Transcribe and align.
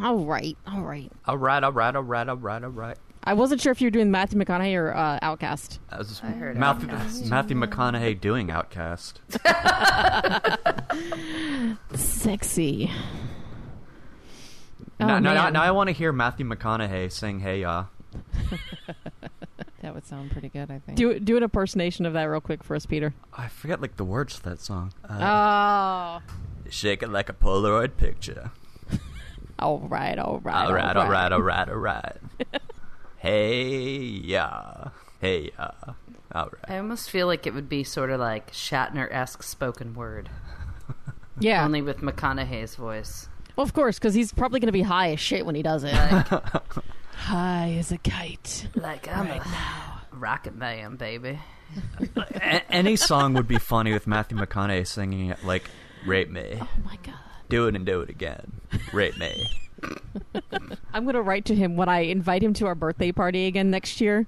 all 0.00 0.24
right, 0.24 0.56
all 0.66 0.82
right. 0.82 1.10
All 1.26 1.36
right, 1.38 1.62
all 1.64 1.72
right, 1.72 1.94
all 1.96 2.02
right, 2.02 2.28
all 2.28 2.36
right, 2.36 2.62
all 2.64 2.70
right. 2.70 2.96
I 3.24 3.34
wasn't 3.34 3.60
sure 3.60 3.70
if 3.70 3.80
you 3.80 3.86
were 3.86 3.90
doing 3.92 4.10
Matthew 4.10 4.38
McConaughey 4.38 4.74
or 4.76 4.92
uh, 4.96 5.20
OutKast. 5.22 5.78
That 5.90 5.98
was 6.00 6.20
I 6.24 6.30
heard 6.30 6.56
Matthew, 6.56 6.88
OutKast. 6.88 7.30
Matthew 7.30 7.56
McConaughey 7.56 8.20
doing 8.20 8.48
OutKast. 8.48 9.14
Sexy. 11.94 12.90
Oh, 15.00 15.06
now, 15.06 15.18
now, 15.18 15.34
man. 15.44 15.52
now 15.54 15.62
I 15.62 15.70
want 15.70 15.88
to 15.88 15.92
hear 15.92 16.12
Matthew 16.12 16.46
McConaughey 16.46 17.10
sing 17.12 17.40
"Hey 17.40 17.60
Ya." 17.60 17.86
That 19.82 19.94
would 19.94 20.06
sound 20.06 20.30
pretty 20.30 20.48
good, 20.48 20.70
I 20.70 20.78
think. 20.78 20.96
do 20.96 21.18
do 21.18 21.36
an 21.36 21.42
impersonation 21.42 22.06
of 22.06 22.12
that 22.12 22.22
real 22.22 22.40
quick 22.40 22.62
for 22.62 22.76
us, 22.76 22.86
Peter. 22.86 23.14
I 23.36 23.48
forget 23.48 23.80
like 23.82 23.96
the 23.96 24.04
words 24.04 24.36
to 24.36 24.42
that 24.44 24.60
song. 24.60 24.92
Uh, 25.08 26.20
Oh, 26.22 26.32
Shake 26.70 27.02
it 27.02 27.08
like 27.08 27.28
a 27.28 27.32
Polaroid 27.32 27.96
picture. 27.96 28.52
All 29.62 29.78
right, 29.88 30.18
all 30.18 30.40
right, 30.40 30.66
All 30.66 30.74
right, 30.74 30.96
all 30.96 31.08
right, 31.10 31.32
all 31.32 31.40
right, 31.40 31.68
all 31.68 31.76
right. 31.76 32.16
hey 33.18 33.94
yeah. 33.98 34.88
hey 35.20 35.50
yeah. 35.58 35.70
All 36.34 36.46
right. 36.46 36.64
I 36.68 36.78
almost 36.78 37.10
feel 37.10 37.26
like 37.26 37.46
it 37.46 37.52
would 37.54 37.68
be 37.68 37.84
sort 37.84 38.10
of 38.10 38.18
like 38.18 38.52
Shatner-esque 38.52 39.42
spoken 39.42 39.94
word, 39.94 40.30
Yeah, 41.38 41.64
only 41.64 41.82
with 41.82 41.98
McConaughey's 41.98 42.74
voice. 42.76 43.28
well, 43.56 43.64
of 43.64 43.74
course, 43.74 43.98
because 43.98 44.14
he's 44.14 44.32
probably 44.32 44.58
going 44.60 44.68
to 44.68 44.72
be 44.72 44.82
high 44.82 45.12
as 45.12 45.20
shit 45.20 45.44
when 45.44 45.54
he 45.54 45.62
does 45.62 45.84
it. 45.84 45.92
high 47.14 47.76
as 47.78 47.92
a 47.92 47.98
kite. 47.98 48.66
Like 48.74 49.08
I'm 49.08 49.26
a 49.28 49.42
rocket 50.12 50.54
man, 50.56 50.96
baby. 50.96 51.38
A- 52.16 52.72
any 52.72 52.96
song 52.96 53.34
would 53.34 53.48
be 53.48 53.58
funny 53.58 53.92
with 53.92 54.06
Matthew 54.06 54.36
McConaughey 54.38 54.86
singing 54.86 55.28
it 55.30 55.44
like 55.44 55.70
"Rape 56.06 56.30
me, 56.30 56.58
Oh 56.60 56.68
my 56.84 56.96
god. 57.02 57.14
Do 57.52 57.66
it 57.68 57.76
and 57.76 57.84
do 57.84 58.00
it 58.00 58.10
again, 58.10 58.52
Rate 58.92 59.16
me." 59.18 59.46
I'm 60.94 61.04
going 61.04 61.14
to 61.14 61.22
write 61.22 61.44
to 61.46 61.54
him 61.54 61.76
when 61.76 61.88
I 61.88 62.00
invite 62.00 62.42
him 62.42 62.54
to 62.54 62.66
our 62.66 62.74
birthday 62.74 63.12
party 63.12 63.46
again 63.46 63.70
next 63.70 64.00
year. 64.00 64.26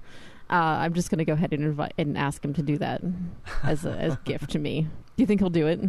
Uh, 0.49 0.53
I'm 0.53 0.93
just 0.93 1.09
going 1.09 1.19
to 1.19 1.25
go 1.25 1.33
ahead 1.33 1.53
and 1.53 1.63
invite 1.63 1.93
and 1.97 2.17
ask 2.17 2.43
him 2.45 2.53
to 2.53 2.61
do 2.61 2.77
that 2.77 3.01
as 3.63 3.85
a 3.85 3.91
as 3.91 4.15
gift 4.25 4.51
to 4.51 4.59
me. 4.59 4.81
Do 5.15 5.23
you 5.23 5.25
think 5.25 5.41
he'll 5.41 5.49
do 5.49 5.67
it? 5.67 5.79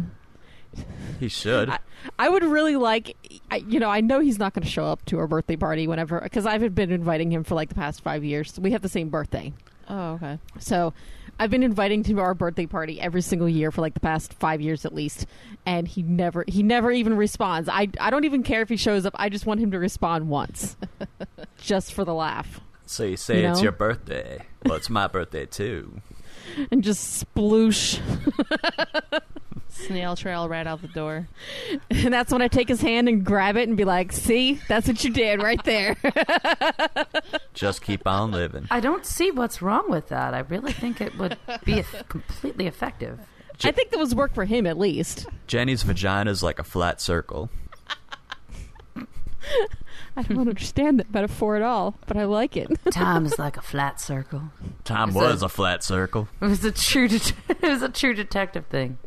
He 1.19 1.27
should. 1.27 1.69
I, 1.69 1.79
I 2.19 2.29
would 2.29 2.43
really 2.43 2.75
like, 2.75 3.15
I, 3.49 3.57
you 3.57 3.79
know, 3.79 3.89
I 3.89 4.01
know 4.01 4.19
he's 4.19 4.39
not 4.39 4.53
going 4.53 4.63
to 4.63 4.69
show 4.69 4.85
up 4.85 5.03
to 5.05 5.19
our 5.19 5.27
birthday 5.27 5.55
party 5.55 5.87
whenever 5.87 6.19
because 6.21 6.45
I've 6.45 6.73
been 6.75 6.91
inviting 6.91 7.31
him 7.31 7.43
for 7.43 7.55
like 7.55 7.69
the 7.69 7.75
past 7.75 8.01
five 8.01 8.23
years. 8.23 8.59
We 8.59 8.71
have 8.71 8.81
the 8.81 8.89
same 8.89 9.09
birthday, 9.09 9.53
oh, 9.89 10.13
okay. 10.13 10.39
so 10.59 10.93
I've 11.39 11.49
been 11.51 11.63
inviting 11.63 12.03
him 12.03 12.15
to 12.15 12.21
our 12.21 12.33
birthday 12.33 12.65
party 12.65 12.99
every 12.99 13.21
single 13.21 13.47
year 13.47 13.71
for 13.71 13.81
like 13.81 13.93
the 13.93 13.99
past 13.99 14.33
five 14.33 14.59
years 14.61 14.85
at 14.85 14.93
least, 14.93 15.27
and 15.65 15.87
he 15.87 16.01
never 16.01 16.43
he 16.47 16.63
never 16.63 16.91
even 16.91 17.15
responds. 17.15 17.69
I 17.69 17.89
I 17.99 18.09
don't 18.09 18.25
even 18.25 18.41
care 18.43 18.61
if 18.61 18.69
he 18.69 18.77
shows 18.77 19.05
up. 19.05 19.13
I 19.17 19.29
just 19.29 19.45
want 19.45 19.59
him 19.59 19.71
to 19.71 19.79
respond 19.79 20.29
once, 20.29 20.75
just 21.57 21.93
for 21.93 22.03
the 22.05 22.13
laugh, 22.13 22.59
So 22.85 23.03
you 23.03 23.17
say 23.17 23.41
You 23.41 23.49
it's 23.49 23.59
know? 23.59 23.63
your 23.63 23.71
birthday. 23.71 24.43
Well, 24.65 24.75
it's 24.75 24.89
my 24.89 25.07
birthday 25.07 25.45
too. 25.45 26.01
and 26.71 26.83
just 26.83 27.23
sploosh. 27.35 27.99
Snail 29.77 30.15
trail 30.15 30.49
right 30.49 30.65
out 30.67 30.81
the 30.81 30.87
door. 30.87 31.27
And 31.89 32.13
that's 32.13 32.31
when 32.31 32.41
I 32.41 32.47
take 32.47 32.67
his 32.67 32.81
hand 32.81 33.07
and 33.07 33.23
grab 33.23 33.55
it 33.57 33.67
and 33.67 33.77
be 33.77 33.85
like, 33.85 34.11
"See, 34.11 34.59
that's 34.67 34.87
what 34.87 35.03
you 35.03 35.11
did 35.11 35.41
right 35.41 35.63
there." 35.63 35.95
Just 37.53 37.81
keep 37.81 38.05
on 38.07 38.31
living. 38.31 38.67
I 38.71 38.79
don't 38.79 39.05
see 39.05 39.31
what's 39.31 39.61
wrong 39.61 39.89
with 39.89 40.09
that. 40.09 40.33
I 40.33 40.39
really 40.39 40.71
think 40.73 40.99
it 41.01 41.17
would 41.17 41.37
be 41.63 41.79
eff- 41.79 42.07
completely 42.09 42.67
effective. 42.67 43.19
I 43.63 43.71
think 43.71 43.89
that 43.91 43.97
was 43.97 44.13
work 44.13 44.33
for 44.35 44.45
him 44.45 44.67
at 44.67 44.77
least. 44.77 45.25
Jenny's 45.47 45.83
vagina 45.83 46.29
is 46.29 46.43
like 46.43 46.59
a 46.59 46.63
flat 46.63 47.01
circle. 47.01 47.49
I 50.15 50.23
don't 50.23 50.39
understand 50.39 50.99
that 50.99 51.11
metaphor 51.13 51.55
at 51.55 51.61
all, 51.61 51.95
but 52.07 52.17
I 52.17 52.25
like 52.25 52.57
it. 52.57 52.69
Time 52.91 53.25
is 53.25 53.37
like 53.39 53.55
a 53.57 53.61
flat 53.61 54.01
circle. 54.01 54.41
Time 54.83 55.09
Is 55.09 55.15
was 55.15 55.39
that- 55.39 55.45
a 55.45 55.49
flat 55.49 55.83
circle. 55.83 56.27
It 56.41 56.45
was 56.45 56.63
a 56.65 56.71
true. 56.71 57.07
Det- 57.07 57.33
it 57.49 57.61
was 57.61 57.81
a 57.81 57.89
true 57.89 58.13
detective 58.13 58.65
thing. 58.67 58.97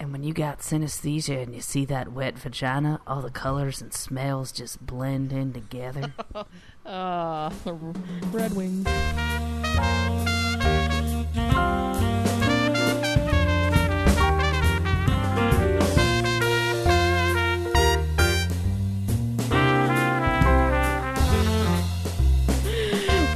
And 0.00 0.12
when 0.12 0.22
you 0.22 0.32
got 0.32 0.60
synesthesia 0.60 1.42
and 1.42 1.52
you 1.52 1.60
see 1.60 1.84
that 1.86 2.12
wet 2.12 2.38
vagina, 2.38 3.00
all 3.04 3.20
the 3.20 3.32
colors 3.32 3.82
and 3.82 3.92
smells 3.92 4.52
just 4.52 4.86
blend 4.86 5.32
in 5.32 5.52
together. 5.52 6.12
Uh, 6.86 7.50
Red 8.30 8.54
Wings. 8.54 8.86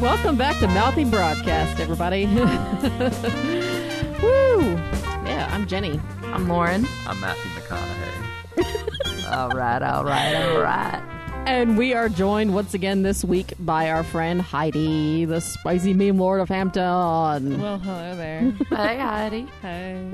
Welcome 0.01 0.37
back 0.37 0.61
to 0.61 0.69
Mouthy 0.69 1.05
Broadcast, 1.05 1.81
everybody. 1.81 2.27
Woo! 4.22 4.77
Yeah, 5.25 5.49
I'm 5.53 5.67
Jenny. 5.67 6.01
I'm 6.32 6.48
Lauren. 6.48 6.87
I'm 7.06 7.20
Matthew 7.20 7.50
McConaughey. 7.53 9.28
All 9.32 9.48
right, 9.50 9.81
all 9.82 10.04
right, 10.04 10.34
all 10.34 10.60
right. 10.60 11.03
And 11.47 11.78
we 11.78 11.94
are 11.94 12.10
joined 12.10 12.53
once 12.54 12.75
again 12.75 13.03
this 13.03 13.25
week 13.25 13.54
by 13.59 13.88
our 13.91 14.03
friend 14.04 14.42
Heidi, 14.42 15.25
the 15.25 15.41
spicy 15.41 15.94
meme 15.94 16.19
lord 16.19 16.41
of 16.42 16.50
Hampton. 16.50 17.59
Well, 17.60 17.78
hello 17.78 18.15
there. 18.16 18.53
Hey, 18.69 18.98
Heidi. 18.98 19.47
Hey. 19.62 20.12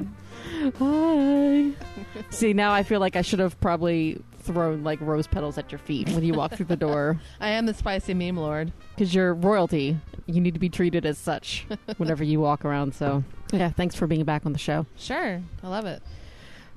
Hi. 0.78 1.70
See, 2.30 2.52
now 2.52 2.72
I 2.72 2.84
feel 2.84 3.00
like 3.00 3.16
I 3.16 3.22
should 3.22 3.40
have 3.40 3.58
probably 3.60 4.22
thrown 4.40 4.84
like 4.84 5.00
rose 5.00 5.26
petals 5.26 5.58
at 5.58 5.72
your 5.72 5.80
feet 5.80 6.08
when 6.10 6.22
you 6.22 6.32
walk 6.34 6.52
through 6.54 6.64
the 6.66 6.76
door 6.76 7.20
I 7.40 7.50
am 7.50 7.66
the 7.66 7.74
spicy 7.74 8.14
meme 8.14 8.36
lord. 8.36 8.72
because 8.94 9.12
you're 9.14 9.34
royalty. 9.34 9.98
You 10.26 10.40
need 10.40 10.54
to 10.54 10.60
be 10.60 10.68
treated 10.68 11.04
as 11.04 11.18
such 11.18 11.66
whenever 11.96 12.22
you 12.22 12.38
walk 12.40 12.64
around. 12.64 12.94
So, 12.94 13.24
yeah, 13.52 13.70
thanks 13.70 13.94
for 13.94 14.06
being 14.06 14.24
back 14.24 14.44
on 14.46 14.52
the 14.52 14.58
show. 14.58 14.86
Sure. 14.96 15.42
I 15.62 15.68
love 15.68 15.86
it. 15.86 16.02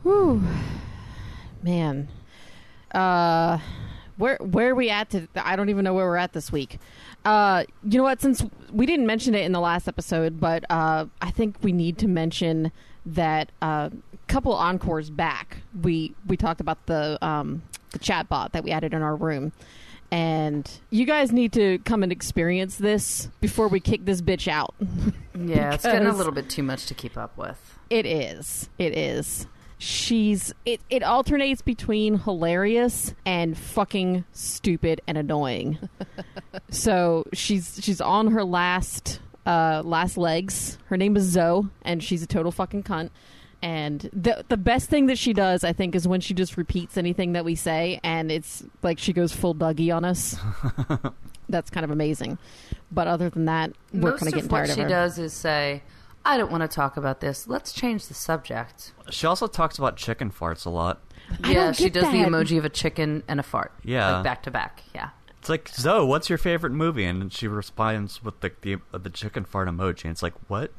Whew. 0.04 0.44
Man. 1.62 2.08
Uh 2.94 3.60
where 4.18 4.38
where 4.42 4.72
are 4.72 4.76
we 4.76 4.90
at 4.90 5.10
to 5.12 5.28
I 5.36 5.56
don't 5.56 5.70
even 5.70 5.84
know 5.84 5.94
where 5.94 6.06
we're 6.06 6.18
at 6.18 6.34
this 6.34 6.52
week. 6.52 6.80
Uh 7.26 7.64
you 7.84 7.98
know 7.98 8.04
what 8.04 8.22
since 8.22 8.44
we 8.72 8.86
didn't 8.86 9.06
mention 9.06 9.36
it 9.36 9.46
in 9.46 9.52
the 9.52 9.60
last 9.60 9.88
episode, 9.88 10.40
but 10.40 10.64
uh 10.70 11.06
I 11.22 11.32
think 11.32 11.58
we 11.62 11.72
need 11.72 11.98
to 12.00 12.08
mention 12.08 12.72
that 13.06 13.52
uh 13.62 13.90
couple 14.28 14.54
encores 14.54 15.10
back 15.10 15.58
we 15.84 16.16
we 16.26 16.38
talked 16.38 16.62
about 16.62 16.86
the 16.86 17.18
um 17.26 17.62
the 17.92 18.00
chat 18.00 18.30
bot 18.30 18.54
that 18.54 18.64
we 18.64 18.72
added 18.72 18.94
in 18.94 19.02
our 19.02 19.16
room. 19.16 19.52
And 20.12 20.70
you 20.90 21.06
guys 21.06 21.32
need 21.32 21.54
to 21.54 21.80
come 21.80 22.04
and 22.04 22.12
experience 22.12 22.76
this 22.76 23.30
before 23.40 23.70
we 23.70 23.80
kick 23.80 24.06
this 24.06 24.22
bitch 24.22 24.48
out. 24.48 24.76
Yeah, 25.44 25.74
it's 25.74 25.84
getting 25.84 26.08
a 26.08 26.14
little 26.14 26.34
bit 26.34 26.50
too 26.50 26.62
much 26.62 26.86
to 26.88 26.94
keep 26.94 27.18
up 27.18 27.36
with. 27.36 27.80
It 27.90 28.06
is. 28.06 28.70
It 28.78 28.96
is. 28.96 29.48
She's 29.80 30.54
it 30.66 30.82
it 30.90 31.02
alternates 31.02 31.64
between 31.64 32.20
hilarious 32.20 33.16
and 33.26 33.58
fucking 33.58 34.26
stupid 34.34 35.02
and 35.08 35.18
annoying. 35.18 35.80
so 36.70 37.26
she's 37.34 37.80
she's 37.82 38.02
on 38.02 38.28
her 38.28 38.44
last 38.44 39.20
uh 39.48 39.82
last 39.84 40.18
legs. 40.18 40.78
Her 40.86 40.98
name 40.98 41.18
is 41.18 41.24
Zoe 41.24 41.64
and 41.82 42.04
she's 42.04 42.22
a 42.22 42.28
total 42.28 42.52
fucking 42.52 42.84
cunt. 42.84 43.10
And 43.62 44.10
the 44.12 44.44
the 44.48 44.58
best 44.58 44.90
thing 44.90 45.06
that 45.06 45.18
she 45.18 45.34
does, 45.34 45.64
I 45.64 45.74
think, 45.74 45.96
is 45.96 46.08
when 46.08 46.20
she 46.20 46.34
just 46.34 46.58
repeats 46.58 46.98
anything 46.98 47.34
that 47.34 47.46
we 47.46 47.56
say, 47.56 48.00
and 48.04 48.32
it's 48.32 48.64
like 48.82 48.98
she 48.98 49.14
goes 49.14 49.32
full 49.32 49.54
Dougie 49.54 49.96
on 49.96 50.04
us. 50.04 50.36
That's 51.50 51.70
kind 51.70 51.84
of 51.84 51.92
amazing. 51.92 52.40
But 52.92 53.08
other 53.08 53.30
than 53.30 53.46
that, 53.46 53.74
we're 53.94 54.18
kind 54.18 54.30
of 54.30 54.34
getting 54.34 54.50
tired 54.50 54.50
of 54.50 54.50
what 54.50 54.50
tired 54.50 54.70
of 54.72 54.78
what 54.78 54.84
she 54.88 54.90
does 54.90 55.20
is 55.20 55.34
say, 55.34 55.84
"I 56.26 56.38
don't 56.38 56.52
want 56.52 56.62
to 56.62 56.68
talk 56.68 56.98
about 56.98 57.20
this. 57.20 57.48
Let's 57.48 57.72
change 57.72 58.08
the 58.08 58.16
subject." 58.16 58.94
She 59.12 59.28
also 59.28 59.46
talks 59.46 59.78
about 59.78 59.96
chicken 59.96 60.32
farts 60.32 60.66
a 60.66 60.70
lot. 60.70 61.00
I 61.44 61.52
yeah, 61.52 61.66
don't 61.66 61.76
she 61.76 61.84
get 61.86 61.94
does 61.94 62.12
the 62.12 62.20
emoji 62.20 62.58
of 62.58 62.66
a 62.66 62.70
chicken 62.70 63.24
and 63.28 63.40
a 63.40 63.44
fart. 63.44 63.74
Yeah. 63.84 64.16
like 64.16 64.24
back 64.24 64.44
to 64.44 64.52
back. 64.52 64.84
Yeah. 64.96 65.10
It's 65.40 65.50
like 65.50 65.70
Zoe, 65.70 66.06
what's 66.06 66.30
your 66.30 66.38
favorite 66.38 66.74
movie? 66.74 67.06
And 67.06 67.32
she 67.32 67.48
responds 67.48 68.24
with 68.24 68.40
the 68.42 68.52
the, 68.62 68.78
the 68.98 69.10
chicken 69.10 69.46
fart 69.46 69.68
emoji. 69.68 70.06
And 70.06 70.12
it's 70.12 70.24
like 70.24 70.34
what? 70.48 70.72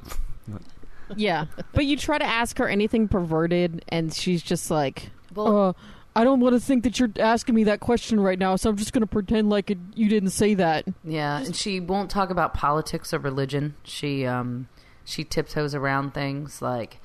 Yeah, 1.17 1.47
but 1.73 1.85
you 1.87 1.97
try 1.97 2.19
to 2.19 2.25
ask 2.25 2.59
her 2.59 2.69
anything 2.69 3.09
perverted, 3.09 3.85
and 3.89 4.13
she's 4.13 4.43
just 4.43 4.71
like, 4.71 5.11
Well- 5.35 5.69
uh, 5.69 5.73
"I 6.15 6.25
don't 6.25 6.41
want 6.41 6.55
to 6.55 6.61
think 6.61 6.85
that 6.85 6.99
you're 6.99 7.11
asking 7.19 7.55
me 7.55 7.65
that 7.65 7.81
question 7.81 8.21
right 8.21 8.39
now, 8.39 8.57
so 8.57 8.69
I'm 8.71 8.77
just 8.77 8.93
going 8.93 9.01
to 9.03 9.07
pretend 9.07 9.49
like 9.51 9.71
it, 9.71 9.79
you 9.95 10.09
didn't 10.09 10.31
say 10.31 10.55
that." 10.55 10.87
Yeah, 11.05 11.39
and 11.39 11.57
she 11.57 11.81
won't 11.81 12.11
talk 12.11 12.31
about 12.31 12.55
politics 12.55 13.13
or 13.15 13.19
religion. 13.19 13.75
She 13.83 14.27
um 14.27 14.69
she 15.05 15.25
tiptoes 15.25 15.75
around 15.75 16.15
things 16.15 16.63
like 16.63 17.01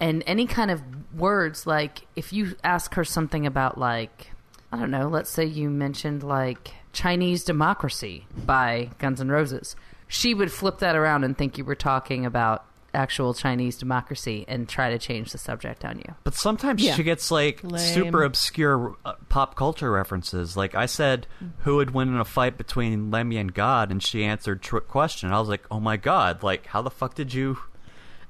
and 0.00 0.22
any 0.26 0.46
kind 0.46 0.70
of 0.70 0.80
words 1.14 1.66
like 1.66 2.06
if 2.16 2.32
you 2.32 2.56
ask 2.64 2.94
her 2.94 3.04
something 3.04 3.46
about 3.46 3.76
like 3.78 4.32
I 4.72 4.78
don't 4.78 4.90
know, 4.90 5.06
let's 5.08 5.28
say 5.30 5.44
you 5.44 5.68
mentioned 5.68 6.22
like 6.22 6.72
Chinese 6.94 7.44
democracy 7.44 8.26
by 8.46 8.90
Guns 8.98 9.20
N' 9.20 9.28
Roses. 9.28 9.76
She 10.08 10.32
would 10.34 10.50
flip 10.52 10.78
that 10.78 10.94
around 10.96 11.24
and 11.24 11.36
think 11.36 11.58
you 11.58 11.64
were 11.64 11.74
talking 11.74 12.24
about 12.24 12.64
actual 12.94 13.32
Chinese 13.34 13.76
democracy 13.78 14.44
and 14.48 14.68
try 14.68 14.90
to 14.90 14.98
change 14.98 15.32
the 15.32 15.38
subject 15.38 15.84
on 15.84 15.98
you. 15.98 16.14
But 16.24 16.34
sometimes 16.34 16.82
Yeah. 16.82 16.94
she 16.94 17.02
gets 17.02 17.30
like 17.30 17.62
Lame. 17.64 17.78
super 17.78 18.22
obscure 18.22 18.96
uh, 19.04 19.14
pop 19.28 19.54
culture 19.56 19.90
references. 19.90 20.56
Like 20.56 20.74
I 20.74 20.86
said, 20.86 21.26
who 21.60 21.76
would 21.76 21.92
win 21.92 22.08
in 22.08 22.16
a 22.18 22.24
fight 22.24 22.56
between 22.58 23.10
Lemmy 23.10 23.36
and 23.38 23.52
God, 23.54 23.90
and 23.90 24.02
she 24.02 24.24
answered 24.24 24.62
trick 24.62 24.88
question. 24.88 25.32
I 25.32 25.40
was 25.40 25.48
like, 25.48 25.64
oh 25.70 25.80
my 25.80 25.96
god! 25.96 26.42
Like 26.42 26.66
how 26.66 26.82
the 26.82 26.90
fuck 26.90 27.14
did 27.14 27.32
you? 27.32 27.58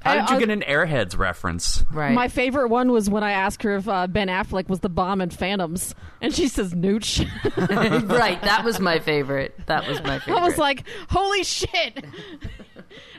How 0.00 0.14
did 0.14 0.30
you 0.30 0.36
I- 0.36 0.38
get 0.40 0.50
an 0.50 0.62
Airheads 0.62 1.16
reference? 1.16 1.84
Right. 1.92 2.12
My 2.12 2.26
favorite 2.26 2.68
one 2.70 2.90
was 2.90 3.08
when 3.08 3.22
I 3.22 3.30
asked 3.32 3.62
her 3.62 3.76
if 3.76 3.86
uh, 3.88 4.08
Ben 4.08 4.26
Affleck 4.26 4.68
was 4.68 4.80
the 4.80 4.88
bomb 4.88 5.20
in 5.20 5.30
Phantoms, 5.30 5.94
and 6.20 6.34
she 6.34 6.48
says 6.48 6.74
Nooch. 6.74 7.20
right. 8.08 8.42
That 8.42 8.64
was 8.64 8.80
my 8.80 8.98
favorite. 8.98 9.54
That 9.66 9.86
was 9.86 10.02
my 10.02 10.18
favorite. 10.18 10.40
I 10.40 10.44
was 10.44 10.58
like, 10.58 10.82
"Holy 11.08 11.44
shit!" 11.44 12.04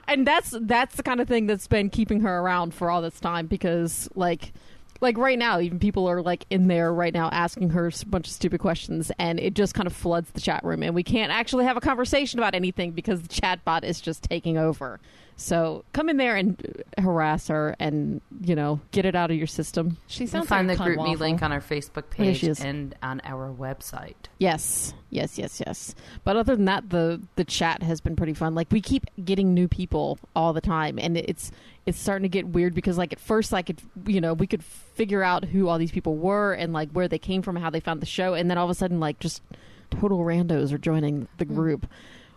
and 0.07 0.27
that's 0.27 0.55
that's 0.61 0.95
the 0.95 1.03
kind 1.03 1.19
of 1.19 1.27
thing 1.27 1.47
that's 1.47 1.67
been 1.67 1.89
keeping 1.89 2.21
her 2.21 2.39
around 2.39 2.73
for 2.73 2.89
all 2.89 3.01
this 3.01 3.19
time 3.19 3.47
because, 3.47 4.09
like, 4.15 4.53
like 5.01 5.17
right 5.17 5.37
now, 5.37 5.59
even 5.59 5.79
people 5.79 6.07
are 6.09 6.21
like 6.21 6.45
in 6.49 6.67
there 6.67 6.93
right 6.93 7.13
now 7.13 7.29
asking 7.29 7.69
her 7.71 7.87
a 7.87 8.05
bunch 8.07 8.27
of 8.27 8.33
stupid 8.33 8.59
questions, 8.59 9.11
and 9.19 9.39
it 9.39 9.53
just 9.53 9.73
kind 9.73 9.87
of 9.87 9.93
floods 9.93 10.31
the 10.31 10.41
chat 10.41 10.63
room, 10.63 10.83
and 10.83 10.95
we 10.95 11.03
can't 11.03 11.31
actually 11.31 11.65
have 11.65 11.77
a 11.77 11.81
conversation 11.81 12.39
about 12.39 12.55
anything 12.55 12.91
because 12.91 13.21
the 13.21 13.27
chat 13.27 13.63
bot 13.65 13.83
is 13.83 14.01
just 14.01 14.23
taking 14.23 14.57
over. 14.57 14.99
So 15.35 15.83
come 15.93 16.09
in 16.09 16.17
there 16.17 16.35
and 16.35 16.83
harass 16.97 17.47
her, 17.47 17.75
and 17.79 18.21
you 18.41 18.55
know, 18.55 18.79
get 18.91 19.05
it 19.05 19.15
out 19.15 19.31
of 19.31 19.37
your 19.37 19.47
system. 19.47 19.97
She 20.07 20.27
sounds 20.27 20.47
find 20.47 20.67
like 20.67 20.77
the 20.77 20.83
GroupMe 20.83 21.17
link 21.17 21.41
on 21.41 21.51
our 21.51 21.61
Facebook 21.61 22.09
page 22.09 22.43
and 22.43 22.95
on 23.01 23.21
our 23.23 23.51
website. 23.51 24.15
Yes, 24.37 24.93
yes, 25.09 25.37
yes, 25.37 25.61
yes. 25.65 25.95
But 26.23 26.37
other 26.37 26.55
than 26.55 26.65
that, 26.65 26.89
the 26.89 27.21
the 27.35 27.43
chat 27.43 27.81
has 27.81 27.99
been 27.99 28.15
pretty 28.15 28.33
fun. 28.33 28.53
Like 28.53 28.67
we 28.71 28.81
keep 28.81 29.05
getting 29.23 29.53
new 29.53 29.67
people 29.67 30.19
all 30.35 30.53
the 30.53 30.61
time, 30.61 30.99
and 30.99 31.17
it's 31.17 31.51
it's 31.85 31.99
starting 31.99 32.23
to 32.23 32.29
get 32.29 32.47
weird 32.47 32.75
because 32.75 32.97
like 32.97 33.11
at 33.11 33.19
first, 33.19 33.51
like 33.51 33.69
it, 33.69 33.79
you 34.05 34.21
know, 34.21 34.33
we 34.33 34.47
could 34.47 34.63
figure 34.63 35.23
out 35.23 35.45
who 35.45 35.67
all 35.67 35.77
these 35.77 35.91
people 35.91 36.15
were 36.15 36.53
and 36.53 36.73
like 36.73 36.91
where 36.91 37.07
they 37.07 37.19
came 37.19 37.41
from, 37.41 37.55
and 37.55 37.63
how 37.63 37.71
they 37.71 37.79
found 37.79 38.01
the 38.01 38.05
show, 38.07 38.33
and 38.35 38.49
then 38.49 38.57
all 38.57 38.65
of 38.65 38.71
a 38.71 38.75
sudden, 38.75 38.99
like 38.99 39.19
just 39.19 39.41
total 39.89 40.19
randos 40.19 40.71
are 40.71 40.77
joining 40.77 41.27
the 41.37 41.45
hmm. 41.45 41.55
group, 41.55 41.87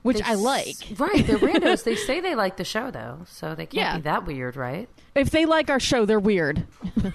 which 0.07 0.19
They 0.19 0.25
I 0.25 0.33
s- 0.33 0.39
like. 0.41 0.77
Right. 0.99 1.27
They're 1.27 1.39
randos. 1.39 1.85
they 1.85 1.97
say 2.09 2.21
they 2.21 2.35
like 2.35 2.57
the 2.57 2.65
show, 2.65 2.91
though, 2.91 3.21
so 3.27 3.55
they 3.55 3.67
can't 3.67 3.75
Yeah. 3.75 3.97
be 3.97 4.03
that 4.03 4.25
weird, 4.27 4.57
right? 4.57 4.89
If 5.15 5.31
they 5.31 5.47
like 5.47 5.71
our 5.71 5.81
show, 5.81 6.05
they're 6.07 6.21
weird. 6.21 6.67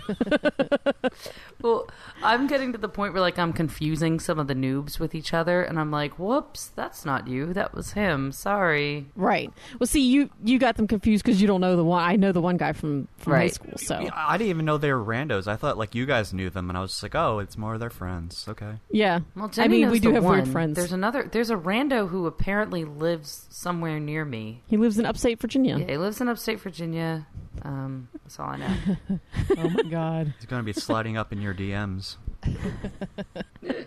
Well, 1.61 1.88
I'm 2.23 2.47
getting 2.47 2.71
to 2.71 2.79
the 2.79 2.89
point 2.89 3.13
where 3.13 3.21
like 3.21 3.38
I'm 3.38 3.53
confusing 3.53 4.19
some 4.19 4.39
of 4.39 4.47
the 4.47 4.55
noobs 4.55 4.99
with 4.99 5.13
each 5.13 5.31
other, 5.31 5.61
and 5.61 5.79
I'm 5.79 5.91
like, 5.91 6.17
"Whoops, 6.17 6.69
that's 6.75 7.05
not 7.05 7.27
you. 7.27 7.53
That 7.53 7.75
was 7.75 7.91
him. 7.91 8.31
Sorry." 8.31 9.05
Right. 9.15 9.51
Well, 9.79 9.85
see, 9.85 10.01
you 10.01 10.31
you 10.43 10.57
got 10.57 10.77
them 10.77 10.88
confused 10.88 11.23
because 11.23 11.39
you 11.39 11.45
don't 11.47 11.61
know 11.61 11.75
the 11.75 11.83
one. 11.83 12.01
I 12.03 12.15
know 12.15 12.31
the 12.31 12.41
one 12.41 12.57
guy 12.57 12.73
from 12.73 13.07
from 13.17 13.33
high 13.33 13.47
school, 13.49 13.77
so 13.77 14.09
I 14.15 14.39
didn't 14.39 14.49
even 14.49 14.65
know 14.65 14.79
they 14.79 14.91
were 14.91 15.03
randos. 15.05 15.47
I 15.47 15.55
thought 15.55 15.77
like 15.77 15.93
you 15.93 16.07
guys 16.07 16.33
knew 16.33 16.49
them, 16.49 16.69
and 16.71 16.77
I 16.77 16.81
was 16.81 16.91
just 16.91 17.03
like, 17.03 17.13
oh, 17.13 17.38
it's 17.38 17.55
more 17.57 17.75
of 17.75 17.79
their 17.79 17.91
friends. 17.91 18.45
Okay. 18.49 18.73
yeah. 18.89 19.19
Well, 19.35 19.51
I 19.57 19.67
mean, 19.67 19.91
we 19.91 19.99
do 19.99 20.09
the 20.09 20.15
have 20.15 20.23
weird 20.23 20.47
friends. 20.47 20.75
There's 20.75 20.93
another. 20.93 21.29
There's 21.31 21.51
a 21.51 21.55
rando 21.57 22.09
who 22.09 22.25
apparently 22.25 22.81
lives 22.86 23.48
somewhere 23.50 24.00
near 24.00 24.25
me. 24.25 24.62
He 24.68 24.78
lives 24.78 24.98
in 25.00 25.06
upstate 25.06 25.39
Virginia. 25.39 25.78
Yeah, 25.78 25.86
he 25.86 25.98
lives 25.98 26.22
in 26.22 26.28
upstate 26.28 26.60
Virginia. 26.60 27.28
Um, 27.63 28.07
that's 28.24 28.39
all 28.39 28.50
I 28.50 28.57
know. 28.57 28.75
Oh 29.57 29.69
my 29.69 29.83
god. 29.83 30.33
He's 30.38 30.45
gonna 30.48 30.63
be 30.63 30.74
sliding 30.74 31.18
up 31.18 31.31
in 31.31 31.42
your 31.42 31.54
DMs. 31.54 32.18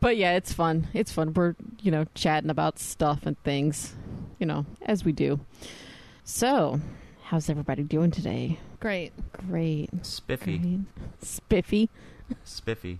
But 0.00 0.16
yeah, 0.16 0.32
it's 0.36 0.52
fun. 0.52 0.88
It's 0.94 1.10
fun. 1.10 1.32
We're, 1.34 1.54
you 1.80 1.90
know, 1.90 2.04
chatting 2.14 2.50
about 2.50 2.78
stuff 2.78 3.24
and 3.24 3.42
things, 3.44 3.94
you 4.38 4.46
know, 4.46 4.66
as 4.82 5.04
we 5.04 5.12
do. 5.12 5.40
So, 6.24 6.80
how's 7.24 7.48
everybody 7.48 7.82
doing 7.82 8.10
today? 8.10 8.58
Great. 8.78 9.12
Great. 9.48 9.90
Spiffy, 10.04 10.58
Great. 10.58 10.80
Spiffy. 11.22 11.90
spiffy, 12.44 12.98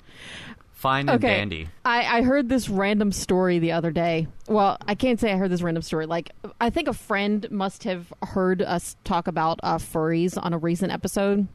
fine 0.77 1.09
and 1.09 1.17
Okay. 1.23 1.35
dandy. 1.39 1.69
I, 1.85 2.19
I 2.19 2.23
heard 2.23 2.49
this 2.49 2.69
random 2.69 3.11
story 3.11 3.59
the 3.59 3.73
other 3.73 3.91
day. 3.91 4.29
Well, 4.47 4.77
I 4.87 4.95
can't 4.95 5.19
say 5.19 5.33
I 5.33 5.37
heard 5.37 5.51
this 5.51 5.63
random 5.63 5.83
story. 5.83 6.07
Like, 6.07 6.31
I 6.61 6.71
think 6.71 6.87
a 6.87 6.93
friend 6.93 7.51
must 7.51 7.83
have 7.85 8.13
heard 8.23 8.63
us 8.63 8.95
talk 9.03 9.27
about 9.27 9.59
uh, 9.65 9.79
furries 9.79 10.39
on 10.41 10.53
a 10.53 10.59
recent 10.59 10.93
episode, 10.93 11.49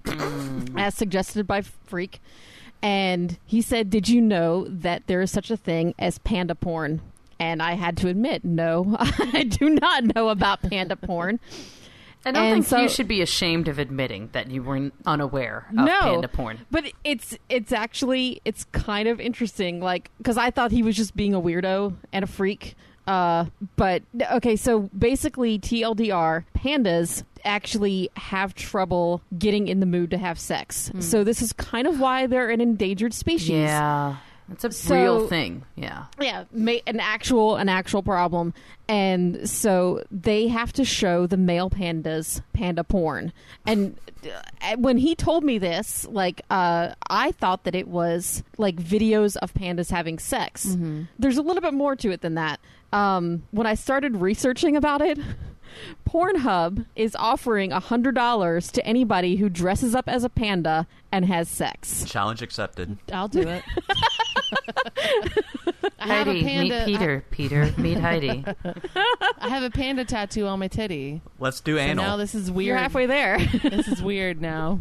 as 0.76 0.96
suggested 0.96 1.48
by 1.48 1.62
Freak. 1.62 2.20
And 2.84 3.38
he 3.46 3.62
said, 3.62 3.90
Did 3.90 4.10
you 4.10 4.20
know 4.22 4.66
that 4.68 5.06
there 5.08 5.22
is 5.22 5.32
such 5.32 5.52
a 5.52 5.58
thing 5.58 5.94
as 6.00 6.18
panda 6.18 6.56
porn? 6.56 7.00
And 7.40 7.62
I 7.62 7.74
had 7.74 7.96
to 7.98 8.08
admit, 8.08 8.44
no, 8.44 8.96
I 9.00 9.44
do 9.44 9.70
not 9.70 10.16
know 10.16 10.30
about 10.30 10.62
panda 10.62 10.96
porn. 10.96 11.40
I 12.26 12.32
don't 12.32 12.44
And 12.44 12.54
think 12.56 12.66
so- 12.68 12.80
you 12.82 12.90
should 12.90 13.08
be 13.08 13.22
ashamed 13.22 13.68
of 13.68 13.80
admitting 13.80 14.30
that 14.34 14.52
you 14.52 14.62
were 14.64 14.92
unaware 15.06 15.66
of 15.70 15.74
No. 15.76 16.00
panda 16.02 16.28
porn. 16.28 16.60
But 16.70 16.86
it's 17.04 17.38
it's 17.50 17.72
actually 17.72 18.42
it's 18.46 18.66
kind 18.72 19.08
of 19.08 19.20
interesting, 19.20 19.80
like 19.82 20.12
because 20.20 20.38
I 20.38 20.52
thought 20.52 20.72
he 20.72 20.84
was 20.84 20.96
just 20.96 21.16
being 21.16 21.34
a 21.34 21.42
weirdo 21.42 21.96
and 22.14 22.24
a 22.24 22.28
freak. 22.28 22.76
Uh, 23.08 23.46
but 23.76 24.04
okay, 24.34 24.56
so 24.56 24.82
basically, 24.98 25.58
TLDR, 25.58 26.46
pandas 26.56 27.24
actually 27.44 28.10
have 28.16 28.54
trouble 28.54 29.22
getting 29.40 29.68
in 29.68 29.80
the 29.80 29.88
mood 29.88 30.12
to 30.12 30.18
have 30.20 30.40
sex. 30.40 30.92
So 31.00 31.24
this 31.24 31.42
is 31.42 31.52
kind 31.54 31.88
of 31.88 32.00
why 32.00 32.28
they're 32.28 32.52
an 32.52 32.62
endangered 32.62 33.16
species. 33.16 33.50
Yeah, 33.50 34.18
it's 34.52 34.64
a 34.64 34.72
So- 34.72 34.96
real 34.96 35.28
thing. 35.28 35.64
Yeah. 35.76 36.06
yeah 36.20 36.44
ma- 36.54 36.82
an 36.88 37.00
actual 37.00 37.56
an 37.56 37.70
actual 37.70 38.04
problem 38.04 38.54
and 38.90 39.50
so 39.50 40.04
they 40.12 40.48
have 40.48 40.74
to 40.74 40.84
show 40.86 41.26
the 41.28 41.38
male 41.38 41.70
pandas 41.70 42.42
panda 42.54 42.84
porn 42.84 43.32
and 43.66 43.98
uh, 44.62 44.76
when 44.78 44.98
he 44.98 45.16
told 45.16 45.44
me 45.44 45.58
this 45.58 46.06
like 46.10 46.42
uh 46.50 46.94
i 47.10 47.32
thought 47.32 47.64
that 47.64 47.74
it 47.76 47.88
was 47.88 48.44
like 48.58 48.76
videos 48.76 49.38
of 49.38 49.54
pandas 49.54 49.90
having 49.90 50.20
sex 50.20 50.76
there's 51.18 51.38
a 51.38 51.42
little 51.42 51.62
bit 51.62 51.74
more 51.74 51.96
to 51.96 52.12
it 52.12 52.22
than 52.22 52.36
that 52.36 52.60
um 52.94 53.44
when 53.52 53.66
i 53.66 53.74
started 53.74 54.18
researching 54.18 54.76
about 54.76 55.02
it 55.02 55.18
Pornhub 56.08 56.86
is 56.96 57.16
offering 57.18 57.72
$100 57.72 58.72
to 58.72 58.86
anybody 58.86 59.36
who 59.38 59.50
dresses 59.50 59.96
up 59.96 60.08
as 60.08 60.24
a 60.24 60.30
panda 60.30 60.88
and 61.12 61.26
has 61.26 61.48
sex. 61.50 62.04
Challenge 62.06 62.42
accepted. 62.42 62.98
I'll 63.12 63.28
do 63.28 63.42
it. 63.48 63.64
I 66.00 66.08
have 66.08 66.28
Heidi, 66.28 66.40
a 66.40 66.44
panda. 66.44 66.80
meet 66.80 66.86
Peter. 66.86 67.24
Peter, 67.32 67.74
meet 67.78 67.98
Heidi. 68.00 68.44
I, 68.66 69.32
I 69.40 69.50
have 69.50 69.64
a 69.64 69.70
panda 69.70 70.04
tattoo 70.06 70.48
on 70.48 70.60
my 70.60 70.68
titty. 70.68 71.22
Let's 71.40 71.60
do 71.62 71.76
So 71.78 71.82
anal. 71.82 72.04
now 72.06 72.18
this 72.18 72.34
is 72.34 72.50
weird. 72.52 72.68
You're 72.68 72.78
halfway 72.78 73.06
there. 73.06 73.38
this 73.64 73.88
is 73.88 74.02
weird 74.02 74.42
now. 74.42 74.80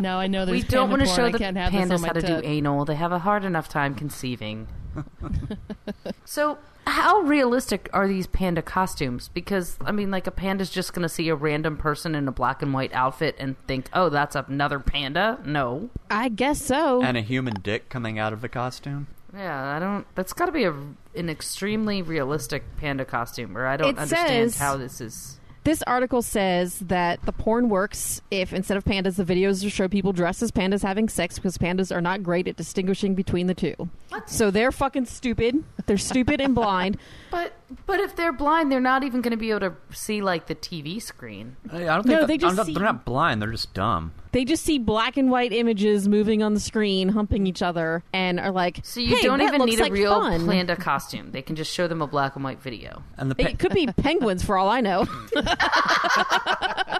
Now 0.00 0.18
I 0.18 0.26
know 0.28 0.44
there's 0.44 0.62
we 0.62 0.68
don't 0.68 0.90
want 0.90 1.02
to 1.02 1.08
show 1.08 1.26
I 1.26 1.30
the 1.30 1.38
can't 1.38 1.56
have 1.56 1.72
this 1.72 1.82
on 1.90 1.98
pandas 1.98 2.00
my 2.00 2.06
how 2.08 2.12
to 2.14 2.20
do 2.20 2.26
tit. 2.26 2.44
anal. 2.44 2.84
They 2.84 2.94
have 2.94 3.12
a 3.12 3.18
hard 3.20 3.44
enough 3.44 3.68
time 3.68 3.94
conceiving. 3.94 4.68
so, 6.24 6.58
how 6.86 7.20
realistic 7.20 7.88
are 7.92 8.06
these 8.08 8.26
panda 8.26 8.62
costumes? 8.62 9.28
Because 9.34 9.76
I 9.84 9.92
mean, 9.92 10.10
like 10.10 10.26
a 10.26 10.30
panda's 10.30 10.70
just 10.70 10.92
going 10.92 11.02
to 11.02 11.08
see 11.08 11.28
a 11.28 11.34
random 11.34 11.76
person 11.76 12.14
in 12.14 12.28
a 12.28 12.32
black 12.32 12.62
and 12.62 12.72
white 12.72 12.92
outfit 12.92 13.36
and 13.38 13.56
think, 13.66 13.88
"Oh, 13.92 14.08
that's 14.08 14.36
another 14.36 14.78
panda." 14.78 15.38
No. 15.44 15.90
I 16.10 16.28
guess 16.28 16.64
so. 16.64 17.02
and 17.02 17.16
a 17.16 17.20
human 17.22 17.54
dick 17.62 17.88
coming 17.88 18.18
out 18.18 18.32
of 18.32 18.40
the 18.40 18.48
costume. 18.48 19.06
Yeah, 19.34 19.74
I 19.76 19.78
don't. 19.78 20.06
That's 20.14 20.32
got 20.32 20.46
to 20.46 20.52
be 20.52 20.64
a, 20.64 20.72
an 21.16 21.28
extremely 21.28 22.02
realistic 22.02 22.62
panda 22.76 23.04
costume, 23.04 23.56
or 23.58 23.66
I 23.66 23.76
don't 23.76 23.88
It 23.96 23.98
understand 23.98 24.52
says- 24.52 24.60
how 24.60 24.76
this 24.76 25.00
is. 25.00 25.40
This 25.64 25.82
article 25.86 26.20
says 26.20 26.78
that 26.80 27.22
the 27.24 27.32
porn 27.32 27.70
works 27.70 28.20
if 28.30 28.52
instead 28.52 28.76
of 28.76 28.84
pandas, 28.84 29.16
the 29.16 29.24
videos 29.24 29.70
show 29.72 29.88
people 29.88 30.12
dressed 30.12 30.42
as 30.42 30.50
pandas 30.50 30.82
having 30.82 31.08
sex 31.08 31.36
because 31.36 31.56
pandas 31.56 31.94
are 31.94 32.02
not 32.02 32.22
great 32.22 32.46
at 32.46 32.56
distinguishing 32.56 33.14
between 33.14 33.46
the 33.46 33.54
two. 33.54 33.74
What? 34.10 34.28
So 34.28 34.50
they're 34.50 34.70
fucking 34.70 35.06
stupid. 35.06 35.64
They're 35.86 35.96
stupid 35.96 36.42
and 36.42 36.54
blind. 36.54 36.98
But 37.34 37.52
but 37.86 37.98
if 37.98 38.14
they're 38.14 38.32
blind, 38.32 38.70
they're 38.70 38.78
not 38.80 39.02
even 39.02 39.20
going 39.20 39.32
to 39.32 39.36
be 39.36 39.50
able 39.50 39.60
to 39.60 39.72
see 39.92 40.22
like 40.22 40.46
the 40.46 40.54
TV 40.54 41.02
screen. 41.02 41.56
I 41.72 41.78
don't 41.80 42.02
think 42.04 42.06
No, 42.06 42.20
that- 42.20 42.28
they 42.28 42.38
just 42.38 42.52
I'm 42.52 42.56
not- 42.56 42.66
see- 42.66 42.74
they're 42.74 42.82
not 42.84 43.04
blind. 43.04 43.42
They're 43.42 43.50
just 43.50 43.74
dumb. 43.74 44.12
They 44.30 44.44
just 44.44 44.64
see 44.64 44.78
black 44.78 45.16
and 45.16 45.30
white 45.30 45.52
images 45.52 46.06
moving 46.08 46.42
on 46.44 46.54
the 46.54 46.60
screen, 46.60 47.08
humping 47.08 47.46
each 47.48 47.60
other, 47.62 48.02
and 48.12 48.38
are 48.38 48.50
like, 48.52 48.80
So 48.84 49.00
you 49.00 49.16
"Hey, 49.16 49.22
don't 49.22 49.38
that 49.38 49.48
even 49.48 49.60
looks 49.62 49.78
need 49.78 49.80
a 49.88 49.90
real 49.92 50.20
fun." 50.20 50.46
panda 50.46 50.76
costume. 50.76 51.30
They 51.32 51.42
can 51.42 51.56
just 51.56 51.72
show 51.72 51.88
them 51.88 52.00
a 52.02 52.06
black 52.06 52.34
and 52.36 52.44
white 52.44 52.60
video. 52.62 53.02
And 53.18 53.30
the 53.30 53.34
pa- 53.34 53.48
It 53.48 53.58
could 53.58 53.72
be 53.72 53.86
penguins 53.96 54.44
for 54.44 54.56
all 54.56 54.68
I 54.68 54.80
know. 54.80 55.00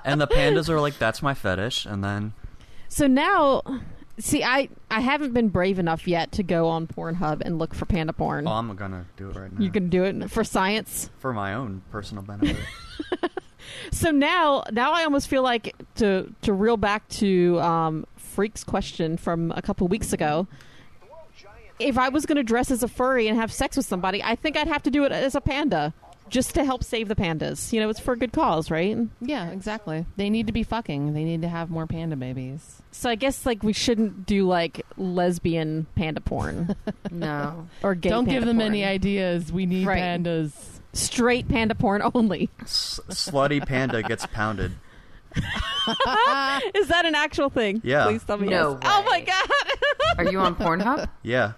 and 0.04 0.20
the 0.20 0.26
pandas 0.26 0.68
are 0.68 0.80
like, 0.80 0.98
that's 0.98 1.22
my 1.22 1.34
fetish. 1.34 1.86
And 1.86 2.02
then 2.04 2.32
So 2.88 3.06
now, 3.06 3.62
see, 4.18 4.42
I 4.44 4.68
I 4.90 5.00
haven't 5.00 5.32
been 5.32 5.48
brave 5.48 5.78
enough 5.78 6.06
yet 6.06 6.32
to 6.32 6.42
go 6.42 6.68
on 6.68 6.86
Pornhub 6.86 7.42
and 7.44 7.58
look 7.58 7.74
for 7.74 7.86
panda 7.86 8.12
porn. 8.12 8.46
oh, 8.46 8.52
I'm 8.52 8.74
gonna 8.76 9.06
do 9.16 9.30
it 9.30 9.36
right 9.36 9.52
now 9.52 9.60
you 9.64 9.70
can 9.70 9.88
do 9.88 10.04
it 10.04 10.30
for 10.30 10.44
science. 10.44 11.10
for 11.18 11.32
my 11.32 11.54
own 11.54 11.82
personal 11.90 12.22
benefit. 12.30 12.56
So 13.92 14.10
now, 14.10 14.62
now 14.72 14.92
I 14.92 15.04
almost 15.04 15.28
feel 15.28 15.42
like 15.42 15.74
to 15.96 16.32
to 16.42 16.52
reel 16.52 16.76
back 16.76 17.08
to 17.08 17.58
um, 17.60 18.06
Freak's 18.16 18.62
question 18.62 19.16
from 19.16 19.52
a 19.56 19.62
couple 19.62 19.88
weeks 19.88 20.12
ago. 20.12 20.46
If 21.80 21.98
I 21.98 22.08
was 22.08 22.24
going 22.24 22.36
to 22.36 22.44
dress 22.44 22.70
as 22.70 22.82
a 22.84 22.88
furry 22.88 23.26
and 23.26 23.36
have 23.36 23.52
sex 23.52 23.76
with 23.76 23.86
somebody, 23.86 24.22
I 24.22 24.36
think 24.36 24.56
I'd 24.56 24.68
have 24.68 24.82
to 24.84 24.90
do 24.90 25.04
it 25.04 25.10
as 25.12 25.34
a 25.34 25.40
panda, 25.40 25.92
just 26.34 26.54
to 26.56 26.64
help 26.64 26.82
save 26.82 27.06
the 27.06 27.14
pandas. 27.14 27.72
You 27.72 27.78
know, 27.80 27.88
it's 27.88 28.00
for 28.00 28.12
a 28.12 28.16
good 28.18 28.32
cause, 28.32 28.68
right? 28.68 28.98
Yeah, 29.20 29.50
exactly. 29.50 30.04
They 30.16 30.28
need 30.30 30.48
to 30.48 30.52
be 30.52 30.64
fucking. 30.64 31.14
They 31.14 31.22
need 31.22 31.42
to 31.42 31.48
have 31.48 31.70
more 31.70 31.86
panda 31.86 32.16
babies. 32.16 32.82
So 32.90 33.08
I 33.08 33.14
guess 33.14 33.46
like 33.46 33.62
we 33.62 33.72
shouldn't 33.72 34.26
do 34.26 34.44
like 34.44 34.84
lesbian 34.96 35.86
panda 35.94 36.20
porn 36.20 36.74
No. 37.12 37.68
or 37.84 37.94
gay. 37.94 38.08
Don't 38.10 38.24
give 38.28 38.44
them 38.44 38.56
porn. 38.56 38.66
any 38.72 38.84
ideas. 38.84 39.52
We 39.52 39.64
need 39.64 39.86
Right. 39.86 40.00
pandas. 40.02 40.52
Straight 40.92 41.48
panda 41.48 41.76
porn 41.76 42.02
only. 42.14 42.50
S- 42.62 42.98
slutty 43.10 43.64
panda 43.64 44.02
gets 44.02 44.26
pounded. 44.26 44.72
Is 46.74 46.88
that 46.88 47.02
an 47.04 47.14
actual 47.14 47.48
thing? 47.50 47.80
Yeah. 47.84 48.06
Please 48.06 48.24
tell 48.24 48.38
me 48.38 48.48
No 48.48 48.78
yes. 48.82 48.90
Oh 48.92 49.04
my 49.08 49.20
god. 49.20 50.18
Are 50.18 50.30
you 50.30 50.38
on 50.40 50.54
Pornhub? 50.56 51.08
Yeah. 51.22 51.52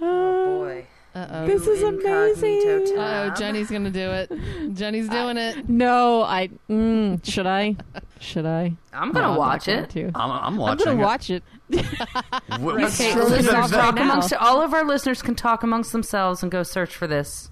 Oh 0.00 0.58
boy. 0.64 0.86
Uh 1.16 1.26
oh. 1.30 1.46
This 1.46 1.66
is 1.66 1.82
amazing. 1.82 2.62
Oh, 2.98 3.32
Jenny's 3.38 3.70
gonna 3.70 3.90
do 3.90 4.10
it. 4.10 4.30
Jenny's 4.74 5.08
doing 5.18 5.38
it. 5.38 5.66
No, 5.66 6.22
I 6.22 6.50
mm, 6.68 7.24
should 7.24 7.46
I? 7.46 7.76
Should 8.20 8.44
I? 8.44 8.74
I'm 8.92 9.12
gonna 9.12 9.30
I'm 9.30 9.36
watch 9.36 9.66
it. 9.66 9.88
to. 9.90 10.08
I'm, 10.14 10.30
I'm 10.30 10.60
I'm 10.60 10.76
gonna 10.76 10.92
it. 10.92 10.96
watch 11.02 11.30
it. 11.30 11.42
W- 11.70 11.84
Okay, 12.86 13.12
Sure, 13.12 13.24
listeners, 13.24 13.46
it's 13.46 13.48
right 13.52 13.70
talk 13.70 13.98
amongst 13.98 14.32
all 14.34 14.60
of 14.60 14.74
our 14.74 14.84
listeners 14.84 15.22
can 15.22 15.34
talk 15.34 15.62
amongst 15.62 15.92
themselves 15.92 16.42
and 16.42 16.52
go 16.52 16.62
search 16.62 16.94
for 16.94 17.06
this. 17.06 17.50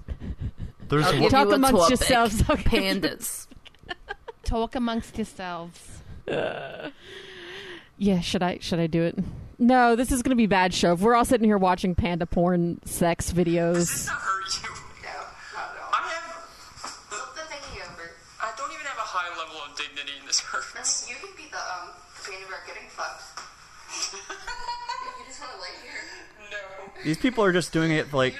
There's 0.90 1.06
I'll 1.06 1.12
one- 1.12 1.22
give 1.22 1.30
Talk 1.30 1.46
you 1.46 1.52
a 1.52 1.54
amongst 1.56 1.76
topic. 1.78 1.90
yourselves. 2.00 2.42
Okay. 2.50 2.92
Pandas. 2.94 3.46
Talk 4.44 4.74
amongst 4.74 5.16
yourselves. 5.16 6.02
Yeah, 7.96 8.20
should 8.20 8.42
I? 8.42 8.58
Should 8.60 8.80
I 8.80 8.88
do 8.88 9.04
it? 9.04 9.16
No, 9.58 9.96
this 9.96 10.10
is 10.12 10.22
gonna 10.22 10.36
be 10.36 10.44
a 10.44 10.48
bad 10.48 10.74
show. 10.74 10.92
If 10.94 11.00
we're 11.00 11.14
all 11.14 11.24
sitting 11.24 11.46
here 11.46 11.58
watching 11.58 11.94
panda 11.94 12.26
porn 12.26 12.80
sex 12.84 13.32
videos. 13.32 13.74
This 13.74 14.06
doesn't 14.06 14.14
hurt 14.14 14.62
you. 14.62 14.68
No, 15.02 15.10
not 15.54 15.70
at 15.70 15.82
all. 15.82 15.90
I 15.92 16.08
have. 16.10 16.26
The 17.10 17.42
thingy 17.42 17.80
over. 17.86 18.10
I 18.42 18.52
don't 18.56 18.72
even 18.72 18.86
have 18.86 18.98
a 18.98 19.06
high 19.06 19.30
level 19.38 19.56
of 19.70 19.76
dignity 19.76 20.12
in 20.20 20.26
this 20.26 20.40
Then 20.40 20.60
hurts. 20.74 21.08
you 21.08 21.16
can 21.16 21.30
be 21.36 21.48
the 21.50 21.58
um 21.58 21.90
panda 22.24 22.46
bear 22.48 22.58
getting 22.66 22.88
fucked. 22.88 23.40
you 24.12 25.24
just 25.26 25.40
want 25.40 25.52
to 25.52 25.60
lay 25.60 25.74
here, 25.82 26.50
No. 26.50 27.02
These 27.04 27.18
people 27.18 27.44
are 27.44 27.52
just 27.52 27.72
doing 27.72 27.92
it 27.92 28.12
like 28.12 28.34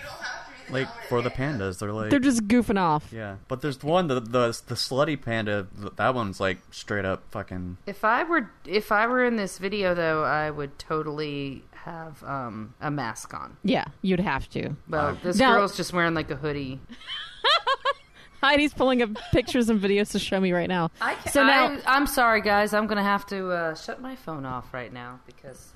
you 0.68 0.72
don't 0.72 0.72
have 0.72 0.72
to. 0.72 0.72
be 0.72 0.78
like 0.78 1.08
for 1.08 1.22
the 1.22 1.30
pandas. 1.30 1.78
They're 1.78 1.92
like 1.92 2.10
They're 2.10 2.18
just 2.18 2.46
goofing 2.48 2.78
off. 2.78 3.12
yeah. 3.12 3.36
But 3.48 3.60
there's 3.62 3.82
one 3.82 4.06
the 4.08 4.20
the 4.20 4.60
the 4.66 4.74
slutty 4.74 5.20
panda. 5.20 5.66
That 5.96 6.14
one's 6.14 6.40
like 6.40 6.58
straight 6.70 7.04
up 7.04 7.22
fucking. 7.30 7.78
If 7.86 8.04
I 8.04 8.24
were 8.24 8.50
if 8.66 8.90
I 8.92 9.06
were 9.06 9.24
in 9.24 9.36
this 9.36 9.58
video 9.58 9.94
though, 9.94 10.24
I 10.24 10.50
would 10.50 10.78
totally 10.78 11.64
have 11.72 12.22
um, 12.24 12.74
a 12.80 12.90
mask 12.90 13.34
on. 13.34 13.56
Yeah, 13.62 13.84
you'd 14.02 14.20
have 14.20 14.48
to. 14.50 14.70
Well, 14.88 15.08
Uh, 15.08 15.16
this 15.22 15.36
Now- 15.36 15.54
girl's 15.56 15.76
just 15.76 15.92
wearing 15.92 16.14
like 16.14 16.30
a 16.30 16.36
hoodie. 16.36 16.80
Heidi's 18.42 18.74
pulling 18.74 19.00
up 19.00 19.08
pictures 19.32 19.70
and 19.70 19.80
videos 19.80 20.10
to 20.12 20.18
show 20.18 20.38
me 20.38 20.52
right 20.52 20.68
now. 20.68 20.90
I 21.00 21.16
So 21.30 21.42
now- 21.42 21.78
I, 21.86 21.96
am 21.96 22.06
sorry, 22.06 22.42
guys. 22.42 22.74
I'm 22.74 22.86
gonna 22.86 23.02
have 23.02 23.24
to 23.26 23.50
uh, 23.50 23.74
shut 23.74 24.02
my 24.02 24.16
phone 24.16 24.44
off 24.44 24.74
right 24.74 24.92
now 24.92 25.20
because 25.26 25.72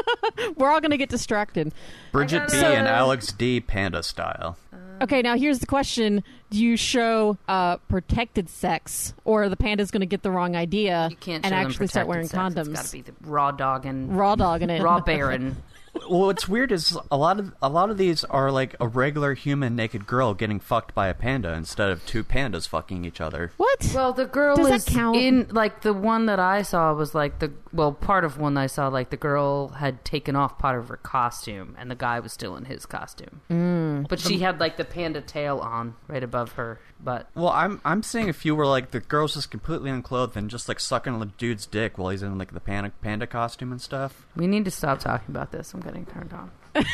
We're 0.56 0.70
all 0.70 0.80
gonna 0.80 0.96
get 0.96 1.08
distracted. 1.08 1.72
Bridget 2.12 2.40
gotta- 2.48 2.52
B 2.52 2.58
and 2.64 2.86
Alex 2.88 3.32
D 3.32 3.60
panda 3.60 4.02
style. 4.02 4.56
Okay, 5.02 5.20
now 5.20 5.36
here's 5.36 5.58
the 5.58 5.66
question: 5.66 6.24
Do 6.50 6.64
you 6.64 6.76
show 6.76 7.36
uh, 7.48 7.76
protected 7.76 8.48
sex, 8.48 9.12
or 9.24 9.44
are 9.44 9.48
the 9.50 9.56
panda's 9.56 9.90
going 9.90 10.00
to 10.00 10.06
get 10.06 10.22
the 10.22 10.30
wrong 10.30 10.56
idea 10.56 11.08
you 11.10 11.16
can't 11.16 11.44
and 11.44 11.52
show 11.52 11.56
them 11.58 11.66
actually 11.66 11.86
start 11.88 12.06
wearing 12.06 12.26
protected 12.28 12.64
sex. 12.64 12.68
condoms? 12.68 12.70
It's 12.72 12.80
got 12.80 12.86
to 12.86 12.92
be 12.92 13.02
the 13.02 13.30
raw 13.30 13.50
dog 13.50 13.84
and 13.84 14.16
Raw 14.16 14.36
dogging 14.36 14.70
it. 14.70 14.80
raw 14.82 15.00
baron. 15.00 15.48
Well, 15.48 15.56
what's 16.08 16.48
weird 16.48 16.72
is 16.72 16.96
a 17.10 17.16
lot 17.16 17.38
of 17.38 17.54
a 17.62 17.68
lot 17.68 17.90
of 17.90 17.98
these 17.98 18.24
are 18.24 18.50
like 18.50 18.74
a 18.80 18.88
regular 18.88 19.34
human 19.34 19.76
naked 19.76 20.06
girl 20.06 20.34
getting 20.34 20.60
fucked 20.60 20.94
by 20.94 21.08
a 21.08 21.14
panda 21.14 21.52
instead 21.52 21.90
of 21.90 22.04
two 22.06 22.24
pandas 22.24 22.68
fucking 22.68 23.04
each 23.04 23.20
other. 23.20 23.52
What? 23.56 23.92
Well, 23.94 24.12
the 24.12 24.26
girl 24.26 24.56
Does 24.56 24.68
that 24.68 24.74
is 24.74 24.84
count? 24.84 25.16
in 25.16 25.48
like 25.50 25.82
the 25.82 25.92
one 25.92 26.26
that 26.26 26.38
I 26.38 26.62
saw 26.62 26.92
was 26.94 27.14
like 27.14 27.38
the 27.38 27.52
well 27.72 27.92
part 27.92 28.24
of 28.24 28.38
one 28.38 28.56
I 28.56 28.66
saw 28.66 28.88
like 28.88 29.10
the 29.10 29.16
girl 29.16 29.68
had 29.68 30.04
taken 30.04 30.36
off 30.36 30.58
part 30.58 30.78
of 30.78 30.88
her 30.88 30.96
costume 30.96 31.76
and 31.78 31.90
the 31.90 31.94
guy 31.94 32.20
was 32.20 32.32
still 32.32 32.56
in 32.56 32.64
his 32.64 32.86
costume, 32.86 33.40
mm. 33.50 34.08
but 34.08 34.20
she 34.20 34.38
had 34.38 34.60
like 34.60 34.76
the 34.76 34.84
panda 34.84 35.20
tail 35.20 35.58
on 35.58 35.94
right 36.08 36.22
above 36.22 36.52
her 36.52 36.80
butt. 37.00 37.28
Well, 37.34 37.50
I'm 37.50 37.80
I'm 37.84 38.02
seeing 38.02 38.28
a 38.28 38.32
few 38.32 38.54
where 38.54 38.66
like 38.66 38.90
the 38.90 39.00
girl's 39.00 39.34
just 39.34 39.50
completely 39.50 39.90
unclothed 39.90 40.36
and 40.36 40.50
just 40.50 40.68
like 40.68 40.80
sucking 40.80 41.12
on 41.12 41.20
the 41.20 41.26
dude's 41.26 41.66
dick 41.66 41.98
while 41.98 42.10
he's 42.10 42.22
in 42.22 42.38
like 42.38 42.52
the 42.52 42.60
panda 42.60 42.92
panda 43.02 43.26
costume 43.26 43.72
and 43.72 43.80
stuff. 43.80 44.26
We 44.34 44.46
need 44.46 44.64
to 44.64 44.70
stop 44.70 45.00
talking 45.00 45.34
about 45.34 45.52
this. 45.52 45.72
I'm 45.74 45.80
getting 45.86 46.06
turned 46.06 46.32
on. 46.32 46.50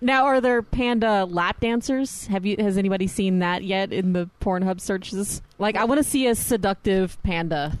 Now, 0.00 0.26
are 0.26 0.40
there 0.40 0.60
panda 0.62 1.24
lap 1.24 1.60
dancers? 1.60 2.26
Have 2.26 2.44
you? 2.44 2.56
Has 2.58 2.76
anybody 2.76 3.06
seen 3.06 3.38
that 3.38 3.64
yet 3.64 3.92
in 3.92 4.12
the 4.12 4.28
Pornhub 4.40 4.80
searches? 4.80 5.40
Like, 5.58 5.76
I 5.76 5.84
want 5.84 5.98
to 5.98 6.04
see 6.08 6.26
a 6.26 6.34
seductive 6.34 7.20
panda 7.22 7.78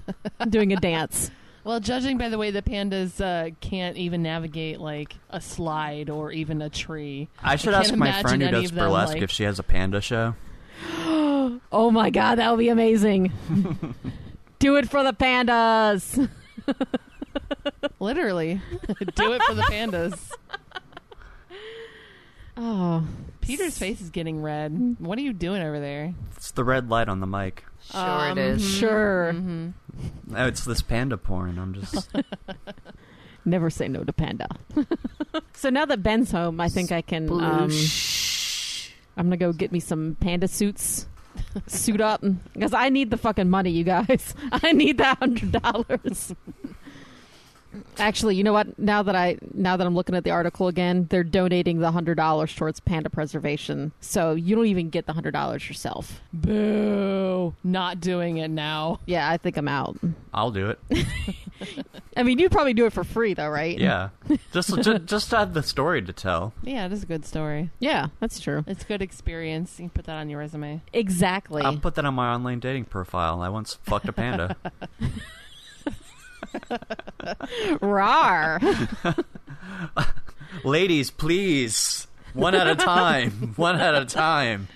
doing 0.48 0.72
a 0.72 0.76
dance. 0.76 1.30
Well, 1.64 1.80
judging 1.80 2.18
by 2.18 2.28
the 2.28 2.36
way 2.36 2.50
the 2.50 2.60
pandas 2.60 3.22
uh, 3.22 3.54
can't 3.62 3.96
even 3.96 4.22
navigate 4.22 4.80
like 4.80 5.14
a 5.30 5.40
slide 5.40 6.10
or 6.10 6.30
even 6.30 6.60
a 6.60 6.68
tree. 6.68 7.30
I 7.42 7.56
should 7.56 7.72
can't 7.72 7.86
ask 7.86 7.94
my 7.94 8.08
imagine 8.08 8.22
friend 8.28 8.42
who 8.42 8.48
any 8.48 8.60
does 8.60 8.70
of 8.70 8.74
them, 8.76 8.84
burlesque 8.84 9.14
like- 9.14 9.22
if 9.22 9.30
she 9.30 9.44
has 9.44 9.58
a 9.58 9.62
panda 9.62 10.02
show. 10.02 10.34
Oh 11.72 11.90
my 11.90 12.10
god, 12.10 12.34
that 12.34 12.50
would 12.50 12.58
be 12.58 12.68
amazing. 12.68 13.32
Do 14.58 14.76
it 14.76 14.90
for 14.90 15.02
the 15.02 15.14
pandas. 15.14 16.28
Literally, 18.00 18.60
do 19.14 19.32
it 19.32 19.42
for 19.42 19.54
the 19.54 19.62
pandas. 19.62 20.18
Oh, 22.56 23.04
Peter's 23.40 23.76
face 23.76 24.00
is 24.00 24.10
getting 24.10 24.40
red. 24.40 24.96
What 25.00 25.18
are 25.18 25.22
you 25.22 25.32
doing 25.32 25.60
over 25.60 25.80
there? 25.80 26.14
It's 26.36 26.52
the 26.52 26.62
red 26.64 26.88
light 26.88 27.08
on 27.08 27.20
the 27.20 27.26
mic. 27.26 27.64
Sure, 27.90 28.00
Um, 28.00 28.38
it 28.38 28.40
is. 28.56 28.64
sure. 28.64 29.32
hmm 29.32 29.68
Oh, 30.34 30.46
it's 30.46 30.64
this 30.64 30.80
panda 30.82 31.16
porn. 31.16 31.58
I'm 31.58 31.74
just 31.74 32.08
Never 33.44 33.70
say 33.70 33.88
no 33.88 34.02
to 34.04 34.12
panda. 34.12 34.48
so 35.52 35.68
now 35.68 35.84
that 35.84 36.02
Ben's 36.02 36.30
home, 36.32 36.60
I 36.60 36.68
think 36.68 36.92
I 36.92 37.02
can. 37.02 37.28
Um, 37.30 37.70
I'm 39.16 39.26
gonna 39.26 39.36
go 39.36 39.52
get 39.52 39.70
me 39.70 39.80
some 39.80 40.16
panda 40.20 40.48
suits. 40.48 41.06
Suit 41.66 42.00
up 42.00 42.24
because 42.54 42.72
I 42.72 42.88
need 42.88 43.10
the 43.10 43.16
fucking 43.18 43.50
money, 43.50 43.70
you 43.70 43.84
guys. 43.84 44.34
I 44.50 44.72
need 44.72 44.98
that 44.98 45.18
hundred 45.18 45.52
dollars. 45.52 46.34
Actually, 47.98 48.36
you 48.36 48.44
know 48.44 48.52
what? 48.52 48.78
Now 48.78 49.02
that 49.02 49.14
I 49.14 49.38
now 49.52 49.76
that 49.76 49.86
I'm 49.86 49.94
looking 49.94 50.14
at 50.14 50.24
the 50.24 50.30
article 50.30 50.68
again, 50.68 51.06
they're 51.10 51.24
donating 51.24 51.80
the 51.80 51.90
hundred 51.90 52.16
dollars 52.16 52.54
towards 52.54 52.80
panda 52.80 53.10
preservation. 53.10 53.92
So 54.00 54.34
you 54.34 54.56
don't 54.56 54.66
even 54.66 54.90
get 54.90 55.06
the 55.06 55.12
hundred 55.12 55.32
dollars 55.32 55.68
yourself. 55.68 56.20
Boo! 56.32 57.54
Not 57.62 58.00
doing 58.00 58.38
it 58.38 58.48
now. 58.48 59.00
Yeah, 59.06 59.28
I 59.28 59.36
think 59.36 59.56
I'm 59.56 59.68
out. 59.68 59.96
I'll 60.32 60.50
do 60.50 60.70
it. 60.70 60.78
I 62.16 62.22
mean, 62.22 62.38
you'd 62.38 62.52
probably 62.52 62.74
do 62.74 62.86
it 62.86 62.92
for 62.92 63.04
free, 63.04 63.34
though, 63.34 63.48
right? 63.48 63.78
Yeah, 63.78 64.10
just 64.52 64.74
just, 64.82 65.04
just 65.06 65.30
to 65.30 65.38
have 65.38 65.54
the 65.54 65.62
story 65.62 66.02
to 66.02 66.12
tell. 66.12 66.52
Yeah, 66.62 66.86
it 66.86 66.92
is 66.92 67.02
a 67.02 67.06
good 67.06 67.24
story. 67.24 67.70
Yeah, 67.78 68.08
that's 68.20 68.40
true. 68.40 68.64
It's 68.66 68.84
good 68.84 69.02
experience. 69.02 69.78
You 69.78 69.84
can 69.84 69.90
put 69.90 70.06
that 70.06 70.16
on 70.16 70.28
your 70.28 70.40
resume. 70.40 70.82
Exactly. 70.92 71.62
I'll 71.62 71.78
put 71.78 71.94
that 71.96 72.04
on 72.04 72.14
my 72.14 72.32
online 72.34 72.60
dating 72.60 72.86
profile. 72.86 73.40
I 73.40 73.48
once 73.48 73.78
fucked 73.82 74.08
a 74.08 74.12
panda. 74.12 74.56
Rar. 77.80 78.60
Ladies, 80.64 81.10
please, 81.10 82.06
one 82.32 82.54
at 82.54 82.68
a 82.68 82.76
time. 82.76 83.52
One 83.56 83.80
at 83.80 83.94
a 83.94 84.04
time. 84.04 84.68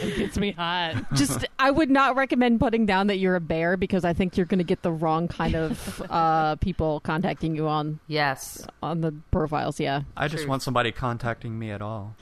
It 0.00 0.16
gets 0.16 0.38
me 0.38 0.52
hot. 0.52 1.12
Just, 1.14 1.44
I 1.58 1.70
would 1.70 1.90
not 1.90 2.16
recommend 2.16 2.60
putting 2.60 2.86
down 2.86 3.08
that 3.08 3.18
you're 3.18 3.36
a 3.36 3.40
bear 3.40 3.76
because 3.76 4.04
I 4.04 4.12
think 4.12 4.36
you're 4.36 4.46
going 4.46 4.58
to 4.58 4.64
get 4.64 4.82
the 4.82 4.92
wrong 4.92 5.28
kind 5.28 5.54
of 5.56 6.02
uh, 6.10 6.56
people 6.56 7.00
contacting 7.00 7.54
you 7.56 7.68
on 7.68 7.98
Yes. 8.06 8.64
on 8.82 9.00
the 9.00 9.12
profiles. 9.30 9.80
Yeah. 9.80 10.02
I 10.16 10.28
just 10.28 10.42
Truth. 10.42 10.48
want 10.48 10.62
somebody 10.62 10.92
contacting 10.92 11.58
me 11.58 11.70
at 11.70 11.82
all. 11.82 12.14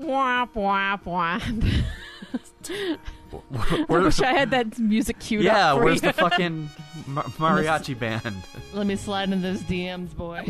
Womp 0.00 0.54
womp 0.54 1.04
womp. 1.04 2.98
I 3.54 3.84
Where- 3.86 4.00
wish 4.02 4.20
I 4.20 4.32
had 4.32 4.50
that 4.52 4.78
music 4.78 5.18
queued 5.18 5.44
yeah, 5.44 5.72
up 5.72 5.78
for 5.78 5.84
where's 5.84 6.02
you. 6.02 6.08
the 6.08 6.12
fucking 6.24 6.70
ma- 7.06 7.22
mariachi 7.22 7.98
band? 7.98 8.36
Let 8.72 8.86
me 8.86 8.96
slide 8.96 9.30
into 9.30 9.38
those 9.48 9.60
DMs, 9.62 10.14
boy. 10.16 10.44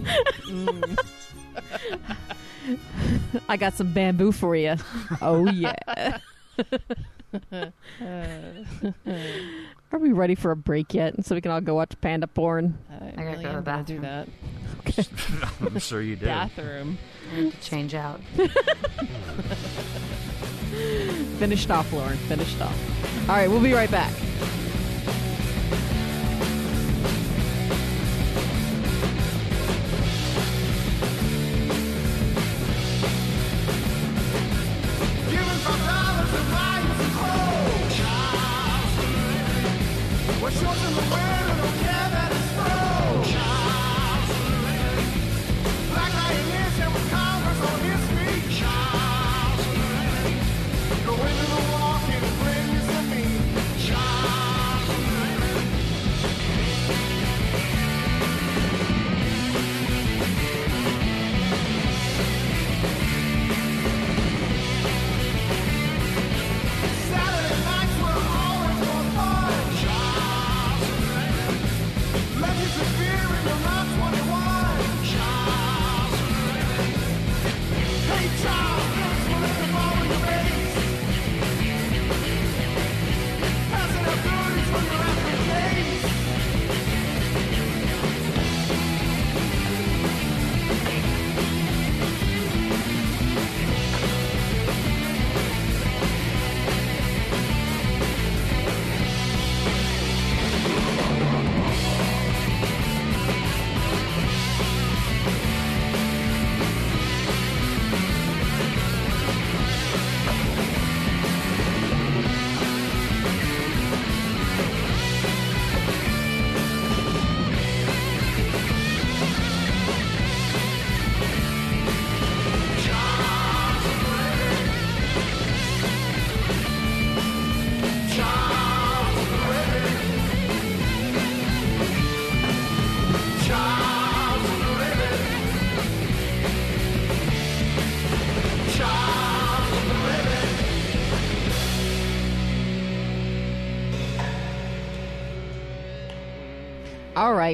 Mm. 0.46 0.98
I 3.48 3.56
got 3.56 3.74
some 3.74 3.92
bamboo 3.92 4.32
for 4.32 4.54
you. 4.56 4.76
Oh 5.20 5.46
yeah. 5.50 6.18
Are 9.92 9.98
we 9.98 10.12
ready 10.12 10.34
for 10.34 10.50
a 10.52 10.56
break 10.56 10.94
yet? 10.94 11.24
So 11.24 11.34
we 11.34 11.40
can 11.40 11.50
all 11.50 11.60
go 11.60 11.74
watch 11.74 11.98
panda 12.00 12.26
porn. 12.26 12.78
I, 12.90 13.10
gotta 13.10 13.22
really 13.22 13.42
go 13.44 13.50
to 13.52 13.56
the 13.56 13.62
gonna 13.62 13.82
do 13.84 14.00
bathroom. 14.00 14.28
that. 14.86 15.08
I'm 15.60 15.78
sure 15.78 16.00
you 16.02 16.16
did. 16.16 16.26
Bathroom. 16.26 16.98
I 17.32 17.40
need 17.40 17.52
to 17.52 17.60
change 17.60 17.94
out. 17.94 18.20
Finished 21.38 21.70
off, 21.70 21.92
Lauren. 21.92 22.16
Finished 22.16 22.60
off. 22.60 23.28
All 23.28 23.36
right, 23.36 23.48
we'll 23.48 23.62
be 23.62 23.72
right 23.72 23.90
back. 23.90 24.12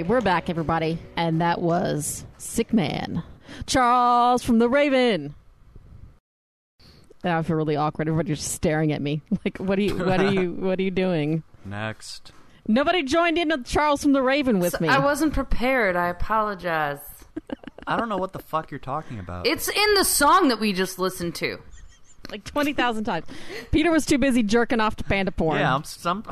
We're 0.07 0.21
back, 0.21 0.49
everybody. 0.49 0.99
And 1.17 1.41
that 1.41 1.61
was 1.61 2.25
Sick 2.39 2.73
Man. 2.73 3.23
Charles 3.67 4.43
from 4.43 4.59
The 4.59 4.69
Raven. 4.69 5.35
Now 7.25 7.39
I 7.39 7.43
feel 7.43 7.57
really 7.57 7.77
awkward. 7.77 8.09
Everybody's 8.09 8.39
just 8.39 8.53
staring 8.53 8.93
at 8.93 9.03
me. 9.03 9.23
Like, 9.45 9.59
what 9.59 9.79
are 9.79 9.83
you, 9.83 9.97
what 9.97 10.21
are 10.21 10.33
you, 10.33 10.53
what 10.59 10.79
are 10.79 10.83
you 10.83 10.91
doing? 10.91 11.43
Next. 11.65 12.33
Nobody 12.69 13.03
joined 13.03 13.39
in 13.39 13.49
with 13.49 13.65
Charles 13.65 14.03
from 14.03 14.13
The 14.13 14.23
Raven 14.23 14.59
with 14.59 14.81
me. 14.81 14.89
I 14.89 14.99
wasn't 14.99 15.33
prepared. 15.35 15.95
I 15.97 16.09
apologize. 16.09 16.99
I 17.87 17.97
don't 17.97 18.09
know 18.09 18.17
what 18.17 18.33
the 18.33 18.41
fuck 18.41 18.71
you're 18.73 18.81
talking 18.81 19.19
about. 19.21 19.47
It's 19.47 19.69
in 19.69 19.95
the 19.95 20.05
song 20.05 20.49
that 20.49 20.59
we 20.59 20.73
just 20.73 20.99
listened 20.99 21.37
to. 21.37 21.59
like 22.31 22.43
20,000 22.45 23.05
times. 23.05 23.27
Peter 23.71 23.91
was 23.93 24.05
too 24.05 24.19
busy 24.19 24.43
jerking 24.43 24.81
off 24.81 24.97
to 24.97 25.05
panda 25.05 25.31
porn. 25.31 25.59
yeah, 25.61 25.73
I'm, 25.75 25.85
some, 25.85 26.25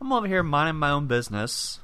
I'm 0.00 0.12
over 0.12 0.26
here 0.26 0.42
minding 0.42 0.76
my 0.76 0.90
own 0.90 1.06
business, 1.06 1.80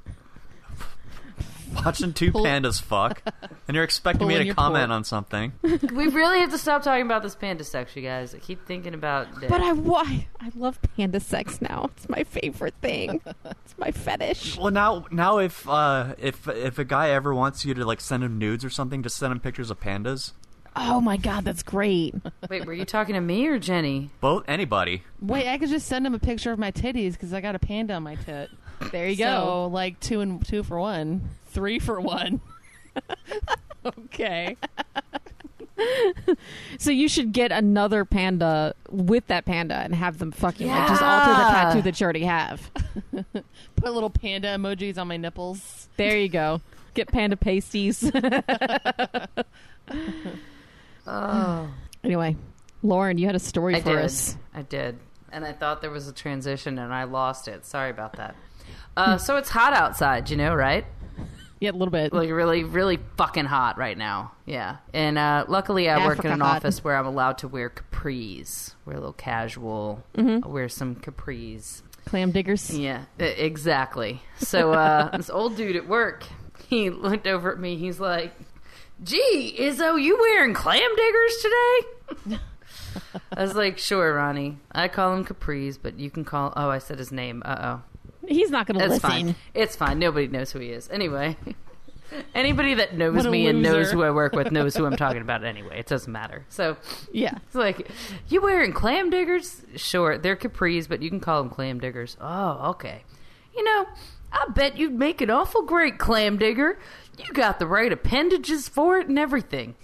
watching 1.85 2.13
two 2.13 2.33
Pull- 2.33 2.45
pandas 2.45 2.81
fuck, 2.81 3.23
and 3.69 3.75
you're 3.75 3.85
expecting 3.85 4.27
me 4.29 4.35
Pulling 4.35 4.43
to 4.43 4.47
your 4.47 4.55
comment 4.55 4.89
pork. 4.89 4.97
on 4.97 5.05
something. 5.05 5.53
We 5.63 6.09
really 6.09 6.41
have 6.41 6.51
to 6.51 6.59
stop 6.59 6.83
talking 6.83 7.05
about 7.07 7.23
this 7.23 7.35
panda 7.35 7.65
sex, 7.65 7.95
you 7.97 8.03
guys. 8.03 8.35
I 8.35 8.39
keep 8.39 8.67
thinking 8.67 8.95
about 8.95 9.29
it. 9.43 9.49
But 9.49 9.61
I, 9.61 9.73
why? 9.73 10.27
I 10.41 10.51
love 10.55 10.79
panda 10.97 11.21
sex 11.21 11.61
now. 11.61 11.91
It's 11.97 12.09
my 12.09 12.25
favorite 12.25 12.75
thing. 12.81 13.21
It's 13.45 13.79
my 13.79 13.91
fetish. 13.91 14.59
Well, 14.59 14.71
now, 14.73 15.07
now 15.11 15.39
if 15.39 15.69
uh, 15.69 16.15
if 16.19 16.49
if 16.49 16.79
a 16.79 16.85
guy 16.85 17.11
ever 17.11 17.35
wants 17.35 17.65
you 17.65 17.75
to 17.75 17.85
like 17.85 18.01
send 18.01 18.23
him 18.25 18.39
nudes 18.39 18.65
or 18.65 18.71
something, 18.71 19.03
just 19.03 19.17
send 19.17 19.33
him 19.33 19.41
pictures 19.41 19.71
of 19.71 19.81
pandas. 19.81 20.33
Oh 20.79 21.01
my 21.01 21.17
god, 21.17 21.45
that's 21.47 21.63
great. 21.63 22.15
Wait, 22.51 22.67
were 22.67 22.75
you 22.75 22.85
talking 22.85 23.15
to 23.15 23.21
me 23.23 23.47
or 23.47 23.59
Jenny? 23.59 24.11
Both 24.21 24.45
anybody. 24.47 25.03
Wait, 25.23 25.49
I 25.49 25.57
could 25.57 25.71
just 25.71 25.87
send 25.87 26.07
him 26.07 26.13
a 26.15 26.19
picture 26.19 26.53
of 26.53 26.59
my 26.59 26.71
titties 26.71 27.13
because 27.13 27.33
I 27.33 27.41
got 27.41 27.55
a 27.55 27.59
panda 27.59 27.95
on 27.95 28.03
my 28.03 28.17
tit. 28.17 28.51
There 28.93 29.09
you 29.09 29.17
So, 29.17 29.25
go. 29.25 29.67
like 29.69 29.99
two 30.01 30.21
and 30.21 30.45
two 30.45 30.63
for 30.63 30.79
one, 30.79 31.31
three 31.57 31.79
for 31.79 31.99
one. 31.99 32.41
okay. 33.87 34.57
So 36.79 36.91
you 36.91 37.09
should 37.09 37.33
get 37.33 37.51
another 37.51 38.05
panda 38.05 38.75
with 38.91 39.27
that 39.29 39.45
panda 39.47 39.75
and 39.77 39.95
have 39.95 40.19
them 40.19 40.33
fucking 40.33 40.67
like 40.69 40.87
just 40.89 41.03
alter 41.03 41.33
the 41.33 41.39
Yeah. 41.39 41.51
tattoo 41.51 41.83
that 41.83 41.99
you 42.01 42.05
already 42.05 42.25
have. 42.25 42.71
Put 43.77 43.95
little 43.95 44.11
panda 44.11 44.49
emojis 44.49 44.99
on 44.99 45.09
my 45.09 45.17
nipples. 45.17 45.89
There 45.97 46.17
you 46.19 46.29
go. 46.29 46.61
Get 46.95 47.09
panda 47.09 47.37
pasties. 47.39 48.11
Oh, 51.07 51.69
anyway, 52.03 52.37
Lauren, 52.83 53.17
you 53.19 53.27
had 53.27 53.37
a 53.37 53.41
story 53.41 53.77
I 53.77 53.81
for 53.81 53.91
did. 53.91 54.05
us. 54.05 54.37
I 54.53 54.63
did. 54.63 54.99
And 55.31 55.45
I 55.45 55.53
thought 55.53 55.81
there 55.81 55.91
was 55.91 56.09
a 56.09 56.13
transition 56.13 56.79
and 56.79 56.93
I 56.93 57.05
lost 57.05 57.47
it. 57.47 57.65
Sorry 57.65 57.91
about 57.91 58.15
that. 58.17 58.35
Uh, 58.97 59.17
so 59.19 59.37
it's 59.37 59.49
hot 59.51 59.73
outside, 59.73 60.31
you 60.31 60.37
know, 60.37 60.53
right? 60.55 60.85
Yeah, 61.59 61.71
a 61.71 61.73
little 61.73 61.91
bit. 61.91 62.13
Like 62.13 62.31
really, 62.31 62.65
really 62.65 62.99
fucking 63.17 63.47
hot 63.47 63.79
right 63.79 63.97
now. 63.97 64.33
Yeah. 64.45 64.77
And 64.93 65.17
uh, 65.17 65.47
luckily, 65.49 65.89
I 65.89 66.05
work 66.07 66.25
in 66.25 66.31
an 66.31 66.41
hot. 66.41 66.57
office 66.57 66.85
where 66.85 66.97
I'm 66.97 67.07
allowed 67.07 67.39
to 67.39 67.49
wear 67.49 67.71
capris. 67.71 68.75
Wear 68.85 68.97
a 68.97 69.01
little 69.01 69.15
casual. 69.15 70.05
Mm-hmm. 70.15 70.45
I'll 70.45 70.53
wear 70.53 70.69
some 70.69 70.97
capris. 70.97 71.83
Clam 72.05 72.31
diggers. 72.31 72.71
Yeah, 72.71 73.05
exactly. 73.19 74.23
So 74.39 74.73
uh, 74.73 75.11
this 75.17 75.31
old 75.31 75.57
dude 75.57 75.77
at 75.77 75.89
work, 75.89 76.25
he 76.69 76.91
looked 76.91 77.27
over 77.27 77.53
at 77.53 77.59
me. 77.59 77.77
He's 77.77 77.99
like, 77.99 78.33
"Gee, 79.03 79.57
Izzo, 79.59 80.01
you 80.01 80.17
wearing 80.17 80.55
clam 80.55 80.89
diggers 80.95 81.37
today?" 81.43 82.39
I 83.37 83.43
was 83.43 83.55
like, 83.55 83.79
"Sure, 83.79 84.15
Ronnie. 84.15 84.59
I 84.71 84.89
call 84.89 85.15
him 85.15 85.25
capris, 85.25 85.79
but 85.83 85.99
you 85.99 86.11
can 86.11 86.25
call." 86.25 86.53
Oh, 86.55 86.69
I 86.69 86.79
said 86.79 86.99
his 86.99 87.11
name. 87.11 87.43
Uh 87.45 87.57
oh. 87.61 87.83
He's 88.29 88.51
not 88.51 88.67
going 88.67 88.79
to 88.79 88.85
It's 88.85 88.95
listen. 88.95 89.11
fine. 89.11 89.35
It's 89.55 89.77
fine. 89.77 89.99
Nobody 89.99 90.29
knows 90.29 90.53
who 90.53 90.59
he 90.61 90.71
is. 90.71 90.89
Anyway, 90.91 91.37
anybody 92.35 92.75
that 92.75 92.97
knows 92.97 93.27
me 93.27 93.47
and 93.47 93.63
knows 93.63 93.91
who 93.91 94.03
I 94.03 94.11
work 94.11 94.33
with 94.35 94.51
knows 94.53 94.77
who 94.77 94.87
I'm 94.87 94.97
talking 95.05 95.23
about 95.23 95.45
anyway. 95.45 95.79
It 95.79 95.87
doesn't 95.87 96.13
matter. 96.13 96.45
So 96.49 96.77
Yeah. 97.13 97.39
it's 97.47 97.55
like, 97.55 97.89
you 98.29 98.41
wearing 98.43 98.73
clam 98.73 99.11
diggers? 99.11 99.63
Sure, 99.77 100.19
they're 100.19 100.37
capris, 100.37 100.89
but 100.89 101.03
you 101.03 101.11
can 101.11 101.21
call 101.21 101.43
them 101.43 101.51
clam 101.51 101.79
diggers. 101.81 102.17
Oh, 102.21 102.71
okay. 102.71 103.03
You 103.57 103.65
know, 103.65 103.87
I 104.33 104.47
bet 104.55 104.77
you'd 104.77 104.95
make 104.95 105.21
an 105.21 105.31
awful 105.31 105.63
great 105.63 105.99
clam 105.99 106.39
digger. 106.39 106.79
You 107.19 107.33
got 107.33 107.59
the 107.59 107.67
right 107.67 107.91
appendages 107.93 108.69
for 108.69 108.99
it 108.99 109.09
and 109.09 109.19
everything. 109.19 109.75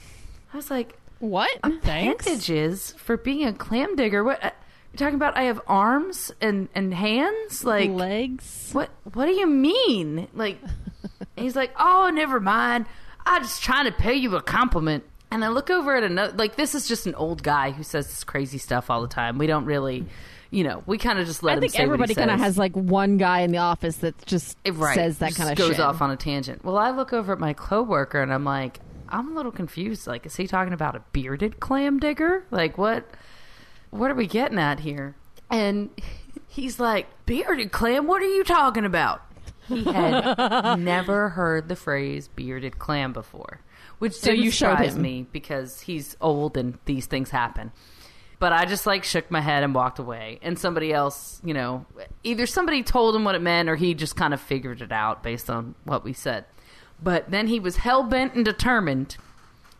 I 0.53 0.57
was 0.57 0.71
like, 0.71 0.99
What? 1.19 1.51
Thanks. 1.83 2.27
appendages 2.27 2.93
for 2.99 3.17
being 3.17 3.47
a 3.47 3.53
clam 3.55 3.97
digger? 3.97 4.23
What? 4.23 4.45
Uh, 4.45 4.51
You're 4.93 4.99
talking 4.99 5.15
about 5.15 5.39
I 5.39 5.45
have 5.45 5.61
arms 5.67 6.33
and, 6.41 6.69
and 6.75 6.93
hands? 6.93 7.65
Like, 7.65 7.91
Legs? 7.91 8.71
what 8.73 8.91
what 9.15 9.25
do 9.25 9.33
you 9.33 9.47
mean? 9.47 10.29
Like 10.35 10.59
he's 11.37 11.57
like 11.57 11.73
oh 11.79 12.11
never 12.13 12.41
mind. 12.41 12.87
I'm 13.25 13.43
just 13.43 13.63
trying 13.63 13.87
to 13.87 13.93
pay 13.93 14.15
you 14.15 14.37
a 14.37 14.43
compliment. 14.43 15.05
And 15.31 15.43
i 15.43 15.49
look 15.49 15.71
over 15.71 15.97
at 15.97 16.03
another 16.03 16.37
like 16.37 16.57
this 16.57 16.75
is 16.75 16.87
just 16.87 17.07
an 17.07 17.15
old 17.15 17.43
guy 17.43 17.71
who 17.71 17.83
says 17.83 18.07
this 18.07 18.23
crazy 18.23 18.59
stuff 18.59 18.91
all 18.91 19.01
the 19.01 19.09
time. 19.09 19.39
We 19.39 19.47
don't 19.47 19.65
really 19.65 20.05
you 20.51 20.63
know 20.63 20.83
we 20.85 20.99
kind 20.99 21.19
of 21.19 21.27
just 21.27 21.43
let 21.43 21.53
I 21.53 21.55
him 21.55 21.61
think 21.63 21.81
everybody 21.81 22.15
kind 22.15 22.31
of 22.31 22.39
has 22.39 22.59
like 22.59 22.77
one 22.77 23.17
guy 23.17 23.41
in 23.41 23.51
the 23.51 23.59
office 23.59 23.97
that 23.99 24.27
just 24.27 24.59
eh, 24.67 24.73
right, 24.75 24.95
says 24.95 25.19
that 25.19 25.35
kind 25.35 25.51
of 25.51 25.57
goes 25.57 25.77
shit. 25.77 25.81
off 25.81 26.03
on 26.03 26.11
a 26.11 26.17
tangent. 26.17 26.63
Well 26.67 26.77
i 26.77 26.91
look 26.91 27.15
over 27.15 27.33
at 27.33 27.39
my 27.39 27.55
coworker 27.55 28.21
and 28.21 28.31
i'm 28.31 28.45
like 28.45 28.81
i'm 29.09 29.33
a 29.33 29.35
little 29.35 29.53
confused. 29.53 30.07
Like 30.07 30.27
is 30.27 30.37
he 30.37 30.47
talking 30.47 30.75
about 30.75 30.97
a 30.97 31.03
bearded 31.13 31.61
clam 31.61 31.99
digger? 31.99 32.45
Like 32.51 32.77
what 32.77 33.09
what 33.93 34.11
are 34.11 34.15
we 34.15 34.27
getting 34.27 34.59
at 34.59 34.81
here? 34.81 35.15
And 35.51 35.91
he's 36.49 36.81
like, 36.81 37.07
bearded 37.27 37.71
clam, 37.71 38.07
what 38.07 38.23
are 38.23 38.35
you 38.35 38.43
talking 38.43 38.85
about? 38.85 39.23
He 39.69 39.85
had 39.85 40.77
never 40.79 41.29
heard 41.29 41.69
the 41.69 41.77
phrase 41.77 42.27
bearded 42.27 42.79
clam 42.79 43.13
before, 43.13 43.61
which 43.99 44.15
So 44.15 44.31
didn't 44.31 44.45
you 44.45 44.51
showed 44.51 44.79
surprise 44.79 44.99
me 44.99 45.27
because 45.31 45.83
he's 45.83 46.17
old 46.21 46.57
and 46.57 46.79
these 46.87 47.07
things 47.07 47.31
happen. 47.31 47.71
But 48.39 48.53
I 48.53 48.65
just 48.65 48.87
like 48.87 49.05
shook 49.05 49.31
my 49.31 49.43
head 49.43 49.63
and 49.63 49.75
walked 49.75 49.99
away. 49.99 50.41
And 50.43 50.59
somebody 50.59 50.93
else, 50.93 51.41
you 51.45 51.55
know, 51.55 51.87
either 52.25 52.47
somebody 52.47 52.83
told 52.83 53.15
him 53.15 53.25
what 53.25 53.35
it 53.35 53.43
meant 53.43 53.69
or 53.69 53.77
he 53.77 53.93
just 53.95 54.17
kind 54.17 54.35
of 54.35 54.41
figured 54.41 54.81
it 54.81 54.91
out 54.91 55.23
based 55.23 55.51
on 55.51 55.75
what 55.85 56.03
we 56.03 56.15
said. 56.15 56.47
But 57.01 57.31
then 57.31 57.47
he 57.47 57.61
was 57.61 57.77
hell 57.77 58.03
bent 58.03 58.35
and 58.35 58.45
determined 58.45 59.17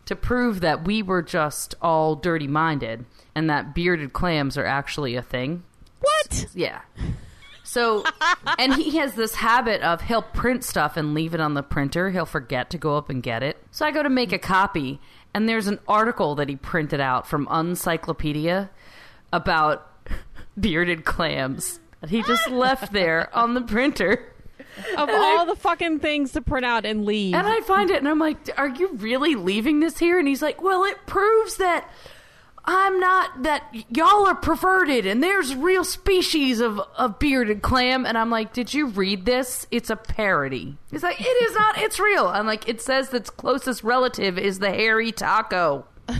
to 0.05 0.15
prove 0.15 0.61
that 0.61 0.85
we 0.85 1.01
were 1.01 1.23
just 1.23 1.73
all 1.81 2.15
dirty 2.15 2.47
minded 2.47 3.05
and 3.35 3.49
that 3.49 3.73
bearded 3.73 4.13
clams 4.13 4.57
are 4.57 4.65
actually 4.65 5.15
a 5.15 5.21
thing. 5.21 5.63
What? 5.99 6.47
Yeah. 6.53 6.81
So, 7.63 8.03
and 8.59 8.73
he 8.73 8.97
has 8.97 9.15
this 9.15 9.35
habit 9.35 9.81
of 9.81 10.01
he'll 10.01 10.21
print 10.21 10.63
stuff 10.63 10.97
and 10.97 11.13
leave 11.13 11.33
it 11.33 11.39
on 11.39 11.53
the 11.53 11.63
printer. 11.63 12.11
He'll 12.11 12.25
forget 12.25 12.69
to 12.71 12.77
go 12.77 12.97
up 12.97 13.09
and 13.09 13.23
get 13.23 13.41
it. 13.41 13.57
So 13.71 13.85
I 13.85 13.91
go 13.91 14.03
to 14.03 14.09
make 14.09 14.33
a 14.33 14.37
copy, 14.37 14.99
and 15.33 15.47
there's 15.47 15.67
an 15.67 15.79
article 15.87 16.35
that 16.35 16.49
he 16.49 16.55
printed 16.55 16.99
out 16.99 17.25
from 17.25 17.47
Uncyclopedia 17.47 18.69
about 19.31 19.89
bearded 20.59 21.05
clams 21.05 21.79
that 22.01 22.09
he 22.09 22.21
just 22.23 22.49
left 22.49 22.91
there 22.91 23.35
on 23.35 23.53
the 23.53 23.61
printer. 23.61 24.29
Of 24.97 25.09
all 25.09 25.45
the 25.45 25.55
fucking 25.55 25.99
things 25.99 26.31
to 26.31 26.41
print 26.41 26.65
out 26.65 26.83
and 26.85 27.05
leave. 27.05 27.35
And 27.35 27.45
I 27.45 27.61
find 27.61 27.91
it, 27.91 27.97
and 27.97 28.07
I'm 28.07 28.19
like, 28.19 28.49
"Are 28.57 28.69
you 28.69 28.89
really 28.93 29.35
leaving 29.35 29.79
this 29.79 29.99
here?" 29.99 30.17
And 30.17 30.27
he's 30.27 30.41
like, 30.41 30.61
"Well, 30.63 30.83
it 30.83 30.97
proves 31.05 31.57
that 31.57 31.87
I'm 32.65 32.99
not 32.99 33.43
that 33.43 33.75
y'all 33.89 34.25
are 34.25 34.35
perverted, 34.35 35.05
and 35.05 35.21
there's 35.21 35.55
real 35.55 35.83
species 35.83 36.59
of 36.59 36.79
of 36.97 37.19
bearded 37.19 37.61
clam." 37.61 38.05
And 38.05 38.17
I'm 38.17 38.29
like, 38.29 38.53
"Did 38.53 38.73
you 38.73 38.87
read 38.87 39.25
this? 39.25 39.67
It's 39.71 39.89
a 39.89 39.95
parody." 39.95 40.77
He's 40.91 41.03
like, 41.03 41.19
"It 41.19 41.23
is 41.23 41.55
not. 41.55 41.77
It's 41.79 41.99
real." 41.99 42.27
I'm 42.27 42.47
like, 42.47 42.67
"It 42.69 42.81
says 42.81 43.09
that 43.09 43.17
its 43.17 43.29
closest 43.29 43.83
relative 43.83 44.37
is 44.37 44.59
the 44.59 44.69
hairy 44.69 45.11
taco." 45.11 45.85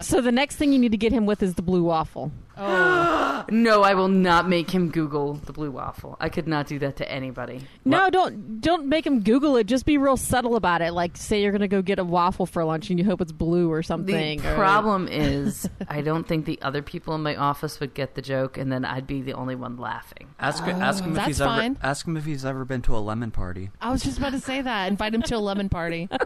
so 0.00 0.20
the 0.20 0.32
next 0.32 0.56
thing 0.56 0.72
you 0.72 0.78
need 0.78 0.92
to 0.92 0.98
get 0.98 1.12
him 1.12 1.26
with 1.26 1.42
is 1.42 1.54
the 1.54 1.62
blue 1.62 1.84
waffle. 1.84 2.32
No, 3.50 3.82
I 3.82 3.94
will 3.94 4.08
not 4.08 4.48
make 4.48 4.70
him 4.70 4.90
Google 4.90 5.34
the 5.34 5.52
blue 5.52 5.70
waffle. 5.70 6.16
I 6.20 6.28
could 6.28 6.46
not 6.48 6.66
do 6.66 6.78
that 6.80 6.96
to 6.96 7.10
anybody. 7.10 7.60
No, 7.84 8.10
don't 8.10 8.60
don't 8.60 8.86
make 8.86 9.06
him 9.06 9.20
Google 9.22 9.56
it. 9.56 9.66
Just 9.66 9.84
be 9.86 9.98
real 9.98 10.16
subtle 10.16 10.56
about 10.56 10.82
it. 10.82 10.92
Like 10.92 11.16
say 11.16 11.42
you're 11.42 11.52
gonna 11.52 11.68
go 11.68 11.82
get 11.82 11.98
a 11.98 12.04
waffle 12.04 12.46
for 12.46 12.64
lunch 12.64 12.90
and 12.90 12.98
you 12.98 13.04
hope 13.04 13.20
it's 13.20 13.32
blue 13.32 13.70
or 13.70 13.80
The 13.80 13.84
something. 13.84 14.44
or- 14.46 14.54
problem 14.54 15.08
is, 15.08 15.68
I 15.88 16.00
don't 16.00 16.26
think 16.26 16.44
the 16.46 16.60
other 16.62 16.82
people 16.82 17.14
in 17.14 17.22
my 17.22 17.36
office 17.36 17.80
would 17.80 17.94
get 17.94 18.14
the 18.14 18.22
joke, 18.22 18.56
and 18.58 18.70
then 18.70 18.84
I'd 18.84 19.06
be 19.06 19.22
the 19.22 19.32
only 19.34 19.54
one 19.54 19.76
laughing. 19.76 20.28
Ask 20.38 20.62
ask 20.64 21.02
him 21.04 21.10
if 21.10 21.12
oh, 21.12 21.16
That's 21.16 21.26
he's 21.28 21.38
fine. 21.38 21.72
ever 21.78 21.86
ask 21.86 22.06
him 22.06 22.16
if 22.16 22.24
he's 22.24 22.44
ever 22.44 22.64
been 22.64 22.82
to 22.82 22.96
a 22.96 22.98
lemon 22.98 23.30
party. 23.30 23.70
I 23.80 23.90
was 23.90 24.02
just 24.02 24.18
about 24.18 24.32
to 24.32 24.40
say 24.40 24.62
that. 24.62 24.88
Invite 24.88 25.14
him 25.14 25.22
to 25.22 25.36
a 25.36 25.38
lemon 25.38 25.68
party. 25.68 26.08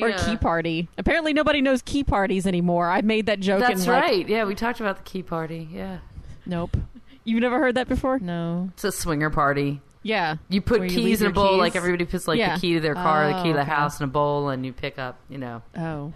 or 0.00 0.08
Yeah. 0.08 0.16
key 0.24 0.36
party. 0.36 0.88
Apparently 0.98 1.32
nobody 1.32 1.60
knows 1.60 1.82
key 1.82 2.04
parties 2.04 2.46
anymore. 2.46 2.88
I 2.90 3.00
made 3.02 3.26
that 3.26 3.40
joke. 3.40 3.60
That's 3.60 3.84
and, 3.84 3.92
like, 3.92 4.02
right. 4.02 4.28
Yeah, 4.28 4.44
we 4.44 4.54
talked 4.54 4.80
about 4.80 4.96
the 4.98 5.02
key 5.04 5.22
party. 5.22 5.68
Yeah, 5.72 5.98
Nope. 6.46 6.76
You've 7.24 7.42
never 7.42 7.58
heard 7.58 7.74
that 7.74 7.88
before? 7.88 8.18
No. 8.18 8.70
it's 8.72 8.84
a 8.84 8.92
swinger 8.92 9.28
party. 9.28 9.82
Yeah. 10.02 10.36
You 10.48 10.62
put 10.62 10.78
Where 10.80 10.88
you 10.88 10.94
keys 10.94 11.04
leave 11.04 11.20
in 11.22 11.26
a 11.26 11.30
bowl, 11.34 11.50
keys? 11.50 11.58
like 11.58 11.76
everybody 11.76 12.06
puts 12.06 12.26
like 12.26 12.38
Yeah. 12.38 12.54
the 12.54 12.60
key 12.60 12.74
to 12.74 12.80
their 12.80 12.94
car, 12.94 13.26
the 13.28 13.42
key 13.42 13.48
to 13.48 13.54
the 13.54 13.58
Oh, 13.58 13.62
okay. 13.62 13.70
house 13.70 14.00
in 14.00 14.04
a 14.04 14.06
bowl, 14.08 14.48
and 14.48 14.64
you 14.64 14.72
pick 14.72 14.98
up. 14.98 15.18
You 15.28 15.38
know. 15.38 15.62
Oh. 15.76 16.12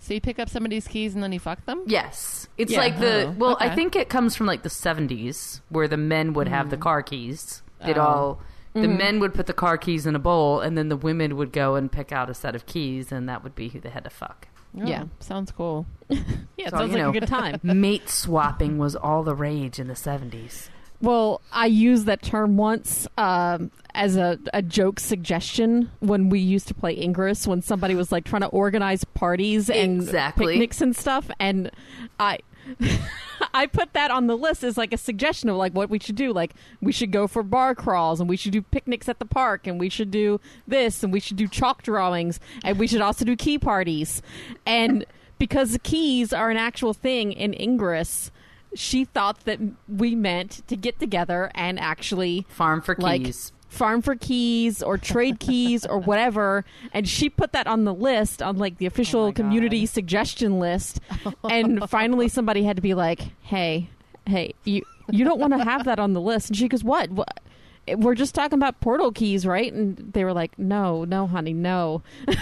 So 0.00 0.12
you 0.12 0.20
pick 0.20 0.38
up 0.38 0.50
somebody's 0.50 0.86
keys 0.86 1.14
and 1.14 1.22
then 1.22 1.32
you 1.32 1.40
fuck 1.40 1.64
them? 1.64 1.84
Yes, 1.86 2.46
it's 2.58 2.72
Yeah. 2.72 2.78
like 2.78 2.98
the. 2.98 3.28
Oh, 3.28 3.34
well, 3.38 3.56
I 3.58 3.74
think 3.74 3.96
it 3.96 4.10
comes 4.10 4.36
from 4.36 4.46
like 4.46 4.62
the 4.62 4.68
'70s, 4.68 5.62
where 5.70 5.88
the 5.88 5.96
men 5.96 6.34
would 6.34 6.48
have 6.48 6.68
the 6.68 6.76
mm. 6.76 6.80
car 6.82 7.02
keys. 7.02 7.62
They'd 7.82 7.96
Oh. 7.96 8.02
all 8.02 8.40
The 8.74 8.88
men 8.88 9.20
would 9.20 9.34
put 9.34 9.46
the 9.46 9.52
car 9.52 9.78
keys 9.78 10.04
in 10.04 10.16
a 10.16 10.18
bowl, 10.18 10.60
and 10.60 10.76
then 10.76 10.88
the 10.88 10.96
women 10.96 11.36
would 11.36 11.52
go 11.52 11.76
and 11.76 11.90
pick 11.92 12.10
out 12.12 12.28
a 12.28 12.34
set 12.34 12.56
of 12.56 12.66
keys, 12.66 13.12
and 13.12 13.28
that 13.28 13.44
would 13.44 13.54
be 13.54 13.68
who 13.68 13.78
they 13.80 13.88
had 13.90 14.02
to 14.04 14.10
fuck. 14.10 14.48
Oh, 14.76 14.84
Yeah. 14.86 15.04
sounds 15.20 15.52
cool. 15.52 15.86
Yeah, 16.10 16.66
it 16.66 16.70
So, 16.70 16.78
sounds 16.78 16.92
like 16.92 16.98
know. 17.02 17.10
a 17.10 17.12
good 17.12 17.26
time. 17.28 17.60
Mate 17.62 18.08
swapping 18.08 18.78
was 18.78 18.96
all 18.96 19.22
the 19.22 19.34
rage 19.34 19.78
in 19.78 19.86
the 19.88 19.94
seventies. 19.96 20.70
Well, 21.00 21.40
I 21.52 21.66
used 21.66 22.06
that 22.06 22.22
term 22.22 22.56
once 22.56 23.06
um, 23.18 23.70
as 23.94 24.16
a, 24.16 24.38
a 24.54 24.62
joke 24.62 24.98
suggestion 25.00 25.90
when 26.00 26.28
we 26.30 26.38
used 26.40 26.66
to 26.68 26.74
play 26.74 26.96
Ingress 27.00 27.46
when 27.46 27.60
somebody 27.62 27.94
was 27.94 28.10
like 28.10 28.24
trying 28.24 28.42
to 28.42 28.48
organize 28.48 29.04
parties 29.04 29.68
and 29.70 30.00
Exactly. 30.02 30.54
picnics 30.54 30.80
and 30.80 30.96
stuff, 30.96 31.30
and 31.38 31.70
I. 32.18 32.38
I 33.54 33.66
put 33.66 33.92
that 33.92 34.10
on 34.10 34.26
the 34.26 34.36
list 34.36 34.64
as 34.64 34.76
like 34.76 34.92
a 34.92 34.96
suggestion 34.96 35.48
of 35.48 35.56
like 35.56 35.72
what 35.72 35.90
we 35.90 35.98
should 35.98 36.16
do. 36.16 36.32
Like 36.32 36.54
we 36.80 36.92
should 36.92 37.10
go 37.10 37.26
for 37.26 37.42
bar 37.42 37.74
crawls 37.74 38.20
and 38.20 38.28
we 38.28 38.36
should 38.36 38.52
do 38.52 38.62
picnics 38.62 39.08
at 39.08 39.18
the 39.18 39.24
park 39.24 39.66
and 39.66 39.78
we 39.78 39.88
should 39.88 40.10
do 40.10 40.40
this 40.66 41.02
and 41.02 41.12
we 41.12 41.20
should 41.20 41.36
do 41.36 41.48
chalk 41.48 41.82
drawings 41.82 42.40
and 42.62 42.78
we 42.78 42.86
should 42.86 43.00
also 43.00 43.24
do 43.24 43.36
key 43.36 43.58
parties. 43.58 44.22
And 44.66 45.04
because 45.38 45.72
the 45.72 45.78
keys 45.78 46.32
are 46.32 46.50
an 46.50 46.56
actual 46.56 46.94
thing 46.94 47.32
in 47.32 47.54
Ingress, 47.54 48.30
she 48.74 49.04
thought 49.04 49.44
that 49.44 49.60
we 49.88 50.14
meant 50.14 50.66
to 50.68 50.76
get 50.76 50.98
together 50.98 51.50
and 51.54 51.78
actually 51.78 52.46
Farm 52.48 52.80
for 52.80 52.96
like 52.98 53.24
keys. 53.24 53.52
Farm 53.74 54.00
for 54.00 54.14
keys 54.16 54.82
or 54.82 54.96
trade 54.96 55.38
keys 55.40 55.84
or 55.84 55.98
whatever 55.98 56.64
and 56.92 57.08
she 57.08 57.28
put 57.28 57.52
that 57.52 57.66
on 57.66 57.84
the 57.84 57.92
list 57.92 58.40
on 58.42 58.56
like 58.56 58.78
the 58.78 58.86
official 58.86 59.20
Oh 59.20 59.24
my 59.26 59.30
God. 59.32 59.36
community 59.36 59.84
suggestion 59.86 60.58
list 60.60 61.00
and 61.50 61.88
finally 61.90 62.28
somebody 62.28 62.62
had 62.64 62.76
to 62.76 62.82
be 62.82 62.94
like 62.94 63.20
hey 63.42 63.88
hey 64.26 64.54
you 64.64 64.82
you 65.10 65.24
don't 65.24 65.38
want 65.40 65.52
to 65.52 65.62
have 65.62 65.84
that 65.84 65.98
on 65.98 66.12
the 66.14 66.20
list 66.20 66.48
and 66.48 66.56
she 66.56 66.68
goes 66.68 66.82
what, 66.84 67.10
what? 67.10 67.40
we're 67.98 68.14
just 68.14 68.34
talking 68.34 68.58
about 68.58 68.80
portal 68.80 69.12
keys 69.12 69.44
right 69.44 69.70
and 69.72 69.96
they 70.14 70.24
were 70.24 70.32
like 70.32 70.58
no 70.58 71.04
no 71.04 71.26
honey 71.26 71.52
no 71.52 72.02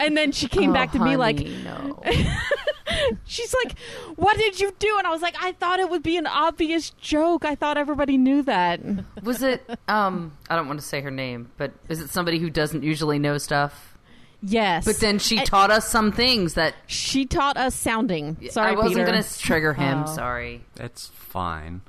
and 0.00 0.16
then 0.16 0.32
she 0.32 0.48
came 0.48 0.70
Oh, 0.70 0.74
back 0.74 0.90
to 0.92 0.98
me 0.98 1.16
like 1.16 1.38
no. 1.64 2.02
She's 3.26 3.54
like, 3.64 3.78
"What 4.16 4.36
did 4.36 4.60
you 4.60 4.72
do?" 4.78 4.94
And 4.98 5.06
I 5.06 5.10
was 5.10 5.22
like, 5.22 5.36
"I 5.42 5.52
thought 5.52 5.80
it 5.80 5.90
would 5.90 6.02
be 6.02 6.16
an 6.16 6.26
obvious 6.26 6.90
joke. 6.90 7.44
I 7.44 7.54
thought 7.54 7.76
everybody 7.76 8.16
knew 8.16 8.42
that." 8.42 8.80
Was 9.22 9.42
it? 9.42 9.68
Um, 9.88 10.36
I 10.48 10.56
don't 10.56 10.66
want 10.68 10.80
to 10.80 10.86
say 10.86 11.00
her 11.00 11.10
name, 11.10 11.50
but 11.56 11.72
is 11.88 12.00
it 12.00 12.10
somebody 12.10 12.38
who 12.38 12.50
doesn't 12.50 12.82
usually 12.82 13.18
know 13.18 13.38
stuff? 13.38 13.96
Yes, 14.42 14.84
But 14.84 14.98
then 15.00 15.18
she 15.18 15.38
And 15.38 15.46
taught 15.46 15.70
us 15.70 15.88
some 15.88 16.12
things 16.12 16.54
that 16.54 16.74
she 16.86 17.24
taught 17.24 17.56
us 17.56 17.74
sounding. 17.74 18.36
Sorry, 18.50 18.72
I 18.72 18.74
wasn't 18.74 19.06
going 19.06 19.20
to 19.20 19.38
trigger 19.38 19.72
him. 19.72 20.04
Oh. 20.06 20.14
Sorry. 20.14 20.62
It's 20.78 21.06
fine. 21.08 21.80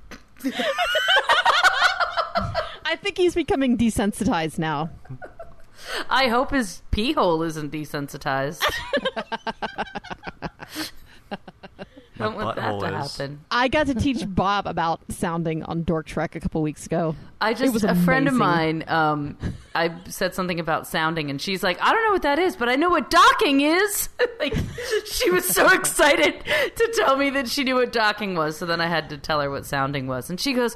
I 2.85 2.95
think 2.95 3.17
he's 3.17 3.35
becoming 3.35 3.77
desensitized 3.77 4.57
now. 4.57 4.89
I 6.09 6.29
hope 6.29 6.51
his 6.51 6.81
pee 6.91 7.11
hole 7.13 7.43
isn't 7.43 7.71
desensitized. 7.71 8.63
My 12.19 12.25
don't 12.25 12.35
want 12.35 12.55
that 12.55 12.79
to 12.79 12.97
is. 12.99 13.17
happen. 13.17 13.41
I 13.51 13.67
got 13.67 13.85
to 13.87 13.93
teach 13.93 14.23
Bob 14.27 14.65
about 14.65 15.01
sounding 15.11 15.61
on 15.61 15.83
Dork 15.83 16.07
Trek 16.07 16.35
a 16.35 16.39
couple 16.39 16.63
weeks 16.63 16.87
ago. 16.87 17.15
I 17.39 17.51
It 17.51 17.57
just 17.57 17.73
was 17.75 17.83
a 17.83 17.93
friend 17.93 18.27
of 18.27 18.33
amazing. 18.33 18.83
mine. 18.83 18.83
Um, 18.87 19.37
I 19.75 19.91
said 20.09 20.33
something 20.33 20.59
about 20.59 20.87
sounding, 20.87 21.29
and 21.29 21.39
she's 21.39 21.61
like, 21.61 21.79
"I 21.79 21.91
don't 21.93 22.03
know 22.05 22.11
what 22.13 22.23
that 22.23 22.39
is, 22.39 22.55
but 22.55 22.69
I 22.69 22.75
know 22.75 22.89
what 22.89 23.11
docking 23.11 23.61
is." 23.61 24.09
like, 24.39 24.55
she 25.05 25.29
was 25.29 25.45
so 25.45 25.67
excited 25.71 26.43
to 26.75 26.93
tell 26.97 27.17
me 27.17 27.29
that 27.29 27.49
she 27.49 27.63
knew 27.63 27.75
what 27.75 27.91
docking 27.91 28.33
was. 28.33 28.57
So 28.57 28.65
then 28.65 28.81
I 28.81 28.87
had 28.87 29.11
to 29.11 29.17
tell 29.19 29.39
her 29.39 29.51
what 29.51 29.67
sounding 29.67 30.07
was, 30.07 30.31
and 30.31 30.39
she 30.39 30.53
goes, 30.53 30.75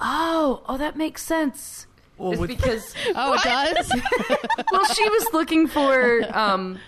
"Oh, 0.00 0.62
oh, 0.70 0.78
that 0.78 0.96
makes 0.96 1.22
sense." 1.22 1.86
Well, 2.16 2.32
it's 2.32 2.40
with- 2.40 2.48
because 2.48 2.94
Oh, 3.14 3.34
it 3.34 3.42
does. 3.42 3.92
well, 4.72 4.84
she 4.86 5.06
was 5.06 5.26
looking 5.34 5.66
for. 5.66 6.24
Um, 6.34 6.78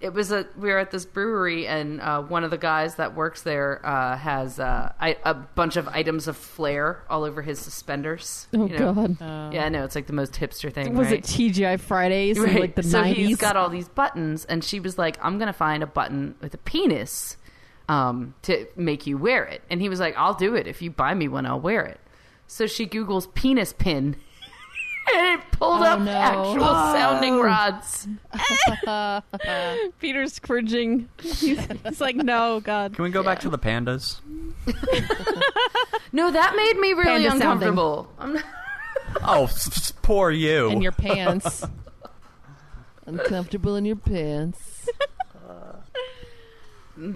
it 0.00 0.12
was 0.12 0.30
a 0.30 0.46
we 0.56 0.68
were 0.70 0.78
at 0.78 0.90
this 0.92 1.04
brewery, 1.04 1.66
and 1.66 2.00
uh, 2.00 2.22
one 2.22 2.44
of 2.44 2.50
the 2.50 2.58
guys 2.58 2.94
that 2.96 3.14
works 3.16 3.42
there 3.42 3.84
uh, 3.84 4.16
has 4.16 4.60
uh, 4.60 4.92
I, 5.00 5.16
a 5.24 5.34
bunch 5.34 5.76
of 5.76 5.88
items 5.88 6.28
of 6.28 6.36
flair 6.36 7.02
all 7.10 7.24
over 7.24 7.42
his 7.42 7.58
suspenders. 7.58 8.46
Oh 8.54 8.66
you 8.66 8.78
know? 8.78 8.92
God, 8.94 9.52
Yeah, 9.52 9.64
I 9.64 9.68
know 9.70 9.84
it's 9.84 9.94
like 9.96 10.06
the 10.06 10.12
most 10.12 10.34
hipster 10.34 10.72
thing. 10.72 10.94
was 10.96 11.08
right? 11.08 11.18
it 11.18 11.24
TGI 11.24 11.80
Fridays 11.80 12.38
Right. 12.38 12.60
like 12.60 12.74
the 12.76 12.82
so 12.84 13.00
nineties? 13.02 13.26
he's 13.28 13.36
got 13.38 13.56
all 13.56 13.68
these 13.68 13.88
buttons, 13.88 14.44
and 14.44 14.62
she 14.62 14.78
was 14.80 14.98
like, 14.98 15.16
"I'm 15.20 15.38
gonna 15.38 15.52
find 15.52 15.82
a 15.82 15.86
button 15.86 16.36
with 16.40 16.54
a 16.54 16.58
penis 16.58 17.36
um, 17.88 18.34
to 18.42 18.66
make 18.76 19.06
you 19.06 19.18
wear 19.18 19.44
it." 19.44 19.62
And 19.70 19.80
he 19.80 19.88
was 19.88 19.98
like, 20.00 20.14
"I'll 20.16 20.34
do 20.34 20.54
it 20.54 20.66
if 20.68 20.80
you 20.80 20.90
buy 20.90 21.14
me 21.14 21.26
one. 21.28 21.44
I'll 21.46 21.60
wear 21.60 21.84
it." 21.84 21.98
So 22.46 22.66
she 22.66 22.86
Google's 22.86 23.26
penis 23.28 23.72
pin, 23.72 24.16
and 25.16 25.40
it 25.40 25.50
pulled 25.52 25.80
Oh, 25.80 25.84
up 25.84 26.00
no. 26.00 26.10
actual 26.12 26.64
oh. 26.64 26.92
sounding 26.92 27.40
rods. 27.40 28.06
Peter's 30.00 30.38
cringing. 30.38 31.08
He's, 31.20 31.58
he's 31.84 32.00
like, 32.00 32.16
"No, 32.16 32.60
God." 32.60 32.94
Can 32.94 33.04
we 33.04 33.10
go 33.10 33.22
back 33.22 33.40
to 33.40 33.48
the 33.48 33.58
pandas? 33.58 34.20
No, 36.10 36.30
that 36.30 36.56
made 36.56 36.78
me 36.80 36.94
really 36.94 37.04
Panda 37.24 37.32
uncomfortable. 37.32 38.10
I'm 38.18 38.32
not, 38.32 38.44
Oh, 39.22 39.44
s- 39.44 39.66
s- 39.68 39.92
poor 40.02 40.30
you. 40.30 40.68
in 40.70 40.80
your 40.80 40.92
pants. 40.92 41.62
Uncomfortable 43.06 43.76
in 43.76 43.84
your 43.84 43.96
pants. 43.96 44.77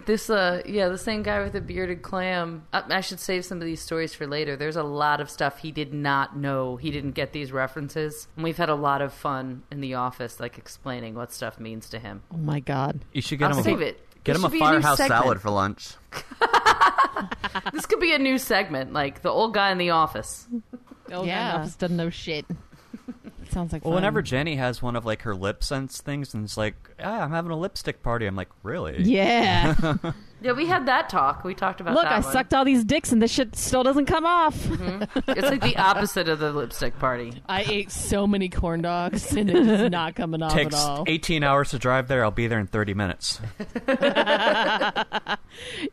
This, 0.07 0.31
uh, 0.31 0.63
yeah, 0.65 0.89
the 0.89 0.97
same 0.99 1.23
guy 1.23 1.43
with 1.43 1.53
the 1.55 1.61
bearded 1.61 2.03
clam. 2.03 2.65
I, 2.73 2.83
I 2.89 3.01
should 3.01 3.19
save 3.21 3.45
some 3.45 3.59
of 3.59 3.65
these 3.65 3.81
stories 3.83 4.15
for 4.15 4.27
later. 4.27 4.57
There's 4.57 4.77
a 4.77 4.83
lot 4.83 5.21
of 5.21 5.29
stuff 5.29 5.59
he 5.59 5.73
did 5.73 5.93
not 5.93 6.37
know. 6.37 6.77
He 6.77 6.91
didn't 6.91 7.13
get 7.13 7.33
these 7.33 7.51
references, 7.53 8.29
and 8.37 8.45
we've 8.45 8.57
had 8.57 8.69
a 8.69 8.75
lot 8.75 9.03
of 9.03 9.13
fun 9.13 9.63
in 9.71 9.81
the 9.81 9.95
office, 9.95 10.39
like 10.41 10.57
explaining 10.59 11.15
what 11.15 11.33
stuff 11.33 11.59
means 11.59 11.89
to 11.91 11.99
him. 11.99 12.23
Oh 12.33 12.37
my 12.39 12.61
God. 12.61 13.05
you 13.13 13.21
should 13.23 13.39
get 13.41 13.51
I'll 13.51 13.59
him 13.59 13.65
save 13.65 13.81
a, 13.81 13.89
it. 13.89 14.09
Get 14.25 14.35
This 14.35 14.43
him 14.43 14.45
a 14.45 14.49
should 14.49 14.53
be 14.53 14.59
new 14.61 14.65
firehouse 14.67 14.97
segment. 14.99 15.23
salad 15.23 15.41
for 15.41 15.51
lunch. 15.51 15.95
This 17.73 17.87
could 17.87 18.01
be 18.01 18.15
a 18.15 18.19
new 18.19 18.39
segment, 18.39 18.93
like 18.93 19.23
the 19.23 19.29
old 19.31 19.55
guy 19.55 19.71
in 19.71 19.79
the 19.79 19.91
office. 19.91 20.47
Oh, 21.11 21.25
Yeah. 21.25 21.63
yeah, 21.63 21.69
doesn't 21.79 21.97
know 21.97 22.11
shit. 22.11 22.45
Sounds 23.53 23.73
like 23.73 23.85
Well, 23.85 23.93
fun. 23.93 23.97
whenever 23.97 24.23
Jenny 24.23 24.57
has 24.57 24.81
one 24.81 24.97
of 24.97 25.05
like 25.05 25.23
her 25.23 25.35
lip 25.35 25.63
sense 25.63 26.01
things, 26.01 26.33
and 26.33 26.45
it's 26.45 26.57
like, 26.57 26.75
ah, 26.99 27.21
I'm 27.21 27.31
having 27.33 27.51
a 27.51 27.57
lipstick 27.59 28.03
party. 28.03 28.27
I'm 28.27 28.35
like, 28.37 28.49
really? 28.63 29.03
Yeah. 29.03 29.75
Yeah, 30.43 30.53
we 30.53 30.67
had 30.67 30.87
that 30.87 31.09
talk. 31.09 31.45
We 31.45 31.55
talked 31.55 31.81
about 31.81 31.95
Look, 31.95 32.05
that 32.05 32.13
I 32.13 32.21
one. 32.21 32.33
sucked 32.33 32.53
all 32.55 32.65
these 32.65 32.85
dicks 32.85 33.13
and 33.13 33.23
this 33.23 33.31
shit 33.31 33.55
still 33.57 33.83
doesn't 33.83 34.07
come 34.07 34.27
off. 34.27 34.57
Mm-hmm. 34.57 35.31
It's 35.31 35.43
like 35.43 35.61
the 35.63 35.77
opposite 35.77 36.29
of 36.29 36.39
the 36.41 36.53
lipstick 36.53 36.99
party. 36.99 37.33
I 37.49 37.63
ate 37.63 37.91
so 37.91 38.27
many 38.27 38.49
corn 38.49 38.83
dogs 38.83 39.33
and 39.37 39.49
it's 39.51 39.91
not 39.93 40.15
coming 40.15 40.43
off 40.43 40.53
Takes 40.53 40.75
at 40.75 40.81
all. 40.81 41.05
18 41.07 41.45
hours 41.45 41.71
to 41.71 41.79
drive 41.79 42.09
there. 42.09 42.25
I'll 42.25 42.31
be 42.31 42.47
there 42.49 42.59
in 42.59 42.67
30 42.67 42.95
minutes. 42.95 43.41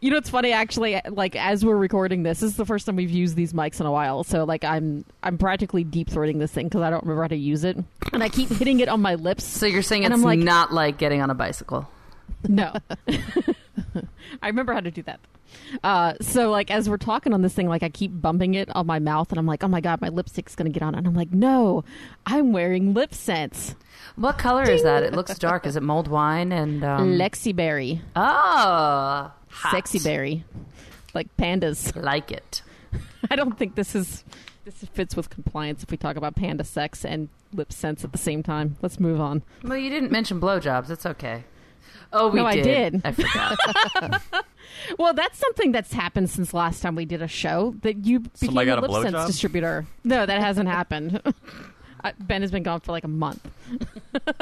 You 0.01 0.09
know, 0.11 0.17
it's 0.17 0.29
funny 0.29 0.51
actually. 0.53 1.01
Like 1.09 1.35
as 1.35 1.65
we're 1.65 1.75
recording 1.75 2.23
this, 2.23 2.39
this 2.39 2.51
is 2.51 2.55
the 2.57 2.65
first 2.65 2.85
time 2.85 2.95
we've 2.95 3.09
used 3.11 3.35
these 3.35 3.51
mics 3.51 3.79
in 3.81 3.85
a 3.85 3.91
while. 3.91 4.23
So 4.23 4.45
like 4.45 4.63
I'm 4.63 5.03
I'm 5.21 5.37
practically 5.37 5.83
deep 5.83 6.09
throating 6.09 6.39
this 6.39 6.51
thing 6.51 6.67
because 6.67 6.81
I 6.81 6.89
don't 6.89 7.03
remember 7.03 7.23
how 7.23 7.27
to 7.27 7.35
use 7.35 7.63
it, 7.65 7.77
and 8.13 8.23
I 8.23 8.29
keep 8.29 8.47
hitting 8.49 8.79
it 8.79 8.87
on 8.87 9.01
my 9.01 9.15
lips. 9.15 9.43
So 9.43 9.65
you're 9.65 9.81
saying 9.81 10.05
And 10.05 10.13
it's 10.13 10.21
I'm 10.21 10.25
like- 10.25 10.39
not 10.39 10.73
like 10.73 10.97
getting 10.97 11.21
on 11.21 11.29
a 11.29 11.35
bicycle. 11.35 11.89
No, 12.47 12.73
I 14.41 14.47
remember 14.47 14.73
how 14.73 14.79
to 14.79 14.91
do 14.91 15.01
that. 15.03 15.19
Uh, 15.83 16.13
so 16.21 16.51
like 16.51 16.69
as 16.71 16.89
we're 16.89 16.97
talking 16.97 17.33
on 17.33 17.41
this 17.41 17.53
thing, 17.53 17.67
like 17.67 17.81
I 17.83 17.89
keep 17.89 18.11
bumping 18.21 18.53
it 18.53 18.69
on 18.75 18.85
my 18.87 18.99
mouth, 18.99 19.31
and 19.31 19.39
I'm 19.39 19.45
like, 19.45 19.63
oh 19.63 19.67
my 19.67 19.81
god, 19.81 19.99
my 20.01 20.09
lipstick's 20.09 20.55
gonna 20.55 20.69
get 20.69 20.83
on, 20.83 20.95
and 20.95 21.07
I'm 21.07 21.15
like, 21.15 21.31
no, 21.31 21.83
I'm 22.25 22.51
wearing 22.53 22.93
LipSense, 22.93 23.75
What 24.15 24.37
color 24.37 24.63
is 24.63 24.83
that? 24.83 25.03
It 25.03 25.13
looks 25.13 25.37
dark. 25.39 25.65
Is 25.65 25.75
it 25.75 25.83
mulled 25.83 26.07
wine 26.07 26.51
and 26.51 26.83
um, 26.83 27.17
Lexi 27.17 27.55
Berry, 27.55 28.01
Oh, 28.15 29.31
hot. 29.49 29.71
sexy 29.71 29.99
berry, 29.99 30.43
like 31.13 31.35
pandas. 31.37 31.95
Like 32.01 32.31
it. 32.31 32.61
I 33.31 33.35
don't 33.35 33.57
think 33.57 33.75
this 33.75 33.95
is 33.95 34.23
this 34.65 34.75
fits 34.93 35.15
with 35.15 35.29
compliance 35.31 35.81
if 35.83 35.89
we 35.91 35.97
talk 35.97 36.15
about 36.15 36.35
panda 36.35 36.63
sex 36.63 37.03
and 37.03 37.29
LipSense 37.55 38.03
at 38.03 38.11
the 38.11 38.17
same 38.19 38.43
time. 38.43 38.77
Let's 38.83 38.99
move 38.99 39.19
on. 39.19 39.41
Well, 39.63 39.77
you 39.77 39.89
didn't 39.89 40.11
mention 40.11 40.39
blowjobs. 40.39 40.89
It's 40.91 41.05
okay. 41.07 41.43
Oh, 42.11 42.29
we 42.29 42.39
No, 42.39 42.45
I 42.45 42.55
did. 42.55 42.93
did. 42.93 43.01
I 43.05 43.11
forgot. 43.11 44.21
Well, 44.97 45.13
that's 45.13 45.37
something 45.37 45.71
that's 45.71 45.93
happened 45.93 46.29
since 46.29 46.53
last 46.53 46.81
time 46.81 46.95
we 46.95 47.05
did 47.05 47.21
a 47.21 47.27
show 47.27 47.75
that 47.81 48.05
you 48.05 48.21
became 48.21 48.47
Somebody 48.47 48.65
got 48.67 48.79
a 48.81 48.85
a 48.85 48.87
LipSense 48.89 49.27
distributor. 49.27 49.85
No, 50.03 50.25
that 50.25 50.39
hasn't 50.41 50.69
happened. 50.69 51.21
Uh, 52.01 52.13
ben 52.17 52.41
has 52.41 52.49
been 52.49 52.63
gone 52.63 52.79
for 52.79 52.93
like 52.93 53.03
a 53.03 53.09
month. 53.09 53.45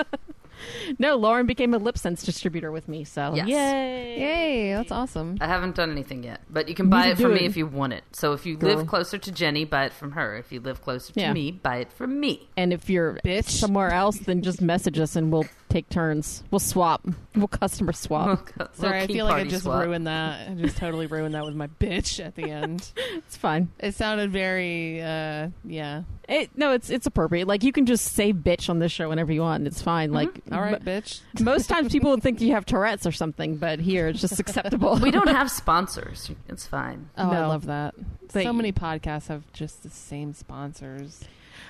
no, 1.00 1.16
Lauren 1.16 1.48
became 1.48 1.74
a 1.74 1.80
lip 1.80 1.98
sense 1.98 2.24
distributor 2.24 2.72
with 2.72 2.88
me. 2.88 3.04
So 3.04 3.34
Yes. 3.36 3.48
yay! 3.48 4.20
Yay, 4.20 4.74
that's 4.74 4.92
awesome. 4.92 5.38
I 5.42 5.48
haven't 5.48 5.76
done 5.76 5.92
anything 5.92 6.24
yet, 6.24 6.42
but 6.52 6.70
you 6.70 6.76
can 6.76 6.88
buy 6.88 7.06
Need 7.06 7.12
it 7.14 7.18
from 7.18 7.34
me 7.34 7.40
it. 7.42 7.46
if 7.46 7.58
you 7.58 7.66
want 7.66 7.94
it. 7.94 8.04
So 8.12 8.34
if 8.34 8.46
you 8.46 8.58
Girl. 8.58 8.76
live 8.76 8.86
closer 8.88 9.18
to 9.18 9.32
Jenny, 9.32 9.66
buy 9.66 9.86
it 9.86 9.94
from 9.94 10.12
her. 10.12 10.36
If 10.38 10.52
you 10.52 10.60
live 10.60 10.84
closer 10.84 11.14
to 11.14 11.20
Yeah. 11.20 11.34
me, 11.34 11.52
buy 11.52 11.78
it 11.78 11.92
from 11.92 12.20
me. 12.20 12.48
And 12.56 12.72
if 12.72 12.90
you're 12.92 13.20
Bitch. 13.26 13.50
somewhere 13.50 13.90
else, 13.92 14.20
then 14.20 14.44
just 14.44 14.62
message 14.62 15.00
us 15.00 15.16
and 15.16 15.32
we'll 15.32 15.48
take 15.70 15.90
turns. 15.90 16.44
We'll 16.52 16.60
swap. 16.60 17.06
We'll 17.36 17.48
customer 17.48 17.94
swap. 17.94 18.50
Sorry, 18.74 19.02
I 19.02 19.08
feel 19.08 19.26
like 19.26 19.36
I 19.36 19.44
just 19.44 19.64
swap. 19.64 19.84
ruined 19.84 20.08
that. 20.08 20.50
I 20.50 20.54
just 20.54 20.78
totally 20.78 21.08
ruined 21.08 21.36
that 21.36 21.46
with 21.46 21.56
my 21.56 21.68
bitch 21.68 22.24
at 22.24 22.36
the 22.36 22.50
end. 22.50 22.90
it's 22.98 23.38
fine. 23.38 23.70
It 23.80 23.96
sounded 23.96 24.32
very, 24.32 25.02
uh, 25.02 25.50
yeah. 25.64 26.04
It, 26.28 26.50
no, 26.56 26.74
it's 26.74 26.90
it's 26.90 27.06
appropriate. 27.06 27.48
Like 27.48 27.64
you 27.64 27.72
can 27.72 27.86
just 27.86 28.14
say 28.14 28.34
bitch 28.34 28.70
on 28.70 28.80
this 28.80 28.92
show 28.92 29.10
whenever 29.10 29.32
you 29.32 29.42
want. 29.42 29.66
It's 29.68 29.82
fine. 29.82 30.12
Like 30.12 30.42
All 30.52 30.60
right, 30.60 30.74
m- 30.76 30.82
bitch. 30.82 31.22
most 31.42 31.70
times 31.70 31.92
people 31.92 32.12
would 32.12 32.22
think 32.24 32.42
you 32.42 32.52
have 32.52 32.66
Tourette's 32.66 33.06
or 33.06 33.12
something, 33.12 33.58
but 33.58 33.80
here 33.80 34.08
it's 34.10 34.20
just 34.22 34.40
acceptable. 34.40 34.98
We 34.98 35.12
don't 35.12 35.28
have 35.30 35.50
sponsors. 35.50 36.30
It's 36.50 36.68
fine. 36.68 37.10
Oh, 37.18 37.30
I 37.32 37.46
love 37.46 37.66
that. 37.68 37.96
They- 38.34 38.44
so 38.44 38.52
many 38.54 38.72
podcasts 38.74 39.28
have 39.28 39.44
just 39.54 39.84
the 39.84 39.90
same 39.90 40.34
sponsors. 40.34 41.24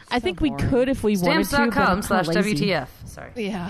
I 0.09 0.19
So 0.19 0.23
think 0.23 0.41
we 0.41 0.51
could 0.51 0.89
if 0.89 1.03
we 1.03 1.17
wanted 1.17 1.23
to. 1.23 1.27
but 1.27 1.37
I'm 1.37 1.43
Stamps.com 1.71 1.87
kinda 2.01 2.03
slash 2.03 2.27
lazy. 2.27 2.67
WTF. 2.67 2.87
Sorry. 3.05 3.31
Yeah. 3.35 3.69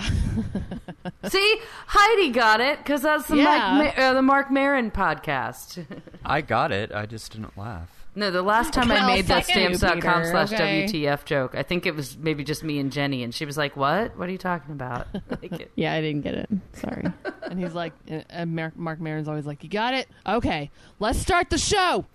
See, 1.28 1.60
Heidi 1.86 2.30
got 2.30 2.60
it 2.60 2.78
because 2.78 3.02
that's 3.02 3.26
the, 3.28 3.36
Yeah. 3.38 3.74
Mike, 3.78 3.96
Ma- 3.96 4.02
uh, 4.02 4.12
the 4.14 4.22
Marc 4.22 4.50
Maron 4.50 4.90
podcast. 4.90 5.84
I 6.24 6.40
got 6.40 6.70
it. 6.72 6.92
I 6.94 7.06
just 7.06 7.32
didn't 7.32 7.56
laugh. 7.58 7.90
No, 8.14 8.32
the 8.32 8.42
last 8.42 8.72
time 8.72 8.90
I 8.90 9.06
made 9.06 9.26
that 9.26 9.46
fuck 9.46 9.54
you, 9.54 9.74
stamps.com 9.76 10.24
slash. 10.24 10.50
WTF 10.50 11.24
joke, 11.24 11.54
I 11.54 11.62
think 11.62 11.86
it 11.86 11.94
was 11.94 12.16
maybe 12.18 12.42
just 12.42 12.64
me 12.64 12.80
and 12.80 12.90
Jenny, 12.90 13.22
and 13.22 13.32
she 13.32 13.44
was 13.44 13.56
like, 13.56 13.76
What? 13.76 14.16
What 14.18 14.28
are 14.28 14.32
you 14.32 14.38
talking 14.38 14.72
about? 14.72 15.06
Like 15.30 15.70
Yeah, 15.76 15.92
I 15.94 16.00
didn't 16.00 16.22
get 16.22 16.34
it. 16.34 16.50
Sorry. 16.72 17.04
and 17.44 17.60
he's 17.60 17.74
like, 17.74 17.92
uh, 18.30 18.44
Marc, 18.46 18.76
Marc 18.76 18.98
Maron's 18.98 19.28
always 19.28 19.46
like, 19.46 19.62
you 19.62 19.70
got 19.70 19.94
it? 19.94 20.08
Okay, 20.26 20.70
let's 20.98 21.18
start 21.20 21.48
the 21.50 21.58
show. 21.58 22.06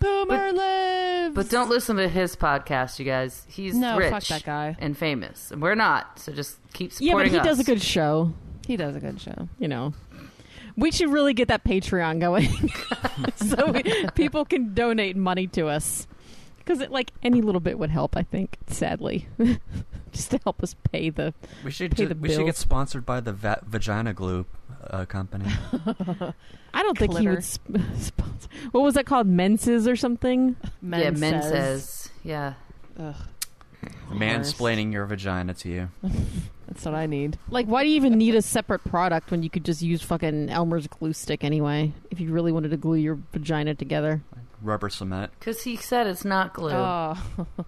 Boomer 0.00 0.52
lives. 0.52 1.34
but 1.34 1.48
don't 1.50 1.68
listen 1.70 1.96
to 1.96 2.08
his 2.08 2.34
podcast, 2.36 2.98
you 2.98 3.04
guys. 3.04 3.44
He's 3.48 3.74
No, 3.74 3.96
rich 3.96 4.10
fuck 4.10 4.24
that 4.24 4.44
guy. 4.44 4.76
and 4.80 4.96
famous, 4.98 5.50
and 5.50 5.62
we're 5.62 5.74
not. 5.76 6.18
So 6.18 6.32
just 6.32 6.58
keep 6.72 6.90
yeah, 6.98 7.12
but 7.14 7.26
supporting 7.26 7.32
he 7.32 7.38
us. 7.38 7.44
does 7.46 7.60
a 7.60 7.64
good 7.64 7.82
show. 7.82 8.32
He 8.66 8.76
does 8.76 8.96
a 8.96 9.00
good 9.00 9.20
show. 9.20 9.48
You 9.58 9.68
know, 9.68 9.94
we 10.76 10.90
should 10.90 11.10
really 11.10 11.34
get 11.34 11.48
that 11.48 11.64
Patreon 11.64 12.20
going 12.20 12.48
so 13.36 13.72
we, 13.72 13.82
people 14.14 14.44
can 14.44 14.74
donate 14.74 15.16
money 15.16 15.46
to 15.48 15.68
us 15.68 16.06
because 16.70 16.88
like 16.90 17.12
any 17.22 17.40
little 17.40 17.60
bit 17.60 17.78
would 17.78 17.90
help. 17.90 18.16
I 18.16 18.22
think, 18.22 18.58
sadly, 18.68 19.26
just 20.12 20.30
to 20.30 20.40
help 20.44 20.62
us 20.62 20.74
pay 20.92 21.10
the. 21.10 21.34
We 21.64 21.70
should 21.70 21.92
Pay 21.96 22.04
ju- 22.04 22.08
the 22.08 22.14
we 22.14 22.28
should 22.30 22.46
get 22.46 22.56
sponsored 22.56 23.04
by 23.04 23.20
the 23.20 23.32
va- 23.32 23.62
vagina 23.66 24.12
glue 24.14 24.46
uh, 24.88 25.04
company. 25.06 25.46
I 26.74 26.82
don't 26.82 26.96
think 26.98 27.12
he 27.12 27.18
Clitter. 27.18 27.30
would. 27.34 27.44
Sp- 27.44 27.76
sponsor. 27.98 28.48
What 28.70 28.82
was 28.82 28.94
that 28.94 29.06
called? 29.06 29.26
Menses 29.26 29.88
or 29.88 29.96
something? 29.96 30.56
Men 30.80 31.00
yeah, 31.00 31.10
men 31.10 31.42
says. 31.42 31.50
says. 31.50 32.10
Yeah. 32.22 32.54
Ugh, 32.98 33.14
Mansplaining 34.10 34.92
your 34.92 35.06
vagina 35.06 35.54
to 35.54 35.68
you. 35.68 35.88
that's 36.68 36.84
what 36.84 36.94
I 36.94 37.06
need. 37.06 37.38
Like, 37.48 37.66
why 37.66 37.82
do 37.82 37.88
you 37.88 37.96
even 37.96 38.18
need 38.18 38.34
a 38.34 38.42
separate 38.42 38.84
product 38.84 39.30
when 39.30 39.42
you 39.42 39.48
could 39.50 39.64
just 39.64 39.80
use 39.82 40.02
fucking 40.02 40.50
Elmer's 40.50 40.86
glue 40.86 41.12
stick 41.14 41.42
anyway? 41.44 41.92
If 42.10 42.20
you 42.20 42.30
really 42.32 42.52
wanted 42.52 42.70
to 42.72 42.76
glue 42.76 42.96
your 42.96 43.18
vagina 43.32 43.74
together. 43.74 44.22
Rubber 44.62 44.90
cement. 44.90 45.32
Because 45.38 45.62
he 45.62 45.76
said 45.76 46.06
it's 46.06 46.24
not 46.24 46.52
glue. 46.52 46.70
Oh, 46.72 47.16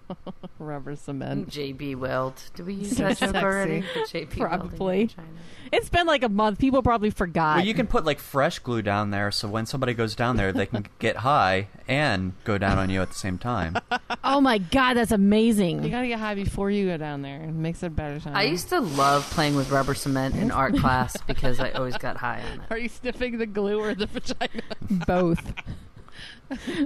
rubber 0.59 0.95
cement. 0.95 1.49
JB 1.49 1.95
Weld. 1.95 2.35
Do 2.55 2.63
we 2.65 2.75
use 2.75 2.91
that 2.97 3.17
joke 3.17 3.31
sexy. 3.31 3.37
already? 3.37 3.79
The 3.81 3.85
JB 4.01 4.37
welding 4.37 4.37
Probably. 4.37 5.05
vagina. 5.05 5.27
It's 5.71 5.89
been 5.89 6.05
like 6.05 6.21
a 6.23 6.29
month. 6.29 6.59
People 6.59 6.83
probably 6.83 7.09
forgot. 7.09 7.57
Well, 7.57 7.65
you 7.65 7.73
can 7.73 7.87
put 7.87 8.05
like 8.05 8.19
fresh 8.19 8.59
glue 8.59 8.81
down 8.83 9.09
there, 9.09 9.31
so 9.31 9.47
when 9.47 9.65
somebody 9.65 9.93
goes 9.95 10.15
down 10.15 10.35
there, 10.37 10.51
they 10.51 10.67
can 10.67 10.85
get 10.99 11.17
high 11.17 11.67
and 11.87 12.33
go 12.43 12.57
down 12.57 12.77
on 12.77 12.89
you 12.89 13.01
at 13.01 13.09
the 13.09 13.15
same 13.15 13.37
time. 13.39 13.77
oh 14.23 14.39
my 14.39 14.59
god, 14.59 14.93
that's 14.95 15.11
amazing. 15.11 15.83
You 15.83 15.89
gotta 15.89 16.07
get 16.07 16.19
high 16.19 16.35
before 16.35 16.69
you 16.69 16.87
go 16.87 16.97
down 16.97 17.23
there. 17.23 17.41
It 17.41 17.53
makes 17.53 17.81
it 17.81 17.87
a 17.87 17.89
better 17.89 18.19
time. 18.19 18.35
I 18.35 18.43
used 18.43 18.69
to 18.69 18.79
love 18.79 19.27
playing 19.31 19.55
with 19.55 19.71
rubber 19.71 19.95
cement 19.95 20.35
in 20.35 20.51
art 20.51 20.75
class 20.77 21.17
because 21.23 21.59
I 21.59 21.71
always 21.71 21.97
got 21.97 22.17
high 22.17 22.41
on 22.51 22.59
it. 22.61 22.65
Are 22.69 22.77
you 22.77 22.89
sniffing 22.89 23.39
the 23.39 23.47
glue 23.47 23.79
or 23.79 23.95
the 23.95 24.05
vagina? 24.05 24.61
Both. 25.07 25.53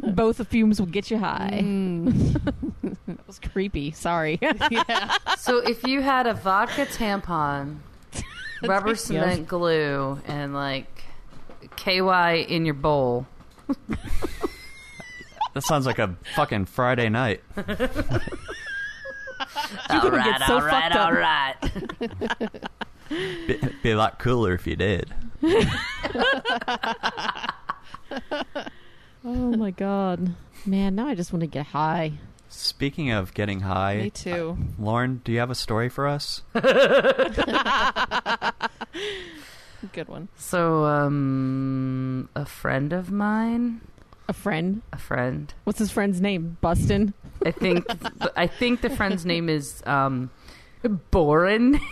Both 0.04 0.38
the 0.38 0.46
fumes 0.46 0.80
will 0.80 0.88
get 0.88 1.12
you 1.12 1.18
high. 1.18 1.60
Mm. 1.64 2.54
That 3.08 3.26
was 3.28 3.40
creepy. 3.40 3.92
Sorry. 3.92 4.38
yeah. 4.42 5.16
So 5.38 5.58
if 5.58 5.84
you 5.86 6.02
had 6.02 6.28
a 6.28 6.34
vodka 6.34 6.86
tampon, 6.86 7.78
rubber 8.64 8.90
Yes. 8.90 9.02
cement 9.04 9.48
glue, 9.48 10.20
and 10.28 10.54
like 10.54 11.04
KY 11.78 12.46
in 12.48 12.66
your 12.66 12.74
bowl, 12.76 13.26
That 15.54 15.64
sounds 15.64 15.86
like 15.86 16.00
a 16.00 16.16
fucking 16.36 16.66
Friday 16.66 17.10
night. 17.10 17.42
You 17.58 17.64
could 17.66 17.78
get 20.24 20.42
so 20.48 20.60
fucked 20.62 20.96
up. 20.96 21.12
right. 21.14 21.56
Be, 23.10 23.60
be 23.84 23.92
a 23.92 23.98
lot 23.98 24.20
cooler 24.20 24.54
if 24.54 24.68
you 24.68 24.76
did. 24.76 25.14
Oh 29.58 29.60
my 29.60 29.72
god. 29.72 30.36
Man, 30.68 30.94
now 30.94 31.08
I 31.08 31.16
just 31.16 31.34
want 31.34 31.42
to 31.42 31.48
get 31.48 31.66
high. 31.66 32.12
Speaking 32.48 33.10
of 33.10 33.34
getting 33.34 33.62
high, 33.62 33.98
Me 33.98 34.12
too. 34.12 34.56
Lauren, 34.78 35.20
do 35.24 35.32
you 35.32 35.40
have 35.40 35.50
a 35.50 35.56
story 35.56 35.90
for 35.90 36.06
us? 36.06 36.44
Good 36.54 36.64
one. 40.08 40.28
So, 40.38 40.86
um, 40.86 42.30
a 42.36 42.46
friend 42.46 42.94
of 42.94 43.12
mine, 43.12 43.82
A 44.30 44.34
friend. 44.34 44.84
a 44.94 45.00
friend, 45.00 45.52
What's 45.64 45.80
his 45.80 45.90
friend's 45.90 46.22
name? 46.22 46.58
Bustin. 46.62 47.16
I 47.44 47.50
think, 47.50 47.84
I 48.38 48.46
think 48.46 48.82
the 48.82 48.92
friend's 48.92 49.26
name 49.26 49.50
is 49.50 49.82
um, 49.88 50.30
Boren. 51.10 51.80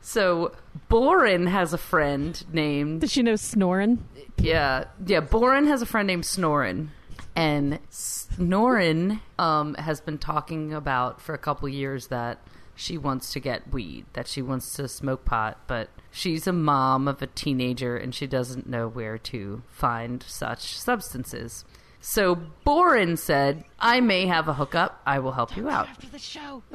so, 0.00 0.52
Boren 0.90 1.46
has 1.46 1.72
a 1.72 1.78
friend 1.78 2.44
named 2.52 3.00
Does 3.00 3.12
she 3.12 3.22
know 3.22 3.36
Snorin? 3.36 4.04
Yeah, 4.36 4.84
yeah. 5.06 5.20
Boren 5.20 5.66
has 5.68 5.80
a 5.80 5.86
friend 5.86 6.08
named 6.08 6.26
Snorin, 6.26 6.90
and 7.36 7.78
Snorin 7.88 9.20
um, 9.38 9.74
has 9.74 10.00
been 10.00 10.18
talking 10.18 10.74
about 10.74 11.20
for 11.20 11.32
a 11.32 11.38
couple 11.38 11.68
years 11.68 12.08
that 12.08 12.40
she 12.74 12.98
wants 12.98 13.32
to 13.32 13.40
get 13.40 13.72
weed, 13.72 14.06
that 14.14 14.26
she 14.26 14.42
wants 14.42 14.72
to 14.74 14.88
smoke 14.88 15.24
pot, 15.24 15.58
but 15.68 15.90
she's 16.10 16.46
a 16.46 16.52
mom 16.52 17.06
of 17.06 17.22
a 17.22 17.26
teenager 17.28 17.96
and 17.96 18.14
she 18.14 18.26
doesn't 18.26 18.68
know 18.68 18.88
where 18.88 19.18
to 19.18 19.62
find 19.68 20.24
such 20.26 20.76
substances. 20.76 21.64
So 22.00 22.34
Boren 22.64 23.16
said, 23.16 23.64
"I 23.78 24.00
may 24.00 24.26
have 24.26 24.48
a 24.48 24.54
hookup. 24.54 25.00
I 25.06 25.18
will 25.18 25.32
help 25.32 25.56
you 25.56 25.68
out." 25.68 25.88
After 25.88 26.06
the 26.08 26.18
show. 26.18 26.62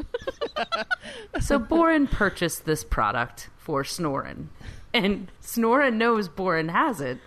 So 1.39 1.59
Boren 1.59 2.07
purchased 2.07 2.65
this 2.65 2.83
product 2.83 3.49
for 3.57 3.83
Snorin. 3.83 4.49
And 4.93 5.31
Snorin 5.41 5.97
knows 5.97 6.29
Boren 6.29 6.69
has 6.69 7.01
it, 7.01 7.19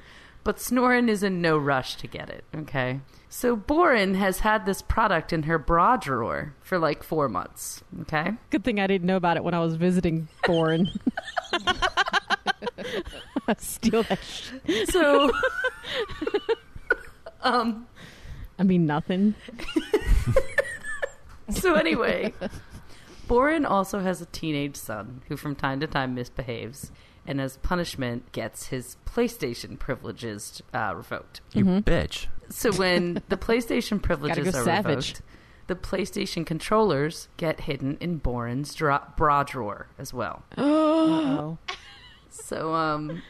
but 0.44 0.58
Snorin 0.58 1.08
is 1.08 1.22
in 1.22 1.42
no 1.42 1.58
rush 1.58 1.96
to 1.96 2.06
get 2.06 2.30
it, 2.30 2.44
okay? 2.56 3.00
So 3.28 3.54
Boren 3.54 4.14
has 4.14 4.40
had 4.40 4.64
this 4.64 4.80
product 4.80 5.32
in 5.32 5.42
her 5.42 5.58
bra 5.58 5.96
drawer 5.98 6.54
for 6.62 6.78
like 6.78 7.02
four 7.02 7.28
months, 7.28 7.82
okay? 8.02 8.32
Good 8.50 8.64
thing 8.64 8.80
I 8.80 8.86
didn't 8.86 9.06
know 9.06 9.16
about 9.16 9.36
it 9.36 9.44
when 9.44 9.52
I 9.54 9.60
was 9.60 9.76
visiting 9.76 10.28
Boren. 10.46 10.88
Steal 13.58 14.02
that 14.04 14.18
shit. 14.22 14.90
So, 14.90 15.30
um, 17.42 17.86
I 18.58 18.62
mean, 18.62 18.86
nothing. 18.86 19.34
so 21.50 21.74
anyway, 21.74 22.32
Boren 23.26 23.64
also 23.64 24.00
has 24.00 24.20
a 24.20 24.26
teenage 24.26 24.76
son 24.76 25.22
who 25.28 25.36
from 25.36 25.54
time 25.54 25.80
to 25.80 25.86
time 25.86 26.14
misbehaves 26.14 26.90
and 27.28 27.42
as 27.42 27.58
punishment 27.58 28.32
gets 28.32 28.68
his 28.68 28.96
PlayStation 29.04 29.78
privileges 29.78 30.62
uh, 30.72 30.94
revoked. 30.96 31.42
You 31.52 31.64
bitch. 31.64 32.26
So 32.48 32.72
when 32.72 33.22
the 33.28 33.36
PlayStation 33.36 34.02
privileges 34.02 34.54
go 34.54 34.60
are 34.60 34.64
savage. 34.64 35.08
revoked, 35.10 35.22
the 35.66 35.74
PlayStation 35.74 36.46
controllers 36.46 37.28
get 37.36 37.60
hidden 37.60 37.98
in 38.00 38.16
Boren's 38.16 38.74
dra- 38.74 39.12
bra 39.16 39.42
drawer 39.44 39.88
as 39.98 40.12
well. 40.12 40.42
Oh. 40.56 41.58
So 42.30 42.74
um 42.74 43.22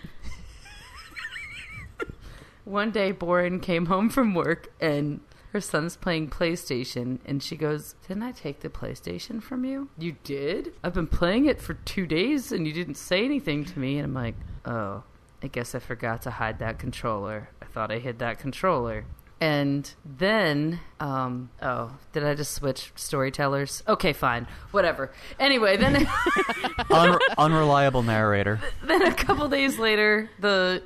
one 2.68 2.90
day 2.90 3.12
Boren 3.12 3.60
came 3.60 3.86
home 3.86 4.10
from 4.10 4.34
work 4.34 4.72
and 4.80 5.20
her 5.52 5.60
son's 5.60 5.96
playing 5.96 6.28
PlayStation 6.28 7.18
and 7.24 7.42
she 7.42 7.56
goes, 7.56 7.94
Didn't 8.06 8.22
I 8.22 8.32
take 8.32 8.60
the 8.60 8.68
PlayStation 8.68 9.42
from 9.42 9.64
you? 9.64 9.88
You 9.98 10.16
did? 10.22 10.74
I've 10.84 10.92
been 10.94 11.06
playing 11.06 11.46
it 11.46 11.60
for 11.60 11.74
two 11.74 12.06
days 12.06 12.52
and 12.52 12.66
you 12.66 12.72
didn't 12.72 12.96
say 12.96 13.24
anything 13.24 13.64
to 13.64 13.78
me 13.78 13.96
and 13.98 14.04
I'm 14.04 14.14
like, 14.14 14.36
Oh, 14.66 15.04
I 15.42 15.46
guess 15.46 15.74
I 15.74 15.78
forgot 15.78 16.22
to 16.22 16.30
hide 16.32 16.58
that 16.58 16.78
controller. 16.78 17.48
I 17.62 17.64
thought 17.64 17.90
I 17.90 17.98
hid 17.98 18.18
that 18.18 18.38
controller. 18.38 19.06
And 19.40 19.88
then, 20.04 20.80
um, 20.98 21.50
oh, 21.62 21.96
did 22.12 22.24
I 22.24 22.34
just 22.34 22.54
switch 22.54 22.92
storytellers? 22.96 23.84
Okay, 23.86 24.12
fine, 24.12 24.48
whatever. 24.72 25.12
Anyway, 25.38 25.76
then 25.76 26.08
Un- 26.90 27.18
unreliable 27.38 28.02
narrator. 28.02 28.58
then 28.84 29.02
a 29.02 29.14
couple 29.14 29.48
days 29.48 29.78
later, 29.78 30.28
the 30.40 30.82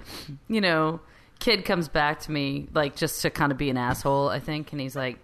you 0.48 0.60
know 0.60 1.00
kid 1.42 1.64
comes 1.64 1.88
back 1.88 2.20
to 2.20 2.30
me 2.30 2.68
like 2.72 2.94
just 2.94 3.20
to 3.22 3.30
kind 3.30 3.50
of 3.50 3.58
be 3.58 3.68
an 3.68 3.76
asshole, 3.76 4.28
I 4.28 4.38
think, 4.38 4.70
and 4.70 4.80
he's 4.80 4.94
like, 4.94 5.18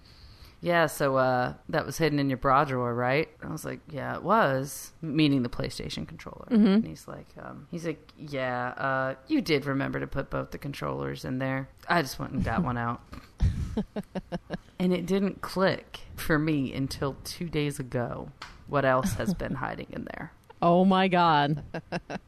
yeah, 0.61 0.87
so 0.87 1.17
uh, 1.17 1.55
that 1.69 1.87
was 1.87 1.97
hidden 1.97 2.19
in 2.19 2.29
your 2.29 2.39
bra 2.39 2.65
drawer, 2.65 2.93
right? 2.93 3.29
I 3.41 3.53
was 3.53 3.65
like, 3.65 3.79
yeah, 3.89 4.17
it 4.17 4.25
was, 4.25 4.93
meaning 5.01 5.45
the 5.45 5.49
PlayStation 5.49 6.09
controller. 6.09 6.49
And 6.75 6.85
he's 6.85 7.07
like, 7.07 7.29
um, 7.41 7.69
he's 7.71 7.87
like, 7.87 8.13
yeah, 8.19 8.71
uh, 8.71 9.15
you 9.29 9.41
did 9.41 9.67
remember 9.67 10.01
to 10.01 10.09
put 10.09 10.29
both 10.31 10.51
the 10.51 10.59
controllers 10.59 11.25
in 11.25 11.39
there. 11.39 11.69
I 11.89 12.03
just 12.03 12.19
went 12.19 12.33
and 12.33 12.43
got 12.43 12.65
one 12.65 12.77
out. 12.77 13.01
and 14.81 14.93
it 14.93 15.07
didn't 15.07 15.41
click 15.41 16.01
for 16.17 16.37
me 16.37 16.75
until 16.75 17.17
two 17.23 17.49
days 17.49 17.79
ago. 17.79 18.33
What 18.67 18.85
else 18.85 19.13
has 19.13 19.35
been 19.35 19.55
hiding 19.55 19.87
in 19.91 20.09
there? 20.13 20.33
Oh 20.61 20.85
my 20.85 21.09
god. 21.09 21.63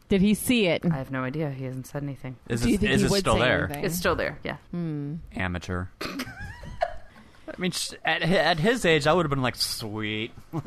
Did 0.09 0.21
he 0.21 0.35
see 0.35 0.67
it? 0.67 0.83
I 0.85 0.97
have 0.97 1.11
no 1.11 1.23
idea. 1.25 1.51
He 1.51 1.65
hasn't 1.65 1.87
said 1.87 2.03
anything. 2.03 2.37
Is 2.49 2.63
Do 2.63 2.69
you 2.69 2.75
it, 2.77 2.81
think 2.81 2.93
is 2.93 3.01
he 3.01 3.07
it 3.07 3.11
would 3.11 3.21
still 3.21 3.35
say 3.35 3.41
there? 3.41 3.65
anything? 3.65 3.85
It's 3.85 3.97
still 3.97 4.15
there, 4.17 4.39
yeah. 4.45 4.57
Hmm. 4.71 5.17
Amateur. 5.35 5.87
I 6.01 7.55
mean, 7.59 7.73
sh- 7.73 7.93
at 8.05 8.23
at 8.23 8.59
his 8.61 8.85
age, 8.85 9.07
I 9.07 9.13
would 9.13 9.27
have 9.27 9.31
been 9.31 9.43
like, 9.43 9.57
sweet. 9.57 10.33
well, 10.53 10.63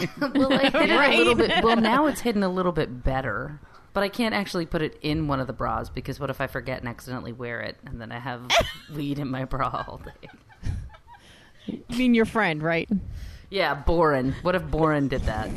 I 0.53 0.69
hid 0.69 0.75
it 0.89 0.91
a 0.91 1.17
little 1.17 1.35
bit. 1.35 1.63
Well, 1.63 1.77
now 1.77 2.07
it's 2.07 2.19
hidden 2.21 2.43
a 2.43 2.49
little 2.49 2.73
bit 2.73 3.03
better. 3.03 3.59
But 3.93 4.01
I 4.03 4.09
can't 4.09 4.33
actually 4.33 4.65
put 4.65 4.81
it 4.81 4.97
in 5.03 5.27
one 5.27 5.39
of 5.39 5.45
the 5.47 5.53
bras 5.53 5.89
because 5.89 6.19
what 6.19 6.31
if 6.31 6.41
I 6.41 6.47
forget 6.47 6.79
and 6.79 6.89
accidentally 6.89 7.31
wear 7.31 7.61
it 7.61 7.77
and 7.85 8.01
then 8.01 8.11
I 8.11 8.17
have 8.19 8.41
weed 8.95 9.19
in 9.19 9.29
my 9.29 9.45
bra 9.45 9.85
all 9.87 9.99
day? 10.03 10.29
You 11.67 11.97
mean 11.97 12.13
your 12.15 12.25
friend, 12.25 12.61
right? 12.63 12.89
Yeah, 13.53 13.75
Boren. 13.75 14.33
What 14.41 14.55
if 14.55 14.65
Boren 14.69 15.09
did 15.09 15.21
that? 15.23 15.47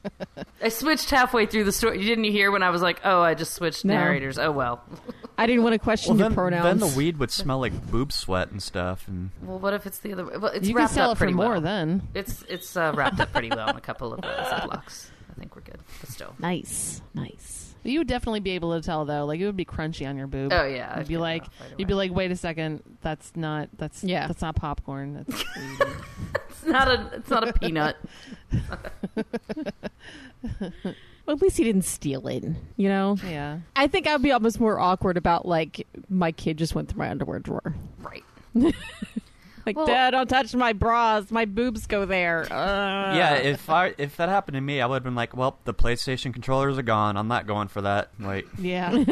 I 0.62 0.68
switched 0.68 1.10
halfway 1.10 1.46
through 1.46 1.64
the 1.64 1.72
story. 1.72 1.98
Didn't 1.98 2.22
you 2.22 2.30
hear 2.30 2.52
when 2.52 2.62
I 2.62 2.70
was 2.70 2.82
like, 2.82 3.00
"Oh, 3.02 3.20
I 3.20 3.34
just 3.34 3.54
switched 3.54 3.84
No. 3.84 3.94
narrators." 3.94 4.38
Oh 4.38 4.52
well. 4.52 4.80
I 5.38 5.46
didn't 5.46 5.64
want 5.64 5.72
to 5.72 5.80
question 5.80 6.12
Well, 6.12 6.18
your 6.20 6.28
then, 6.28 6.34
pronouns. 6.36 6.64
then 6.64 6.78
the 6.90 6.96
weed 6.96 7.16
would 7.16 7.32
smell 7.32 7.58
like 7.58 7.72
boob 7.90 8.12
sweat 8.12 8.52
and 8.52 8.62
stuff. 8.62 9.08
And 9.08 9.30
Well, 9.42 9.58
what 9.58 9.74
if 9.74 9.86
it's 9.86 9.98
the 9.98 10.12
other? 10.12 10.24
way? 10.24 10.36
Well, 10.36 10.52
it's 10.52 10.68
You 10.68 10.74
can 10.74 10.82
wrapped 10.82 10.94
sell 10.94 11.10
up 11.10 11.16
it 11.16 11.18
for 11.18 11.24
pretty 11.24 11.34
more 11.34 11.52
well. 11.54 11.60
then. 11.62 12.02
It's 12.14 12.44
it's 12.48 12.76
uh, 12.76 12.92
wrapped 12.94 13.18
up 13.18 13.32
pretty 13.32 13.50
well 13.50 13.70
in 13.70 13.76
a 13.76 13.80
couple 13.80 14.12
of 14.12 14.20
uh, 14.22 14.44
ziplocs. 14.60 15.08
I 15.30 15.34
think 15.40 15.56
we're 15.56 15.62
good, 15.62 15.80
but 16.00 16.10
still. 16.10 16.34
Nice, 16.38 17.02
nice. 17.12 17.71
You 17.84 17.98
would 18.00 18.08
definitely 18.08 18.40
be 18.40 18.52
able 18.52 18.78
to 18.78 18.84
tell 18.84 19.04
though. 19.04 19.24
Like 19.26 19.40
it 19.40 19.46
would 19.46 19.56
be 19.56 19.64
crunchy 19.64 20.08
on 20.08 20.16
your 20.16 20.26
boob. 20.26 20.52
Oh 20.52 20.64
yeah, 20.64 20.98
You'd 20.98 21.08
be 21.08 21.16
like, 21.16 21.42
off 21.42 21.50
you'd 21.78 21.88
be 21.88 21.94
like, 21.94 22.12
wait 22.12 22.30
a 22.30 22.36
second, 22.36 22.82
that's 23.00 23.32
not 23.34 23.68
that's 23.76 24.04
Yeah. 24.04 24.26
that's 24.28 24.42
not 24.42 24.54
popcorn. 24.56 25.24
That's 25.26 25.44
it's 26.50 26.64
not 26.64 26.88
a 26.88 27.10
it's 27.14 27.30
not 27.30 27.48
a 27.48 27.52
peanut. 27.52 27.96
Well, 31.24 31.36
at 31.36 31.42
least 31.42 31.56
he 31.56 31.62
didn't 31.62 31.82
steal 31.82 32.26
it. 32.26 32.42
You 32.76 32.88
know. 32.88 33.16
yeah. 33.24 33.60
I 33.76 33.86
think 33.86 34.08
I'd 34.08 34.22
be 34.22 34.32
almost 34.32 34.58
more 34.58 34.80
awkward 34.80 35.16
about 35.16 35.46
like 35.46 35.86
my 36.08 36.32
kid 36.32 36.58
just 36.58 36.74
went 36.74 36.88
through 36.88 36.98
my 36.98 37.10
underwear 37.10 37.38
drawer. 37.38 37.76
Right. 38.00 38.24
Like, 39.66 39.76
Well- 39.76 39.86
Dad, 39.86 40.10
don't 40.10 40.28
touch 40.28 40.54
my 40.54 40.72
bras. 40.72 41.30
My 41.30 41.44
boobs 41.44 41.86
go 41.86 42.04
there. 42.04 42.42
Uh. 42.52 43.14
yeah, 43.14 43.34
if 43.34 43.68
I 43.70 43.94
if 43.98 44.16
that 44.16 44.28
happened 44.28 44.54
to 44.56 44.60
me, 44.60 44.80
I 44.80 44.86
would 44.86 44.96
have 44.96 45.02
been 45.04 45.14
like, 45.14 45.36
well, 45.36 45.58
the 45.64 45.74
PlayStation 45.74 46.32
controllers 46.32 46.78
are 46.78 46.82
gone. 46.82 47.16
I'm 47.16 47.28
not 47.28 47.46
going 47.46 47.68
for 47.68 47.82
that. 47.82 48.10
Like, 48.18 48.46
Yeah. 48.58 48.92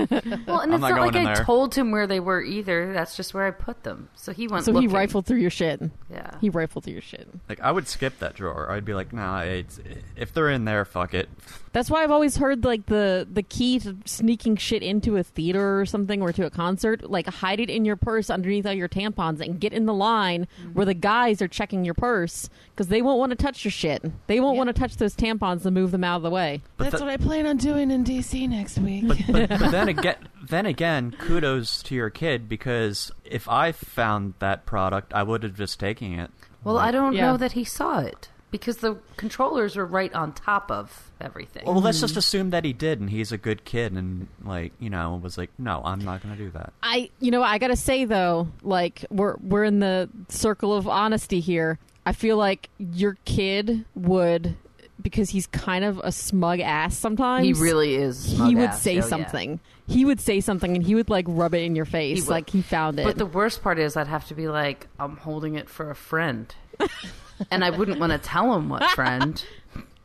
Well, 0.46 0.60
and 0.60 0.72
I'm 0.72 0.74
it's 0.74 0.80
not 0.80 0.90
not, 0.90 1.00
like 1.00 1.16
I 1.16 1.24
there. 1.34 1.44
told 1.44 1.74
him 1.74 1.90
where 1.92 2.06
they 2.06 2.20
were 2.20 2.42
either. 2.42 2.92
That's 2.92 3.16
just 3.16 3.34
where 3.34 3.46
I 3.46 3.50
put 3.50 3.82
them. 3.84 4.08
So 4.14 4.32
he 4.32 4.48
went. 4.48 4.64
So 4.64 4.72
looking. 4.72 4.88
he 4.90 4.94
rifled 4.96 5.26
through 5.26 5.38
your 5.38 5.50
shit. 5.50 5.80
Yeah. 6.10 6.30
He 6.40 6.48
rifled 6.50 6.84
through 6.84 6.94
your 6.94 7.02
shit. 7.02 7.28
like 7.48 7.60
I 7.60 7.70
would 7.70 7.86
skip 7.88 8.18
that 8.18 8.34
drawer. 8.34 8.70
I'd 8.70 8.84
be 8.84 8.94
like, 8.94 9.12
nah, 9.12 9.40
it's, 9.40 9.78
if 10.16 10.32
they're 10.32 10.50
in 10.50 10.64
there, 10.64 10.84
fuck 10.84 11.14
it. 11.14 11.28
That's 11.72 11.88
why 11.88 12.02
I've 12.02 12.10
always 12.10 12.36
heard 12.36 12.64
like 12.64 12.86
the 12.86 13.26
the 13.30 13.44
key 13.44 13.78
to 13.80 13.96
sneaking 14.04 14.56
shit 14.56 14.82
into 14.82 15.16
a 15.16 15.22
theater 15.22 15.80
or 15.80 15.86
something 15.86 16.20
or 16.20 16.32
to 16.32 16.44
a 16.46 16.50
concert, 16.50 17.08
like 17.08 17.26
hide 17.28 17.60
it 17.60 17.70
in 17.70 17.84
your 17.84 17.94
purse 17.96 18.28
underneath 18.28 18.66
all 18.66 18.72
your 18.72 18.88
tampons 18.88 19.40
and 19.40 19.60
get 19.60 19.72
in 19.72 19.86
the 19.86 19.94
line 19.94 20.48
mm-hmm. 20.60 20.72
where 20.72 20.84
the 20.84 20.94
guys 20.94 21.40
are 21.40 21.46
checking 21.46 21.84
your 21.84 21.94
purse 21.94 22.50
because 22.70 22.88
they 22.88 23.00
won't 23.02 23.20
want 23.20 23.30
to 23.30 23.36
touch 23.36 23.64
your 23.64 23.70
shit. 23.70 24.02
They 24.26 24.40
won't 24.40 24.56
Yeah. 24.56 24.64
want 24.64 24.68
to 24.74 24.80
touch 24.80 24.96
those 24.96 25.14
tampons 25.14 25.64
and 25.64 25.74
move 25.74 25.92
them 25.92 26.02
out 26.02 26.16
of 26.16 26.22
the 26.22 26.30
way. 26.30 26.60
But 26.76 26.84
That's 26.90 26.98
the- 26.98 27.04
what 27.04 27.12
I 27.12 27.16
plan 27.16 27.46
on 27.46 27.56
doing 27.56 27.92
in 27.92 28.02
DC 28.04 28.48
next 28.48 28.78
week. 28.78 29.06
But, 29.06 29.18
but, 29.30 29.48
but 29.60 29.70
then 29.70 29.88
again, 29.96 30.16
then 30.42 30.66
again, 30.66 31.14
kudos 31.20 31.84
to 31.84 31.94
your 31.94 32.10
kid 32.10 32.48
because 32.48 33.12
if 33.24 33.48
I 33.48 33.70
found 33.70 34.34
that 34.40 34.66
product, 34.66 35.14
I 35.14 35.22
would 35.22 35.44
have 35.44 35.54
just 35.56 35.78
taken 35.78 36.18
it. 36.18 36.30
Well, 36.64 36.78
I 36.78 36.90
don't 36.90 37.12
Yeah. 37.12 37.30
know 37.32 37.36
that 37.36 37.52
he 37.52 37.62
saw 37.62 38.00
it 38.00 38.28
because 38.50 38.78
the 38.78 38.96
controllers 39.16 39.76
are 39.76 39.86
right 39.86 40.12
on 40.14 40.32
top 40.32 40.70
of 40.70 41.10
everything. 41.20 41.64
Well, 41.66 41.80
let's 41.80 42.00
just 42.00 42.16
assume 42.16 42.50
that 42.50 42.64
he 42.64 42.72
did, 42.72 43.00
and 43.00 43.08
he's 43.10 43.32
a 43.32 43.38
good 43.38 43.64
kid, 43.64 43.92
and 43.92 44.26
like 44.44 44.72
you 44.78 44.90
know, 44.90 45.20
was 45.22 45.38
like, 45.38 45.50
no, 45.58 45.80
I'm 45.84 46.00
not 46.00 46.22
going 46.22 46.36
to 46.36 46.42
do 46.44 46.50
that. 46.50 46.72
I, 46.82 47.10
you 47.20 47.30
know, 47.30 47.42
I 47.42 47.58
gotta 47.58 47.76
say 47.76 48.04
though, 48.04 48.48
like 48.62 49.04
we're 49.10 49.36
we're 49.36 49.64
in 49.64 49.80
the 49.80 50.08
circle 50.28 50.74
of 50.74 50.88
honesty 50.88 51.40
here. 51.40 51.78
I 52.06 52.12
feel 52.12 52.36
like 52.38 52.68
your 52.78 53.16
kid 53.26 53.84
would, 53.94 54.56
because 55.02 55.30
he's 55.30 55.46
kind 55.46 55.84
of 55.84 56.00
a 56.02 56.10
smug 56.10 56.60
ass 56.60 56.96
sometimes. 56.96 57.46
he 57.46 57.52
really 57.52 57.94
is. 57.94 58.24
he 58.24 58.36
smug 58.36 58.54
would 58.54 58.64
ass. 58.70 58.82
say 58.82 58.92
Oh, 58.92 58.94
yeah. 58.96 59.00
something. 59.02 59.60
He 59.86 60.04
would 60.04 60.20
say 60.20 60.40
something, 60.40 60.74
and 60.76 60.84
he 60.84 60.94
would 60.94 61.10
like 61.10 61.24
rub 61.28 61.52
it 61.52 61.62
in 61.62 61.74
your 61.76 61.84
face, 61.84 62.24
He 62.24 62.30
like 62.30 62.48
he 62.50 62.62
found 62.62 62.98
it. 63.00 63.04
But 63.04 63.18
the 63.18 63.26
worst 63.26 63.60
part 63.62 63.78
is, 63.78 63.96
I'd 63.96 64.06
have 64.06 64.26
to 64.28 64.34
be 64.34 64.46
like, 64.48 64.86
I'm 65.00 65.16
holding 65.16 65.56
it 65.56 65.68
for 65.68 65.90
a 65.90 65.94
friend, 65.96 66.52
and 67.50 67.64
I 67.64 67.70
wouldn't 67.70 68.00
want 68.00 68.12
to 68.12 68.18
tell 68.18 68.54
him 68.54 68.68
what 68.68 68.82
friend. 68.90 69.42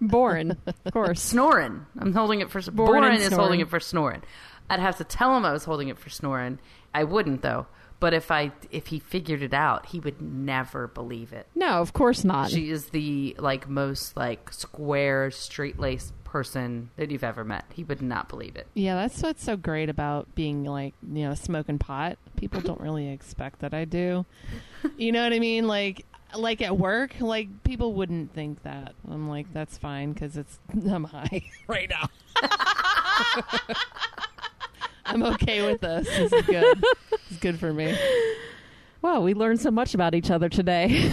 Boring, 0.01 0.51
of 0.67 0.75
course. 0.93 1.21
Snoring. 1.21 1.85
I'm 1.99 2.13
holding 2.13 2.41
it 2.41 2.49
for 2.51 2.61
Boren 2.71 3.13
is 3.13 3.33
holding 3.33 3.59
it 3.59 3.69
for 3.69 3.79
snoring. 3.79 4.21
I'd 4.69 4.79
have 4.79 4.97
to 4.97 5.03
tell 5.03 5.35
him 5.35 5.45
I 5.45 5.51
was 5.53 5.63
holding 5.63 5.89
it 5.89 5.97
for 5.97 6.09
snoring. 6.09 6.59
I 6.93 7.03
wouldn't 7.03 7.41
though. 7.41 7.67
But 7.99 8.13
if 8.13 8.29
I 8.29 8.51
if 8.71 8.87
he 8.87 8.99
figured 8.99 9.41
it 9.41 9.53
out, 9.53 9.87
he 9.87 9.99
would 9.99 10.21
never 10.21 10.87
believe 10.87 11.31
it. 11.31 11.47
No, 11.55 11.79
of 11.81 11.93
course 11.93 12.23
not. 12.25 12.51
She 12.51 12.69
is 12.69 12.87
the 12.87 13.35
like 13.39 13.69
most 13.69 14.17
like 14.17 14.51
square, 14.51 15.31
straight 15.31 15.79
laced 15.79 16.13
person 16.25 16.89
that 16.97 17.09
you've 17.09 17.23
ever 17.23 17.45
met. 17.45 17.63
He 17.73 17.85
would 17.85 18.01
not 18.01 18.27
believe 18.27 18.57
it. 18.57 18.67
Yeah, 18.73 18.95
that's 18.95 19.23
what's 19.23 19.43
so 19.43 19.55
great 19.55 19.89
about 19.89 20.35
being 20.35 20.65
like, 20.65 20.93
you 21.01 21.23
know, 21.25 21.33
smoking 21.35 21.79
pot. 21.79 22.17
People 22.35 22.59
don't 22.59 22.81
really 22.81 23.07
expect 23.09 23.59
that 23.59 23.73
I 23.73 23.85
do. 23.85 24.25
You 24.97 25.13
know 25.13 25.23
what 25.23 25.31
I 25.31 25.39
mean? 25.39 25.65
Like 25.65 26.05
like 26.39 26.61
at 26.61 26.77
work, 26.77 27.15
like 27.19 27.63
people 27.63 27.93
wouldn't 27.93 28.33
think 28.33 28.63
that. 28.63 28.93
I'm 29.09 29.29
like 29.29 29.51
that's 29.53 29.77
fine 29.77 30.13
cuz 30.13 30.37
it's 30.37 30.59
I'm 30.89 31.03
high 31.05 31.43
right 31.67 31.89
now. 31.89 32.09
I'm 35.05 35.23
okay 35.23 35.65
with 35.65 35.81
this. 35.81 36.07
This 36.07 36.33
is 36.33 36.45
good. 36.45 36.83
It's 37.29 37.39
good 37.39 37.59
for 37.59 37.71
me. 37.73 37.95
Wow, 39.01 39.21
we 39.21 39.35
learned 39.35 39.61
so 39.61 39.69
much 39.69 39.93
about 39.93 40.15
each 40.15 40.31
other 40.31 40.49
today. 40.49 41.11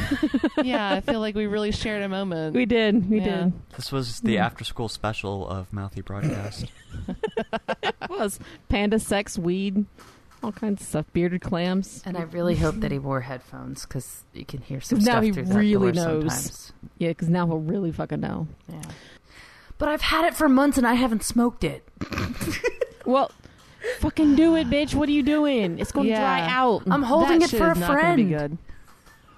Yeah, 0.63 0.93
I 0.95 1.01
feel 1.03 1.21
like 1.21 1.35
we 1.35 1.47
really 1.47 1.73
shared 1.73 2.03
a 2.03 2.09
moment. 2.09 2.55
we 2.57 2.65
did. 2.65 3.11
We 3.11 3.19
Yeah. 3.21 3.45
did. 3.45 3.53
This 3.77 3.93
was 3.93 4.21
the 4.21 4.39
after-school 4.39 4.89
special 4.89 5.47
of 5.47 5.71
Mouthy 5.75 6.01
Broadcast. 6.01 6.65
It 7.83 7.95
was 8.09 8.41
panda 8.71 8.99
sex, 8.99 9.39
weed, 9.39 9.85
all 10.43 10.53
kinds 10.53 10.83
of 10.83 10.89
stuff. 10.89 11.07
Bearded 11.13 11.41
clams. 11.41 12.03
And 12.05 12.17
I 12.17 12.23
really 12.23 12.57
hope 12.57 12.77
that 12.77 12.91
he 12.93 12.99
wore 12.99 13.21
headphones 13.23 13.87
because 13.87 14.25
you 14.33 14.45
can 14.45 14.61
hear 14.63 14.81
some 14.81 14.99
'Cause 14.99 15.07
now 15.07 15.13
stuff 15.13 15.25
he 15.25 15.33
through 15.33 15.45
that 15.47 15.55
really 15.59 15.93
door 15.93 16.05
knows. 16.07 16.33
sometimes. 16.33 16.73
Yeah, 16.99 17.09
because 17.11 17.29
now 17.29 17.47
he'll 17.47 17.59
really 17.59 17.93
fucking 17.93 18.21
know. 18.21 18.49
Yeah. 18.69 18.83
But 19.79 19.89
I've 19.89 20.03
had 20.03 20.25
it 20.25 20.35
for 20.35 20.49
months 20.49 20.79
and 20.79 20.87
I 20.87 20.95
haven't 20.95 21.23
smoked 21.25 21.65
it. 21.65 21.89
Well, 23.05 23.33
fucking 23.99 24.37
do 24.37 24.55
it, 24.55 24.69
bitch. 24.71 24.95
What 24.95 25.09
are 25.09 25.13
you 25.13 25.25
doing? 25.25 25.81
It's 25.81 25.91
going 25.91 26.07
to 26.07 26.13
Yeah. 26.13 26.21
dry 26.21 26.49
out. 26.49 26.83
I'm 26.89 27.03
holding 27.03 27.41
That 27.41 27.47
it 27.47 27.51
shit 27.51 27.59
for 27.59 27.69
a 27.69 27.73
is 27.73 27.79
not 27.81 27.89
gonna 27.89 28.15
Be 28.15 28.29
friend. 28.33 28.51
good. 28.53 28.59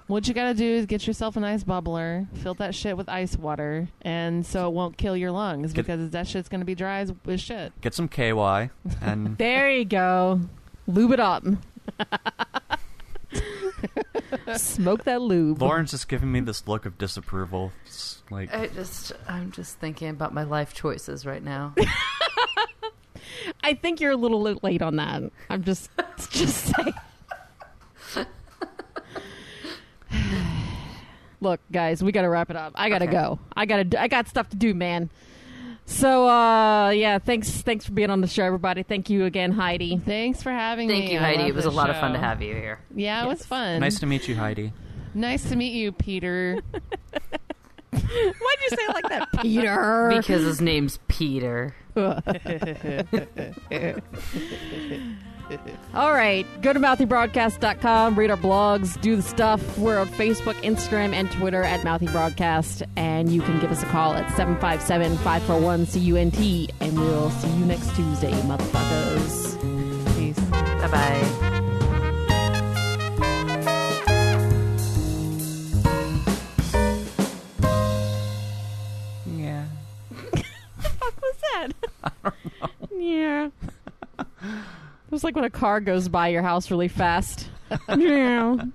What 0.05 0.27
you 0.27 0.35
gotta 0.35 0.53
do 0.53 0.63
is 0.63 0.85
get 0.85 1.07
yourself 1.07 1.35
an 1.35 1.43
ice 1.43 1.63
bubbler, 1.63 2.27
fill 2.35 2.53
that 2.55 2.75
shit 2.75 2.95
with 2.95 3.09
ice 3.09 3.35
water, 3.35 3.87
and 4.03 4.45
so 4.45 4.67
it 4.67 4.73
won't 4.75 4.97
kill 4.97 5.17
your 5.17 5.31
lungs 5.31 5.73
Get- 5.73 5.87
because 5.87 6.11
that 6.11 6.27
shit's 6.27 6.47
gonna 6.47 6.63
be 6.63 6.75
dry 6.75 6.99
as, 6.99 7.11
as 7.27 7.41
shit. 7.41 7.73
Get 7.81 7.95
some 7.95 8.07
KY, 8.07 8.69
and 9.01 9.35
There 9.39 9.71
you 9.71 9.83
go. 9.83 10.41
Lube 10.87 11.11
it 11.11 11.19
up. 11.19 11.43
Smoke 14.57 15.03
that 15.05 15.21
lube. 15.21 15.61
Lauren's 15.61 15.91
just 15.91 16.07
giving 16.07 16.31
me 16.31 16.39
this 16.39 16.67
look 16.67 16.85
of 16.85 16.97
disapproval. 16.97 17.71
It's 17.85 18.21
like, 18.29 18.53
I 18.53 18.67
just 18.67 19.11
I'm 19.27 19.51
just 19.51 19.79
thinking 19.79 20.09
about 20.09 20.33
my 20.33 20.43
life 20.43 20.73
choices 20.73 21.25
right 21.25 21.43
now. 21.43 21.73
I 23.63 23.73
think 23.73 23.99
you're 23.99 24.11
a 24.11 24.15
little 24.17 24.41
late 24.61 24.81
on 24.81 24.95
that. 24.97 25.23
I'm 25.49 25.63
just 25.63 25.89
just 26.29 26.73
saying. 26.75 26.93
Look, 31.41 31.59
guys, 31.71 32.03
we 32.03 32.11
got 32.11 32.21
to 32.23 32.29
wrap 32.29 32.49
it 32.49 32.55
up. 32.55 32.73
I 32.75 32.89
got 32.89 32.99
to 32.99 33.05
Okay. 33.05 33.11
go. 33.13 33.39
I 33.55 33.65
got 33.65 33.91
to 33.91 34.01
I 34.01 34.07
got 34.07 34.27
stuff 34.27 34.49
to 34.49 34.55
do, 34.55 34.73
man. 34.73 35.09
So 35.87 36.27
uh 36.27 36.89
yeah, 36.89 37.19
thanks 37.19 37.49
thanks 37.61 37.85
for 37.85 37.91
being 37.91 38.09
on 38.09 38.21
the 38.21 38.27
show 38.27 38.43
everybody. 38.43 38.83
Thank 38.83 39.09
you 39.09 39.25
again, 39.25 39.51
Heidi. 39.51 39.97
Thanks 39.97 40.41
for 40.41 40.51
having 40.51 40.87
me. 40.87 40.93
Thank 40.99 41.11
you, 41.11 41.19
Heidi. 41.19 41.43
It 41.43 41.55
was 41.55 41.65
a 41.65 41.69
this 41.69 41.75
lot 41.75 41.89
of 41.89 41.97
fun 41.97 42.13
to 42.13 42.19
have 42.19 42.41
you 42.41 42.53
here. 42.55 42.79
Yeah, 42.95 43.23
it 43.23 43.27
was 43.27 43.45
fun. 43.45 43.79
nice 43.79 43.99
to 43.99 44.05
meet 44.05 44.27
you, 44.27 44.35
Heidi. 44.35 44.73
Nice 45.13 45.47
to 45.49 45.55
meet 45.55 45.73
you, 45.73 45.91
Peter. 45.91 46.59
Why'd 47.91 48.03
you 48.61 48.69
say 48.69 48.77
it 48.79 48.93
like 48.93 49.09
that, 49.09 49.29
Peter? 49.41 50.11
Because 50.13 50.43
his 50.43 50.59
name's 50.59 50.99
Peter. 51.07 51.73
All 55.93 56.11
right, 56.11 56.45
go 56.61 56.73
to 56.73 56.79
mouthybroadcast.com, 56.79 58.15
read 58.15 58.31
our 58.31 58.37
blogs, 58.37 58.99
do 59.01 59.15
the 59.15 59.21
stuff. 59.21 59.77
We're 59.77 59.99
on 59.99 60.07
Facebook, 60.09 60.55
Instagram, 60.63 61.13
and 61.13 61.31
Twitter 61.31 61.61
at 61.63 61.83
Mouthy 61.83 62.07
Broadcast, 62.07 62.81
and 62.95 63.31
you 63.31 63.41
can 63.41 63.59
give 63.59 63.71
us 63.71 63.83
a 63.83 63.85
call 63.87 64.13
at 64.13 64.25
757-541-CUNT, 64.33 66.71
and 66.81 66.99
we'll 66.99 67.29
see 67.31 67.49
you 67.49 67.65
next 67.65 67.95
Tuesday, 67.95 68.31
motherfuckers. 68.41 69.55
Peace. 70.17 70.39
Bye 70.39 70.87
bye. 70.87 71.51
Yeah. 79.25 79.65
What 80.99 81.13
was 81.21 81.35
that? 81.53 81.71
Yeah 82.97 83.49
was 85.15 85.23
like 85.23 85.33
when 85.33 85.45
a 85.45 85.49
car 85.49 85.79
goes 85.79 86.09
by 86.09 86.27
your 86.27 86.41
house 86.41 86.69
really 86.69 86.89
fast. 86.89 87.47